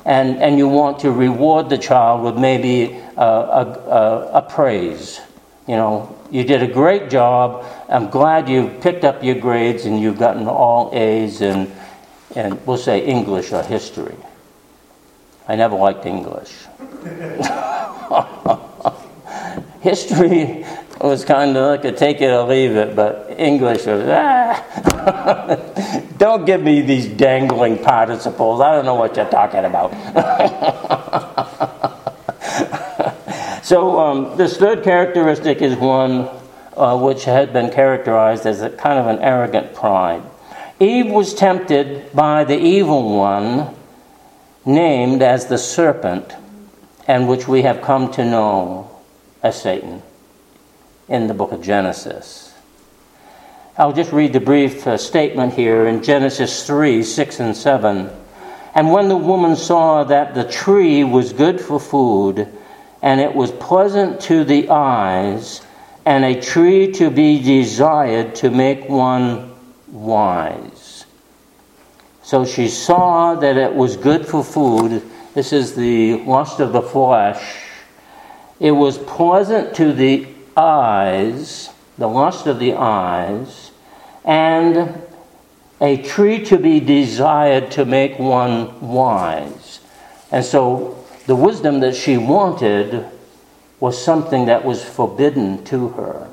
And, 0.03 0.41
and 0.41 0.57
you 0.57 0.69
want 0.69 0.99
to 0.99 1.11
reward 1.11 1.69
the 1.69 1.77
child 1.77 2.23
with 2.23 2.37
maybe 2.37 2.97
a, 3.17 3.21
a, 3.21 4.29
a, 4.35 4.41
praise 4.41 5.19
You 5.67 5.75
know, 5.75 6.15
you 6.31 6.45
did 6.45 6.63
a 6.63 6.67
great 6.67 7.09
job. 7.09 7.65
I'm 7.89 8.09
glad 8.09 8.47
you 8.47 8.69
picked 8.79 9.03
up 9.03 9.21
your 9.21 9.35
grades 9.35 9.83
and 9.83 9.99
you've 9.99 10.17
gotten 10.17 10.47
all 10.47 10.91
A's 10.93 11.41
in, 11.41 11.69
and 12.37 12.65
we'll 12.67 12.77
say 12.77 13.03
English 13.03 13.51
or 13.51 13.63
history. 13.63 14.15
I 15.47 15.55
never 15.55 15.75
liked 15.75 16.05
English. 16.05 16.53
history 19.81 20.63
was 21.01 21.25
kind 21.25 21.57
of 21.57 21.71
like 21.71 21.83
a 21.85 21.91
take 21.91 22.21
it 22.21 22.29
or 22.29 22.43
leave 22.43 22.75
it, 22.75 22.95
but 22.95 23.33
English 23.39 23.87
was, 23.87 24.03
ah. 24.07 26.03
don't 26.17 26.45
give 26.45 26.61
me 26.61 26.81
these 26.81 27.07
dangling 27.07 27.79
participles. 27.79 28.61
I 28.61 28.75
don't 28.75 28.85
know 28.85 28.95
what 28.95 29.15
you're 29.15 29.29
talking 29.29 29.65
about. 29.65 29.91
so, 33.63 33.99
um, 33.99 34.37
this 34.37 34.57
third 34.57 34.83
characteristic 34.83 35.63
is 35.63 35.75
one 35.75 36.29
uh, 36.75 36.99
which 36.99 37.25
had 37.25 37.51
been 37.51 37.71
characterized 37.71 38.45
as 38.45 38.61
a 38.61 38.69
kind 38.69 38.99
of 38.99 39.07
an 39.07 39.17
arrogant 39.23 39.73
pride. 39.73 40.21
Eve 40.79 41.09
was 41.09 41.33
tempted 41.33 42.13
by 42.13 42.43
the 42.43 42.57
evil 42.57 43.17
one, 43.17 43.75
named 44.63 45.23
as 45.23 45.47
the 45.47 45.57
serpent, 45.57 46.35
and 47.07 47.27
which 47.27 47.47
we 47.47 47.63
have 47.63 47.81
come 47.81 48.11
to 48.11 48.23
know 48.23 48.89
as 49.41 49.59
Satan 49.59 50.03
in 51.09 51.27
the 51.27 51.33
book 51.33 51.51
of 51.51 51.63
Genesis. 51.63 52.53
I'll 53.75 53.93
just 53.93 54.11
read 54.11 54.33
the 54.33 54.39
brief 54.39 54.85
uh, 54.85 54.97
statement 54.97 55.53
here 55.53 55.87
in 55.87 56.03
Genesis 56.03 56.67
3 56.67 57.01
6 57.01 57.39
and 57.39 57.55
7. 57.55 58.09
And 58.75 58.91
when 58.91 59.07
the 59.07 59.17
woman 59.17 59.55
saw 59.55 60.03
that 60.03 60.35
the 60.35 60.43
tree 60.43 61.03
was 61.03 61.33
good 61.33 61.59
for 61.59 61.79
food, 61.79 62.47
and 63.01 63.19
it 63.19 63.33
was 63.33 63.51
pleasant 63.51 64.21
to 64.21 64.43
the 64.43 64.69
eyes, 64.69 65.61
and 66.05 66.23
a 66.23 66.39
tree 66.39 66.91
to 66.93 67.09
be 67.09 67.41
desired 67.41 68.35
to 68.35 68.51
make 68.51 68.87
one 68.87 69.56
wise. 70.03 71.05
So 72.23 72.45
she 72.45 72.67
saw 72.67 73.35
that 73.35 73.57
it 73.57 73.73
was 73.73 73.95
good 73.97 74.27
for 74.27 74.43
food. 74.43 75.01
This 75.33 75.53
is 75.53 75.75
the 75.75 76.17
lust 76.23 76.59
of 76.59 76.73
the 76.73 76.81
flesh. 76.81 77.63
It 78.59 78.71
was 78.71 78.97
pleasant 78.97 79.75
to 79.75 79.93
the 79.93 80.27
eyes, 80.55 81.69
the 81.97 82.07
lust 82.07 82.47
of 82.47 82.59
the 82.59 82.73
eyes, 82.73 83.71
and 84.25 85.01
a 85.79 86.01
tree 86.01 86.43
to 86.45 86.57
be 86.57 86.79
desired 86.79 87.71
to 87.71 87.85
make 87.85 88.17
one 88.17 88.79
wise. 88.81 89.79
And 90.31 90.43
so 90.43 91.05
the 91.27 91.35
wisdom 91.35 91.79
that 91.81 91.95
she 91.95 92.17
wanted 92.17 93.05
was 93.79 94.03
something 94.03 94.47
that 94.47 94.65
was 94.65 94.83
forbidden 94.83 95.63
to 95.65 95.89
her. 95.89 96.27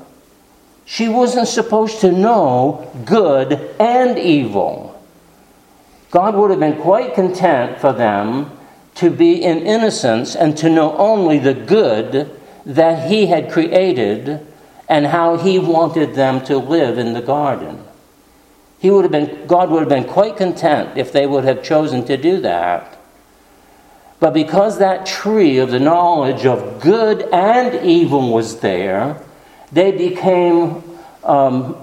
She 0.85 1.09
wasn't 1.09 1.47
supposed 1.47 1.99
to 2.01 2.11
know 2.11 2.91
good 3.05 3.53
and 3.79 4.17
evil. 4.19 4.91
God 6.11 6.35
would 6.35 6.51
have 6.51 6.59
been 6.59 6.79
quite 6.81 7.15
content 7.15 7.79
for 7.81 7.91
them 7.91 8.51
to 8.95 9.09
be 9.09 9.43
in 9.43 9.65
innocence 9.65 10.35
and 10.35 10.55
to 10.57 10.69
know 10.69 10.95
only 10.97 11.39
the 11.39 11.55
good 11.55 12.39
that 12.65 13.09
He 13.09 13.25
had 13.25 13.51
created 13.51 14.45
and 14.87 15.07
how 15.07 15.37
He 15.37 15.59
wanted 15.59 16.13
them 16.13 16.45
to 16.45 16.57
live 16.57 16.97
in 16.97 17.13
the 17.13 17.21
garden. 17.21 17.83
He 18.79 18.91
would 18.91 19.03
have 19.03 19.11
been, 19.11 19.47
God 19.47 19.71
would 19.71 19.79
have 19.79 19.89
been 19.89 20.05
quite 20.05 20.37
content 20.37 20.97
if 20.97 21.11
they 21.11 21.25
would 21.25 21.43
have 21.43 21.63
chosen 21.63 22.05
to 22.05 22.17
do 22.17 22.39
that. 22.41 22.97
But 24.19 24.33
because 24.33 24.77
that 24.77 25.05
tree 25.05 25.57
of 25.57 25.71
the 25.71 25.79
knowledge 25.79 26.45
of 26.45 26.79
good 26.81 27.23
and 27.33 27.85
evil 27.85 28.31
was 28.31 28.59
there, 28.59 29.21
they 29.75 29.91
became 29.91 30.83
um, 31.23 31.77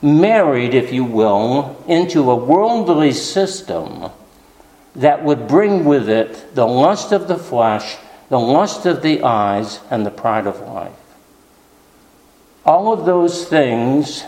married, 0.00 0.72
if 0.74 0.92
you 0.92 1.04
will, 1.04 1.76
into 1.86 2.30
a 2.30 2.36
worldly 2.36 3.12
system 3.12 4.10
that 4.96 5.22
would 5.22 5.46
bring 5.46 5.84
with 5.84 6.08
it 6.08 6.54
the 6.54 6.66
lust 6.66 7.12
of 7.12 7.28
the 7.28 7.38
flesh 7.38 7.96
the 8.32 8.40
lust 8.40 8.86
of 8.86 9.02
the 9.02 9.22
eyes, 9.22 9.78
and 9.90 10.06
the 10.06 10.10
pride 10.10 10.46
of 10.46 10.58
life. 10.60 10.90
All 12.64 12.90
of 12.90 13.04
those 13.04 13.44
things 13.46 14.24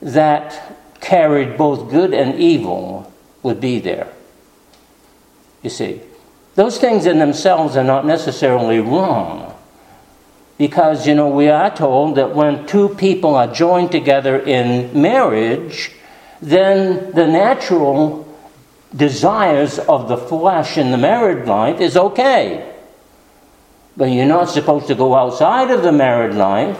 that 0.00 0.74
carried 1.02 1.58
both 1.58 1.90
good 1.90 2.14
and 2.14 2.40
evil 2.40 3.12
would 3.42 3.60
be 3.60 3.78
there. 3.78 4.10
You 5.62 5.68
see, 5.68 6.00
those 6.54 6.78
things 6.78 7.04
in 7.04 7.18
themselves 7.18 7.76
are 7.76 7.84
not 7.84 8.06
necessarily 8.06 8.80
wrong. 8.80 9.51
Because, 10.58 11.06
you 11.06 11.14
know, 11.14 11.28
we 11.28 11.48
are 11.48 11.74
told 11.74 12.16
that 12.16 12.34
when 12.34 12.66
two 12.66 12.90
people 12.90 13.34
are 13.34 13.52
joined 13.52 13.90
together 13.90 14.38
in 14.38 15.00
marriage, 15.00 15.92
then 16.40 17.12
the 17.12 17.26
natural 17.26 18.28
desires 18.94 19.78
of 19.78 20.08
the 20.08 20.16
flesh 20.16 20.76
in 20.76 20.90
the 20.90 20.98
married 20.98 21.46
life 21.46 21.80
is 21.80 21.96
okay. 21.96 22.74
But 23.96 24.06
you're 24.06 24.26
not 24.26 24.48
supposed 24.48 24.86
to 24.88 24.94
go 24.94 25.14
outside 25.14 25.70
of 25.70 25.82
the 25.82 25.92
married 25.92 26.34
life. 26.34 26.78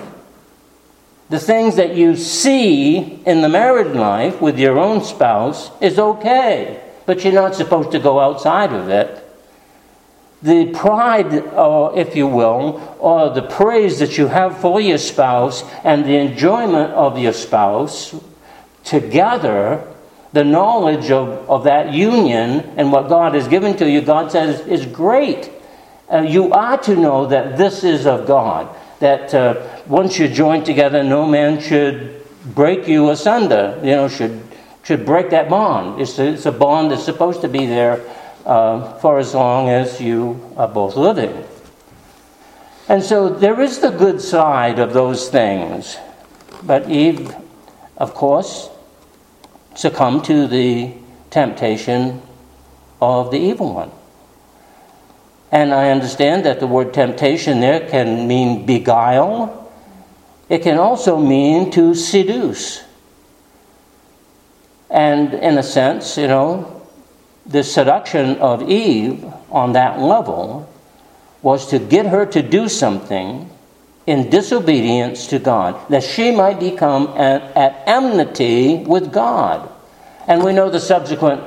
The 1.31 1.41
things 1.41 1.77
that 1.77 1.95
you 1.95 2.16
see 2.16 3.23
in 3.25 3.41
the 3.41 3.49
married 3.49 3.97
life 3.97 4.41
with 4.43 4.59
your 4.59 4.79
own 4.79 5.03
spouse 5.03 5.70
is 5.81 5.99
okay, 5.99 6.81
but 7.07 7.25
you're 7.25 7.33
not 7.33 7.55
supposed 7.55 7.93
to 7.93 7.99
go 7.99 8.20
outside 8.20 8.73
of 8.73 8.89
it. 8.91 9.22
The 10.43 10.72
pride, 10.72 11.32
or 11.55 11.97
if 11.97 12.16
you 12.16 12.26
will, 12.26 12.97
or 12.99 13.30
the 13.30 13.43
praise 13.43 14.01
that 14.01 14.18
you 14.18 14.26
have 14.26 14.61
for 14.61 14.80
your 14.80 14.99
spouse 14.99 15.62
and 15.84 16.05
the 16.05 16.16
enjoyment 16.16 16.93
of 16.93 17.18
your 17.18 17.32
spouse 17.32 18.14
together, 18.84 19.86
the 20.32 20.45
knowledge 20.45 21.11
of, 21.11 21.49
of 21.49 21.64
that 21.64 21.93
union 21.93 22.61
and 22.76 22.90
what 22.90 23.09
God 23.09 23.34
has 23.34 23.47
given 23.47 23.76
to 23.76 23.88
you, 23.88 24.01
God 24.01 24.32
says 24.32 24.66
is 24.66 24.84
great 24.86 25.51
uh, 26.12 26.20
you 26.20 26.53
are 26.53 26.76
to 26.76 26.95
know 26.95 27.26
that 27.26 27.57
this 27.57 27.84
is 27.84 28.07
of 28.07 28.26
God. 28.26 28.68
That 28.99 29.32
uh, 29.32 29.66
once 29.86 30.18
you're 30.18 30.28
joined 30.28 30.66
together, 30.66 31.03
no 31.03 31.26
man 31.26 31.61
should 31.61 32.24
break 32.55 32.86
you 32.86 33.11
asunder. 33.11 33.80
You 33.82 33.93
know, 33.93 34.09
should 34.09 34.43
should 34.82 35.07
break 35.07 35.30
that 35.30 35.49
bond. 35.49 36.01
It's 36.01 36.18
a, 36.18 36.26
it's 36.32 36.47
a 36.47 36.53
bond 36.53 36.90
that's 36.90 37.05
supposed 37.05 37.40
to 37.43 37.49
be 37.49 37.66
there 37.66 38.05
uh, 38.45 38.99
for 38.99 39.18
as 39.18 39.34
long 39.34 39.68
as 39.68 40.01
you 40.01 40.53
are 40.57 40.68
both 40.68 40.97
living. 40.97 41.45
And 42.88 43.03
so 43.03 43.28
there 43.28 43.61
is 43.61 43.78
the 43.78 43.90
good 43.90 44.20
side 44.20 44.78
of 44.78 44.93
those 44.93 45.28
things. 45.28 45.97
But 46.62 46.90
Eve, 46.90 47.34
of 47.97 48.14
course, 48.14 48.68
succumbed 49.74 50.24
to 50.26 50.47
the 50.47 50.93
temptation 51.30 52.22
of 53.01 53.30
the 53.30 53.38
evil 53.38 53.74
one. 53.74 53.90
And 55.51 55.74
I 55.74 55.90
understand 55.90 56.47
that 56.47 56.61
the 56.61 56.66
word 56.66 56.95
temptation 56.95 57.61
there 57.61 57.88
can 57.88 58.26
mean 58.26 58.64
beguile, 58.64 59.70
it 60.49 60.62
can 60.62 60.78
also 60.78 61.18
mean 61.18 61.70
to 61.72 61.95
seduce. 61.95 62.82
And 64.90 65.34
in 65.34 65.59
a 65.59 65.62
sense, 65.62 66.16
you 66.16 66.26
know, 66.26 66.72
the 67.53 67.62
seduction 67.62 68.38
of 68.38 68.68
Eve 68.68 69.24
on 69.50 69.74
that 69.74 70.00
level 70.00 70.68
was 71.42 71.68
to 71.68 71.78
get 71.78 72.07
her 72.07 72.24
to 72.26 72.42
do 72.42 72.68
something 72.68 73.50
in 74.07 74.30
disobedience 74.30 75.28
to 75.28 75.38
God, 75.38 75.76
that 75.90 76.03
she 76.03 76.30
might 76.30 76.59
become 76.59 77.09
at, 77.16 77.57
at 77.57 77.82
enmity 77.86 78.78
with 78.78 79.12
God. 79.12 79.70
And 80.26 80.42
we 80.42 80.53
know 80.53 80.70
the 80.70 80.80
subsequent 80.80 81.42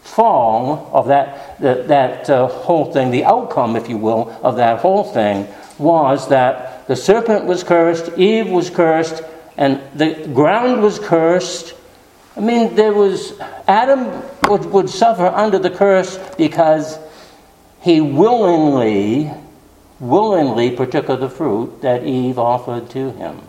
fall 0.00 0.90
of 0.92 1.08
that, 1.08 1.58
that, 1.60 1.88
that 1.88 2.28
uh, 2.28 2.46
whole 2.46 2.92
thing, 2.92 3.10
the 3.10 3.24
outcome, 3.24 3.76
if 3.76 3.88
you 3.88 3.96
will, 3.96 4.30
of 4.42 4.56
that 4.56 4.80
whole 4.80 5.04
thing 5.04 5.46
was 5.78 6.28
that 6.28 6.86
the 6.86 6.96
serpent 6.96 7.46
was 7.46 7.64
cursed, 7.64 8.16
Eve 8.18 8.50
was 8.50 8.68
cursed, 8.68 9.22
and 9.56 9.80
the 9.94 10.28
ground 10.34 10.82
was 10.82 10.98
cursed. 10.98 11.74
I 12.36 12.40
mean, 12.40 12.74
there 12.74 12.92
was, 12.92 13.38
Adam 13.68 14.22
would, 14.48 14.64
would 14.66 14.90
suffer 14.90 15.26
under 15.26 15.58
the 15.58 15.70
curse 15.70 16.18
because 16.36 16.98
he 17.80 18.00
willingly, 18.00 19.30
willingly 20.00 20.70
partook 20.72 21.08
of 21.08 21.20
the 21.20 21.28
fruit 21.28 21.82
that 21.82 22.04
Eve 22.04 22.38
offered 22.38 22.90
to 22.90 23.12
him. 23.12 23.40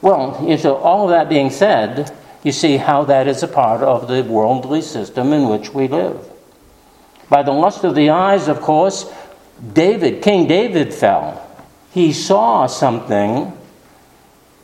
Well, 0.00 0.44
you 0.44 0.58
so 0.58 0.76
all 0.76 1.04
of 1.04 1.10
that 1.10 1.28
being 1.28 1.50
said, 1.50 2.12
you 2.42 2.50
see 2.50 2.76
how 2.76 3.04
that 3.04 3.28
is 3.28 3.44
a 3.44 3.48
part 3.48 3.82
of 3.82 4.08
the 4.08 4.24
worldly 4.24 4.82
system 4.82 5.32
in 5.32 5.48
which 5.48 5.72
we 5.72 5.86
live. 5.86 6.28
By 7.28 7.44
the 7.44 7.52
lust 7.52 7.84
of 7.84 7.94
the 7.94 8.10
eyes, 8.10 8.48
of 8.48 8.60
course, 8.60 9.10
David, 9.72 10.22
King 10.22 10.48
David 10.48 10.92
fell. 10.92 11.46
He 11.92 12.12
saw 12.12 12.66
something 12.66 13.56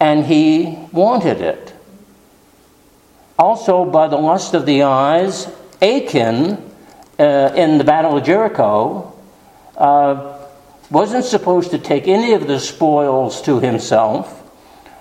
and 0.01 0.27
he 0.27 0.79
wanted 0.93 1.41
it. 1.41 1.68
Also, 3.39 3.85
by 3.85 4.09
the 4.09 4.17
lust 4.17 4.53
of 4.55 4.67
the 4.67 4.83
eyes, 4.83 5.47
Achan, 5.81 6.61
uh, 7.21 7.53
in 7.55 7.79
the 7.79 7.85
Battle 7.85 8.17
of 8.17 8.25
Jericho, 8.25 9.15
uh, 9.77 10.39
wasn't 10.91 11.25
supposed 11.25 11.71
to 11.71 11.79
take 11.79 12.09
any 12.09 12.33
of 12.33 12.49
the 12.49 12.59
spoils 12.59 13.41
to 13.43 13.61
himself. 13.61 14.35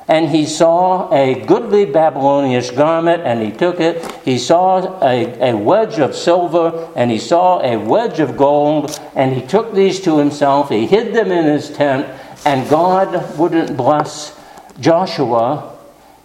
And 0.08 0.30
he 0.30 0.46
saw 0.46 1.12
a 1.12 1.46
goodly 1.46 1.86
Babylonish 1.86 2.72
garment, 2.72 3.24
and 3.24 3.42
he 3.42 3.52
took 3.52 3.80
it. 3.80 4.06
He 4.24 4.38
saw 4.38 5.02
a, 5.02 5.52
a 5.52 5.58
wedge 5.58 6.00
of 6.00 6.16
silver, 6.16 6.92
and 6.96 7.10
he 7.10 7.18
saw 7.18 7.60
a 7.62 7.76
wedge 7.76 8.20
of 8.20 8.38
gold, 8.38 9.00
and 9.16 9.34
he 9.34 9.42
took 9.42 9.74
these 9.74 10.00
to 10.02 10.20
himself. 10.20 10.70
He 10.70 10.86
hid 10.86 11.14
them 11.14 11.32
in 11.32 11.46
his 11.46 11.72
tent, 11.72 12.08
and 12.46 12.70
God 12.70 13.38
wouldn't 13.38 13.76
bless 13.76 14.40
Joshua 14.80 15.77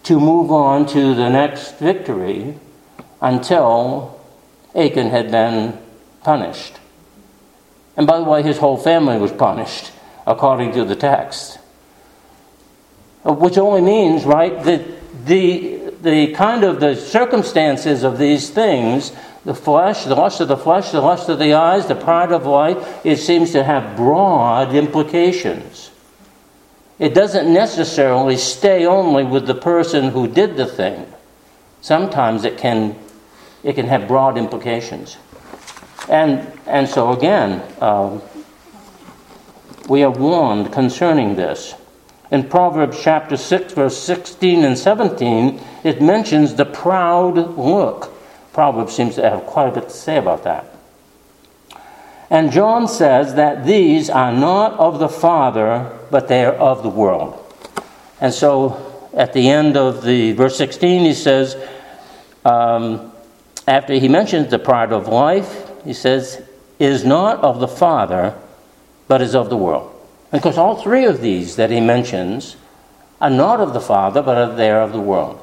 to 0.04 0.18
move 0.18 0.50
on 0.50 0.86
to 0.86 1.14
the 1.14 1.28
next 1.28 1.78
victory 1.78 2.58
until 3.20 4.20
Achan 4.74 5.10
had 5.10 5.30
been 5.30 5.78
punished. 6.22 6.78
And 7.96 8.06
by 8.06 8.18
the 8.18 8.24
way, 8.24 8.42
his 8.42 8.58
whole 8.58 8.76
family 8.76 9.18
was 9.18 9.32
punished 9.32 9.92
according 10.26 10.72
to 10.72 10.84
the 10.84 10.96
text. 10.96 11.58
Which 13.24 13.58
only 13.58 13.80
means, 13.80 14.24
right, 14.24 14.62
that 14.64 15.24
the, 15.24 15.92
the 16.02 16.32
kind 16.32 16.64
of 16.64 16.80
the 16.80 16.96
circumstances 16.96 18.02
of 18.02 18.18
these 18.18 18.50
things, 18.50 19.12
the 19.44 19.54
flesh, 19.54 20.04
the 20.04 20.16
lust 20.16 20.40
of 20.40 20.48
the 20.48 20.56
flesh, 20.56 20.90
the 20.90 21.00
lust 21.00 21.28
of 21.28 21.38
the 21.38 21.54
eyes, 21.54 21.86
the 21.86 21.94
pride 21.94 22.32
of 22.32 22.46
life, 22.46 23.06
it 23.06 23.18
seems 23.18 23.52
to 23.52 23.62
have 23.62 23.96
broad 23.96 24.74
implications. 24.74 25.91
It 27.02 27.14
doesn't 27.14 27.52
necessarily 27.52 28.36
stay 28.36 28.86
only 28.86 29.24
with 29.24 29.48
the 29.48 29.56
person 29.56 30.10
who 30.10 30.28
did 30.28 30.56
the 30.56 30.66
thing. 30.66 31.12
Sometimes 31.80 32.44
it 32.44 32.58
can, 32.58 32.96
it 33.64 33.72
can 33.72 33.86
have 33.86 34.06
broad 34.06 34.38
implications. 34.38 35.16
And, 36.08 36.46
and 36.64 36.88
so, 36.88 37.10
again, 37.10 37.60
uh, 37.80 38.20
we 39.88 40.04
are 40.04 40.12
warned 40.12 40.72
concerning 40.72 41.34
this. 41.34 41.74
In 42.30 42.48
Proverbs 42.48 43.00
chapter 43.02 43.36
6, 43.36 43.72
verse 43.72 43.98
16 43.98 44.64
and 44.64 44.78
17, 44.78 45.60
it 45.82 46.00
mentions 46.00 46.54
the 46.54 46.66
proud 46.66 47.58
look. 47.58 48.12
Proverbs 48.52 48.94
seems 48.94 49.16
to 49.16 49.28
have 49.28 49.44
quite 49.46 49.66
a 49.66 49.72
bit 49.72 49.88
to 49.88 49.90
say 49.90 50.18
about 50.18 50.44
that. 50.44 50.71
And 52.32 52.50
John 52.50 52.88
says 52.88 53.34
that 53.34 53.66
these 53.66 54.08
are 54.08 54.32
not 54.32 54.72
of 54.78 54.98
the 54.98 55.08
Father, 55.10 55.92
but 56.10 56.28
they 56.28 56.46
are 56.46 56.54
of 56.54 56.82
the 56.82 56.88
world. 56.88 57.38
And 58.22 58.32
so 58.32 59.10
at 59.12 59.34
the 59.34 59.50
end 59.50 59.76
of 59.76 60.02
the 60.02 60.32
verse 60.32 60.56
16, 60.56 61.04
he 61.04 61.12
says, 61.12 61.54
um, 62.46 63.12
after 63.68 63.92
he 63.92 64.08
mentions 64.08 64.48
the 64.48 64.58
pride 64.58 64.94
of 64.94 65.08
life, 65.08 65.68
he 65.84 65.92
says, 65.92 66.40
is 66.78 67.04
not 67.04 67.44
of 67.44 67.60
the 67.60 67.68
Father, 67.68 68.34
but 69.08 69.20
is 69.20 69.34
of 69.34 69.50
the 69.50 69.56
world. 69.58 69.94
And 70.32 70.40
because 70.40 70.56
all 70.56 70.76
three 70.80 71.04
of 71.04 71.20
these 71.20 71.56
that 71.56 71.70
he 71.70 71.82
mentions 71.82 72.56
are 73.20 73.28
not 73.28 73.60
of 73.60 73.74
the 73.74 73.80
Father, 73.80 74.22
but 74.22 74.38
are 74.38 74.56
there 74.56 74.80
of 74.80 74.92
the 74.92 75.00
world. 75.00 75.38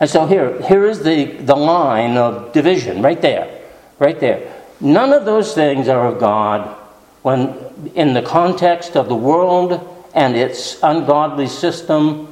And 0.00 0.08
so 0.08 0.24
here, 0.24 0.62
here 0.62 0.86
is 0.86 1.02
the, 1.02 1.26
the 1.26 1.56
line 1.56 2.16
of 2.16 2.54
division, 2.54 3.02
right 3.02 3.20
there. 3.20 3.60
Right 3.98 4.18
there. 4.18 4.59
None 4.80 5.12
of 5.12 5.24
those 5.24 5.54
things 5.54 5.88
are 5.88 6.06
of 6.06 6.18
God 6.18 6.76
when, 7.22 7.56
in 7.94 8.14
the 8.14 8.22
context 8.22 8.96
of 8.96 9.08
the 9.08 9.14
world 9.14 9.86
and 10.14 10.36
its 10.36 10.82
ungodly 10.82 11.48
system. 11.48 12.28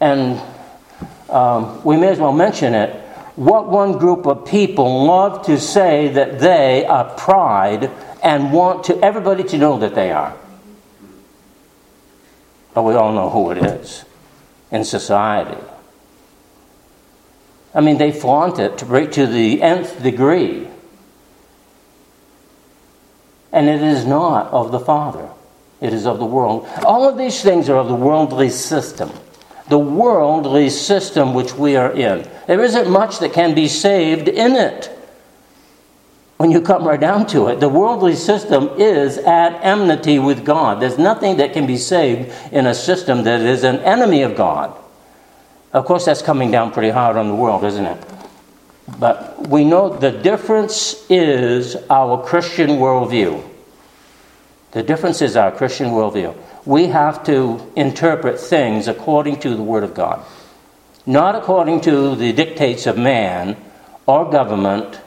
And 0.00 0.40
um, 1.30 1.82
we 1.84 1.96
may 1.96 2.08
as 2.08 2.18
well 2.18 2.32
mention 2.32 2.74
it. 2.74 2.94
What 3.36 3.68
one 3.68 3.98
group 3.98 4.26
of 4.26 4.46
people 4.46 5.06
love 5.06 5.46
to 5.46 5.58
say 5.58 6.08
that 6.08 6.40
they 6.40 6.84
are 6.84 7.04
pride 7.16 7.90
and 8.22 8.52
want 8.52 8.84
to 8.84 8.98
everybody 8.98 9.44
to 9.44 9.58
know 9.58 9.78
that 9.78 9.94
they 9.94 10.10
are. 10.10 10.36
But 12.74 12.82
we 12.82 12.94
all 12.94 13.12
know 13.12 13.30
who 13.30 13.50
it 13.52 13.58
is 13.58 14.04
in 14.70 14.84
society. 14.84 15.58
I 17.74 17.80
mean, 17.80 17.98
they 17.98 18.12
flaunt 18.12 18.58
it 18.58 18.82
right 18.82 19.10
to 19.12 19.26
the 19.26 19.62
nth 19.62 20.02
degree. 20.02 20.68
And 23.52 23.68
it 23.68 23.82
is 23.82 24.04
not 24.04 24.48
of 24.48 24.72
the 24.72 24.80
Father, 24.80 25.28
it 25.80 25.92
is 25.92 26.06
of 26.06 26.18
the 26.18 26.26
world. 26.26 26.68
All 26.84 27.08
of 27.08 27.16
these 27.16 27.42
things 27.42 27.68
are 27.68 27.76
of 27.76 27.88
the 27.88 27.94
worldly 27.94 28.50
system. 28.50 29.10
The 29.68 29.78
worldly 29.78 30.70
system 30.70 31.34
which 31.34 31.54
we 31.54 31.76
are 31.76 31.92
in. 31.92 32.28
There 32.46 32.62
isn't 32.64 32.90
much 32.90 33.18
that 33.18 33.34
can 33.34 33.54
be 33.54 33.68
saved 33.68 34.28
in 34.28 34.56
it 34.56 34.94
when 36.38 36.52
you 36.52 36.60
come 36.60 36.86
right 36.86 37.00
down 37.00 37.26
to 37.26 37.48
it, 37.48 37.58
the 37.58 37.68
worldly 37.68 38.14
system 38.14 38.70
is 38.78 39.18
at 39.18 39.58
enmity 39.64 40.20
with 40.20 40.44
God. 40.44 40.80
There's 40.80 40.96
nothing 40.96 41.38
that 41.38 41.52
can 41.52 41.66
be 41.66 41.76
saved 41.76 42.32
in 42.52 42.66
a 42.66 42.74
system 42.74 43.24
that 43.24 43.40
is 43.40 43.64
an 43.64 43.80
enemy 43.80 44.22
of 44.22 44.36
God. 44.36 44.72
Of 45.72 45.84
course, 45.84 46.04
that's 46.04 46.22
coming 46.22 46.52
down 46.52 46.70
pretty 46.70 46.90
hard 46.90 47.16
on 47.16 47.26
the 47.26 47.34
world, 47.34 47.64
isn't 47.64 47.84
it? 47.84 48.17
But 48.98 49.48
we 49.48 49.64
know 49.64 49.88
the 49.88 50.10
difference 50.10 51.04
is 51.10 51.76
our 51.90 52.24
Christian 52.24 52.70
worldview. 52.70 53.44
The 54.72 54.82
difference 54.82 55.20
is 55.20 55.36
our 55.36 55.50
Christian 55.50 55.88
worldview. 55.88 56.36
We 56.64 56.86
have 56.86 57.24
to 57.24 57.70
interpret 57.76 58.38
things 58.38 58.88
according 58.88 59.40
to 59.40 59.54
the 59.54 59.62
Word 59.62 59.82
of 59.82 59.94
God, 59.94 60.24
not 61.06 61.34
according 61.34 61.80
to 61.82 62.14
the 62.14 62.32
dictates 62.32 62.86
of 62.86 62.96
man 62.96 63.56
or 64.06 64.30
government 64.30 65.00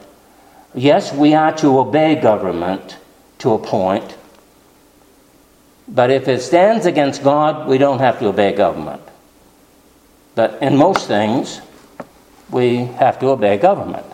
Yes, 0.74 1.12
we 1.12 1.34
are 1.34 1.54
to 1.58 1.78
obey 1.78 2.14
government 2.14 2.96
to 3.38 3.52
a 3.52 3.58
point, 3.58 4.16
but 5.86 6.10
if 6.10 6.28
it 6.28 6.40
stands 6.40 6.86
against 6.86 7.22
God, 7.22 7.68
we 7.68 7.76
don't 7.76 7.98
have 7.98 8.18
to 8.20 8.28
obey 8.28 8.52
government. 8.52 9.02
But 10.34 10.62
in 10.62 10.76
most 10.76 11.06
things, 11.06 11.60
we 12.52 12.84
have 12.84 13.18
to 13.20 13.28
obey 13.28 13.58
government. 13.58 14.06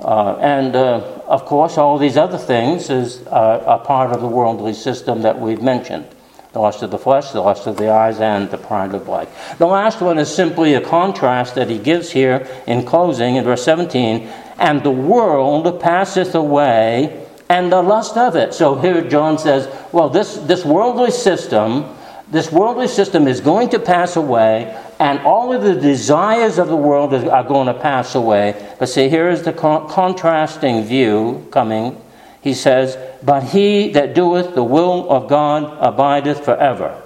Uh, 0.00 0.36
and 0.40 0.74
uh, 0.74 0.98
of 1.26 1.44
course, 1.44 1.78
all 1.78 1.96
these 1.96 2.16
other 2.16 2.38
things 2.38 2.90
is 2.90 3.24
uh, 3.28 3.62
a 3.66 3.78
part 3.78 4.10
of 4.10 4.20
the 4.20 4.26
worldly 4.26 4.74
system 4.74 5.22
that 5.22 5.40
we've 5.40 5.62
mentioned 5.62 6.06
the 6.52 6.60
lust 6.60 6.82
of 6.82 6.90
the 6.90 6.98
flesh, 6.98 7.30
the 7.30 7.40
lust 7.40 7.66
of 7.66 7.78
the 7.78 7.90
eyes, 7.90 8.20
and 8.20 8.50
the 8.50 8.58
pride 8.58 8.94
of 8.94 9.08
life. 9.08 9.56
The 9.56 9.66
last 9.66 10.02
one 10.02 10.18
is 10.18 10.32
simply 10.32 10.74
a 10.74 10.82
contrast 10.82 11.54
that 11.54 11.70
he 11.70 11.78
gives 11.78 12.10
here 12.10 12.46
in 12.66 12.84
closing 12.84 13.36
in 13.36 13.44
verse 13.44 13.64
17 13.64 14.28
and 14.58 14.82
the 14.82 14.90
world 14.90 15.80
passeth 15.80 16.34
away 16.34 17.26
and 17.48 17.72
the 17.72 17.82
lust 17.82 18.16
of 18.16 18.36
it. 18.36 18.54
So 18.54 18.76
here 18.76 19.06
John 19.08 19.38
says, 19.38 19.68
well, 19.92 20.08
this, 20.08 20.36
this 20.36 20.64
worldly 20.64 21.10
system, 21.10 21.84
this 22.28 22.52
worldly 22.52 22.88
system 22.88 23.26
is 23.26 23.40
going 23.40 23.70
to 23.70 23.78
pass 23.78 24.16
away, 24.16 24.78
and 25.02 25.18
all 25.26 25.52
of 25.52 25.64
the 25.64 25.74
desires 25.74 26.58
of 26.58 26.68
the 26.68 26.76
world 26.76 27.12
are 27.12 27.42
going 27.42 27.66
to 27.66 27.74
pass 27.74 28.14
away. 28.14 28.54
But 28.78 28.88
see, 28.88 29.08
here 29.08 29.28
is 29.28 29.42
the 29.42 29.52
con- 29.52 29.88
contrasting 29.88 30.84
view 30.84 31.44
coming. 31.50 32.00
He 32.40 32.54
says, 32.54 32.96
But 33.20 33.42
he 33.42 33.90
that 33.94 34.14
doeth 34.14 34.54
the 34.54 34.62
will 34.62 35.10
of 35.10 35.28
God 35.28 35.76
abideth 35.80 36.44
forever. 36.44 37.02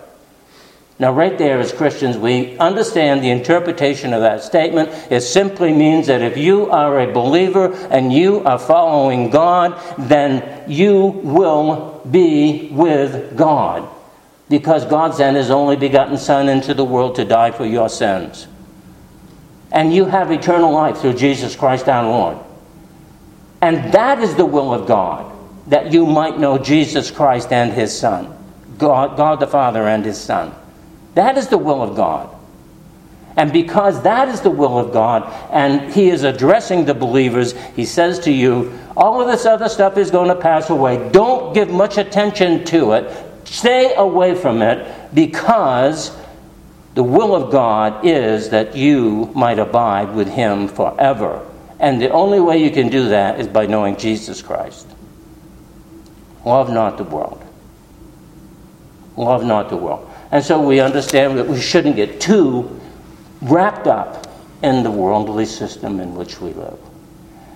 Now, 0.98 1.12
right 1.12 1.38
there, 1.38 1.58
as 1.58 1.72
Christians, 1.72 2.18
we 2.18 2.58
understand 2.58 3.24
the 3.24 3.30
interpretation 3.30 4.12
of 4.12 4.20
that 4.20 4.42
statement. 4.42 4.90
It 5.10 5.22
simply 5.22 5.72
means 5.72 6.06
that 6.08 6.20
if 6.20 6.36
you 6.36 6.70
are 6.70 7.00
a 7.00 7.10
believer 7.10 7.72
and 7.90 8.12
you 8.12 8.40
are 8.44 8.58
following 8.58 9.30
God, 9.30 9.80
then 9.96 10.70
you 10.70 10.98
will 11.24 12.02
be 12.10 12.68
with 12.72 13.38
God. 13.38 13.88
Because 14.48 14.84
God 14.84 15.14
sent 15.14 15.36
His 15.36 15.50
only 15.50 15.76
begotten 15.76 16.16
Son 16.18 16.48
into 16.48 16.74
the 16.74 16.84
world 16.84 17.16
to 17.16 17.24
die 17.24 17.50
for 17.50 17.66
your 17.66 17.88
sins. 17.88 18.46
And 19.72 19.92
you 19.92 20.04
have 20.04 20.30
eternal 20.30 20.72
life 20.72 20.98
through 20.98 21.14
Jesus 21.14 21.56
Christ 21.56 21.88
our 21.88 22.04
Lord. 22.04 22.38
And 23.60 23.92
that 23.92 24.20
is 24.20 24.36
the 24.36 24.46
will 24.46 24.72
of 24.72 24.86
God, 24.86 25.32
that 25.66 25.92
you 25.92 26.06
might 26.06 26.38
know 26.38 26.58
Jesus 26.58 27.10
Christ 27.10 27.52
and 27.52 27.72
His 27.72 27.96
Son, 27.96 28.32
God, 28.78 29.16
God 29.16 29.40
the 29.40 29.46
Father 29.46 29.88
and 29.88 30.04
His 30.04 30.20
Son. 30.20 30.54
That 31.14 31.36
is 31.36 31.48
the 31.48 31.58
will 31.58 31.82
of 31.82 31.96
God. 31.96 32.30
And 33.36 33.52
because 33.52 34.02
that 34.02 34.28
is 34.28 34.40
the 34.40 34.50
will 34.50 34.78
of 34.78 34.92
God, 34.92 35.30
and 35.50 35.92
He 35.92 36.08
is 36.08 36.22
addressing 36.22 36.84
the 36.84 36.94
believers, 36.94 37.52
He 37.74 37.84
says 37.84 38.18
to 38.20 38.32
you, 38.32 38.78
all 38.96 39.20
of 39.20 39.26
this 39.26 39.44
other 39.44 39.68
stuff 39.68 39.98
is 39.98 40.10
going 40.10 40.28
to 40.28 40.36
pass 40.36 40.70
away. 40.70 41.10
Don't 41.10 41.52
give 41.52 41.70
much 41.70 41.98
attention 41.98 42.64
to 42.66 42.92
it. 42.92 43.25
Stay 43.46 43.94
away 43.94 44.34
from 44.34 44.60
it 44.60 45.14
because 45.14 46.14
the 46.94 47.02
will 47.02 47.34
of 47.34 47.50
God 47.50 48.04
is 48.04 48.50
that 48.50 48.76
you 48.76 49.30
might 49.34 49.58
abide 49.58 50.14
with 50.14 50.28
Him 50.28 50.68
forever. 50.68 51.46
And 51.78 52.00
the 52.00 52.10
only 52.10 52.40
way 52.40 52.62
you 52.62 52.70
can 52.70 52.88
do 52.88 53.08
that 53.08 53.38
is 53.38 53.46
by 53.46 53.66
knowing 53.66 53.96
Jesus 53.96 54.42
Christ. 54.42 54.86
Love 56.44 56.70
not 56.70 56.96
the 56.96 57.04
world. 57.04 57.44
Love 59.16 59.44
not 59.44 59.68
the 59.68 59.76
world. 59.76 60.10
And 60.30 60.44
so 60.44 60.60
we 60.60 60.80
understand 60.80 61.38
that 61.38 61.46
we 61.46 61.60
shouldn't 61.60 61.96
get 61.96 62.20
too 62.20 62.80
wrapped 63.42 63.86
up 63.86 64.26
in 64.62 64.82
the 64.82 64.90
worldly 64.90 65.46
system 65.46 66.00
in 66.00 66.14
which 66.14 66.40
we 66.40 66.52
live. 66.52 66.78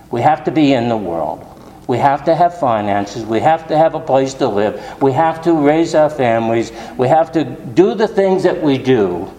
We 0.09 0.21
have 0.21 0.43
to 0.45 0.51
be 0.51 0.73
in 0.73 0.87
the 0.87 0.97
world. 0.97 1.50
We 1.91 1.97
have 1.97 2.23
to 2.23 2.35
have 2.35 2.57
finances. 2.57 3.25
We 3.25 3.41
have 3.41 3.67
to 3.67 3.77
have 3.77 3.95
a 3.95 3.99
place 3.99 4.33
to 4.35 4.47
live. 4.47 5.01
We 5.01 5.11
have 5.11 5.41
to 5.41 5.51
raise 5.51 5.93
our 5.93 6.09
families. 6.09 6.71
We 6.97 7.09
have 7.09 7.33
to 7.33 7.43
do 7.43 7.95
the 7.95 8.07
things 8.07 8.43
that 8.43 8.63
we 8.63 8.77
do 8.77 9.29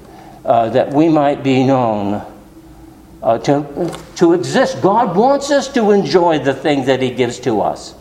uh, 0.45 0.69
that 0.69 0.93
we 0.93 1.09
might 1.09 1.43
be 1.43 1.65
known 1.65 2.23
uh, 3.23 3.39
to, 3.39 3.99
to 4.17 4.35
exist. 4.35 4.83
God 4.83 5.17
wants 5.17 5.51
us 5.51 5.73
to 5.73 5.93
enjoy 5.93 6.41
the 6.41 6.53
things 6.53 6.85
that 6.89 7.01
He 7.01 7.13
gives 7.13 7.41
to 7.41 7.63
us, 7.63 7.95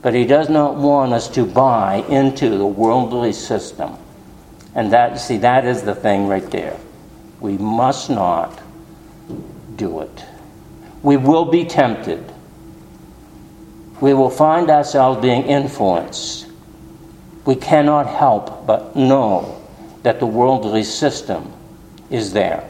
but 0.00 0.14
He 0.14 0.26
does 0.26 0.48
not 0.48 0.76
want 0.76 1.12
us 1.12 1.28
to 1.30 1.44
buy 1.44 2.04
into 2.08 2.56
the 2.58 2.66
worldly 2.66 3.32
system. 3.32 3.96
And 4.76 4.92
that, 4.92 5.18
see, 5.18 5.38
that 5.38 5.64
is 5.64 5.82
the 5.82 5.96
thing 5.96 6.28
right 6.28 6.48
there. 6.52 6.78
We 7.40 7.58
must 7.58 8.10
not 8.10 8.62
do 9.74 10.02
it. 10.02 10.24
We 11.02 11.16
will 11.16 11.46
be 11.46 11.64
tempted. 11.64 12.32
We 14.00 14.14
will 14.14 14.30
find 14.30 14.70
ourselves 14.70 15.20
being 15.20 15.44
influenced. 15.44 16.46
We 17.44 17.56
cannot 17.56 18.06
help 18.06 18.66
but 18.66 18.96
know 18.96 19.62
that 20.02 20.20
the 20.20 20.26
worldly 20.26 20.84
system 20.84 21.52
is 22.10 22.32
there 22.32 22.68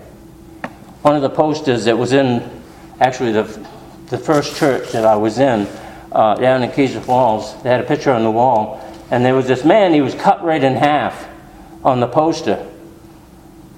one 1.07 1.14
of 1.14 1.22
the 1.22 1.31
posters 1.31 1.85
that 1.85 1.97
was 1.97 2.12
in 2.12 2.43
actually 2.99 3.31
the, 3.31 3.45
the 4.09 4.18
first 4.18 4.57
church 4.57 4.91
that 4.91 5.05
I 5.05 5.14
was 5.14 5.39
in 5.39 5.68
uh, 6.11 6.35
down 6.35 6.64
in 6.64 6.72
Cedar 6.72 7.01
Falls. 7.01 7.62
They 7.62 7.68
had 7.68 7.79
a 7.79 7.87
picture 7.87 8.11
on 8.11 8.24
the 8.24 8.31
wall, 8.33 8.85
and 9.12 9.24
there 9.24 9.37
was 9.37 9.47
this 9.47 9.64
man, 9.64 9.95
he 9.95 10.01
was 10.01 10.16
cut 10.16 10.43
right 10.43 10.61
in 10.61 10.74
half 10.74 11.29
on 11.85 12.01
the 12.01 12.09
poster. 12.09 12.68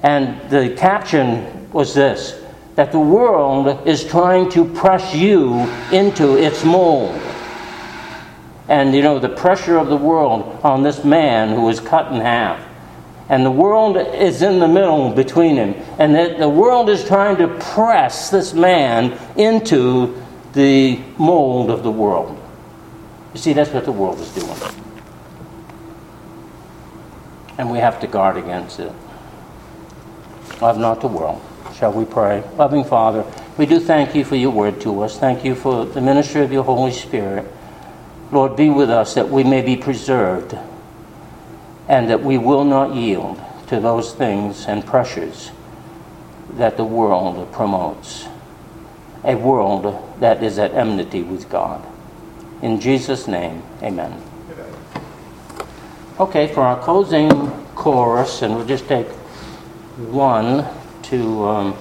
And 0.02 0.40
the 0.50 0.74
caption 0.74 1.70
was 1.70 1.92
this 1.94 2.42
that 2.76 2.92
the 2.92 2.98
world 2.98 3.86
is 3.86 4.04
trying 4.06 4.50
to 4.52 4.64
press 4.64 5.14
you 5.14 5.52
into 5.92 6.38
its 6.38 6.64
mold. 6.64 7.14
And 8.68 8.94
you 8.94 9.02
know, 9.02 9.18
the 9.18 9.28
pressure 9.28 9.78
of 9.78 9.88
the 9.88 9.96
world 9.96 10.60
on 10.62 10.82
this 10.82 11.04
man 11.04 11.50
who 11.50 11.62
was 11.62 11.80
cut 11.80 12.12
in 12.12 12.20
half 12.20 12.68
and 13.28 13.44
the 13.44 13.50
world 13.50 13.96
is 13.96 14.40
in 14.40 14.58
the 14.58 14.68
middle 14.68 15.10
between 15.10 15.56
him. 15.56 15.74
And 15.98 16.14
that 16.14 16.38
the 16.38 16.48
world 16.48 16.88
is 16.88 17.04
trying 17.04 17.36
to 17.36 17.48
press 17.74 18.30
this 18.30 18.54
man 18.54 19.18
into 19.36 20.22
the 20.54 20.98
mold 21.18 21.70
of 21.70 21.82
the 21.82 21.90
world. 21.90 22.34
You 23.34 23.40
see, 23.40 23.52
that's 23.52 23.70
what 23.70 23.84
the 23.84 23.92
world 23.92 24.18
is 24.20 24.30
doing. 24.34 24.56
And 27.58 27.70
we 27.70 27.78
have 27.78 28.00
to 28.00 28.06
guard 28.06 28.38
against 28.38 28.80
it. 28.80 28.92
Love 30.62 30.78
not 30.78 31.02
the 31.02 31.08
world. 31.08 31.42
Shall 31.74 31.92
we 31.92 32.06
pray? 32.06 32.42
Loving 32.56 32.82
Father, 32.82 33.24
we 33.58 33.66
do 33.66 33.78
thank 33.78 34.14
you 34.14 34.24
for 34.24 34.36
your 34.36 34.50
word 34.50 34.80
to 34.80 35.02
us. 35.02 35.18
Thank 35.18 35.44
you 35.44 35.54
for 35.54 35.84
the 35.84 36.00
ministry 36.00 36.40
of 36.40 36.50
your 36.50 36.64
Holy 36.64 36.92
Spirit. 36.92 37.46
Lord, 38.30 38.56
be 38.56 38.68
with 38.68 38.90
us 38.90 39.14
that 39.14 39.28
we 39.28 39.44
may 39.44 39.62
be 39.62 39.76
preserved 39.76 40.56
and 41.88 42.10
that 42.10 42.22
we 42.22 42.36
will 42.36 42.64
not 42.64 42.94
yield 42.94 43.40
to 43.68 43.80
those 43.80 44.12
things 44.12 44.66
and 44.66 44.84
pressures 44.84 45.50
that 46.52 46.76
the 46.76 46.84
world 46.84 47.50
promotes. 47.52 48.26
A 49.24 49.34
world 49.34 50.20
that 50.20 50.42
is 50.42 50.58
at 50.58 50.72
enmity 50.72 51.22
with 51.22 51.48
God. 51.48 51.84
In 52.62 52.80
Jesus' 52.80 53.26
name, 53.26 53.62
amen. 53.82 54.22
Okay, 56.20 56.52
for 56.52 56.62
our 56.62 56.80
closing 56.82 57.50
chorus, 57.74 58.42
and 58.42 58.56
we'll 58.56 58.66
just 58.66 58.88
take 58.88 59.06
one 60.10 60.66
to 61.04 61.44
um, 61.46 61.76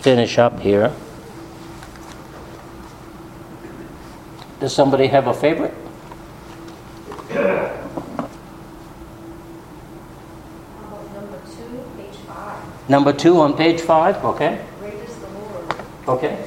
finish 0.00 0.38
up 0.38 0.60
here. 0.60 0.94
Does 4.60 4.74
somebody 4.74 5.08
have 5.08 5.26
a 5.26 5.34
favorite? 5.34 5.74
Number 12.88 13.12
two 13.12 13.40
on 13.40 13.56
page 13.56 13.80
five, 13.80 14.22
okay? 14.24 14.64
Great 14.78 14.94
is 14.94 15.16
the 15.16 15.28
Lord. 15.28 15.74
Okay. 16.08 16.44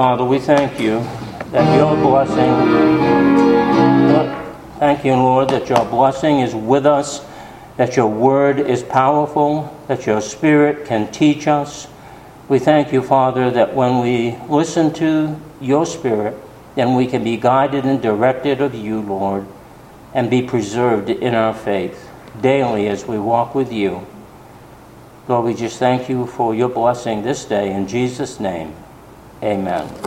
Father, 0.00 0.24
we 0.24 0.38
thank 0.38 0.80
you 0.80 1.00
that 1.52 1.76
your 1.76 1.94
blessing, 1.94 2.54
thank 4.78 5.04
you, 5.04 5.12
Lord, 5.12 5.50
that 5.50 5.68
your 5.68 5.84
blessing 5.84 6.40
is 6.40 6.54
with 6.54 6.86
us, 6.86 7.22
that 7.76 7.96
your 7.96 8.06
word 8.06 8.58
is 8.58 8.82
powerful, 8.82 9.78
that 9.88 10.06
your 10.06 10.22
spirit 10.22 10.86
can 10.86 11.12
teach 11.12 11.46
us, 11.46 11.86
We 12.48 12.58
thank 12.58 12.94
you, 12.94 13.02
Father, 13.02 13.50
that 13.50 13.74
when 13.74 14.00
we 14.00 14.36
listen 14.48 14.92
to 14.94 15.38
your 15.60 15.84
Spirit, 15.84 16.34
then 16.76 16.94
we 16.94 17.06
can 17.06 17.22
be 17.22 17.36
guided 17.36 17.84
and 17.84 18.00
directed 18.00 18.62
of 18.62 18.74
you, 18.74 19.02
Lord, 19.02 19.46
and 20.14 20.30
be 20.30 20.40
preserved 20.40 21.10
in 21.10 21.34
our 21.34 21.52
faith 21.52 22.08
daily 22.40 22.88
as 22.88 23.06
we 23.06 23.18
walk 23.18 23.54
with 23.54 23.70
you. 23.70 24.06
Lord, 25.28 25.44
we 25.44 25.52
just 25.52 25.78
thank 25.78 26.08
you 26.08 26.26
for 26.26 26.54
your 26.54 26.70
blessing 26.70 27.22
this 27.22 27.44
day. 27.44 27.70
In 27.70 27.86
Jesus' 27.86 28.40
name, 28.40 28.74
amen. 29.42 29.99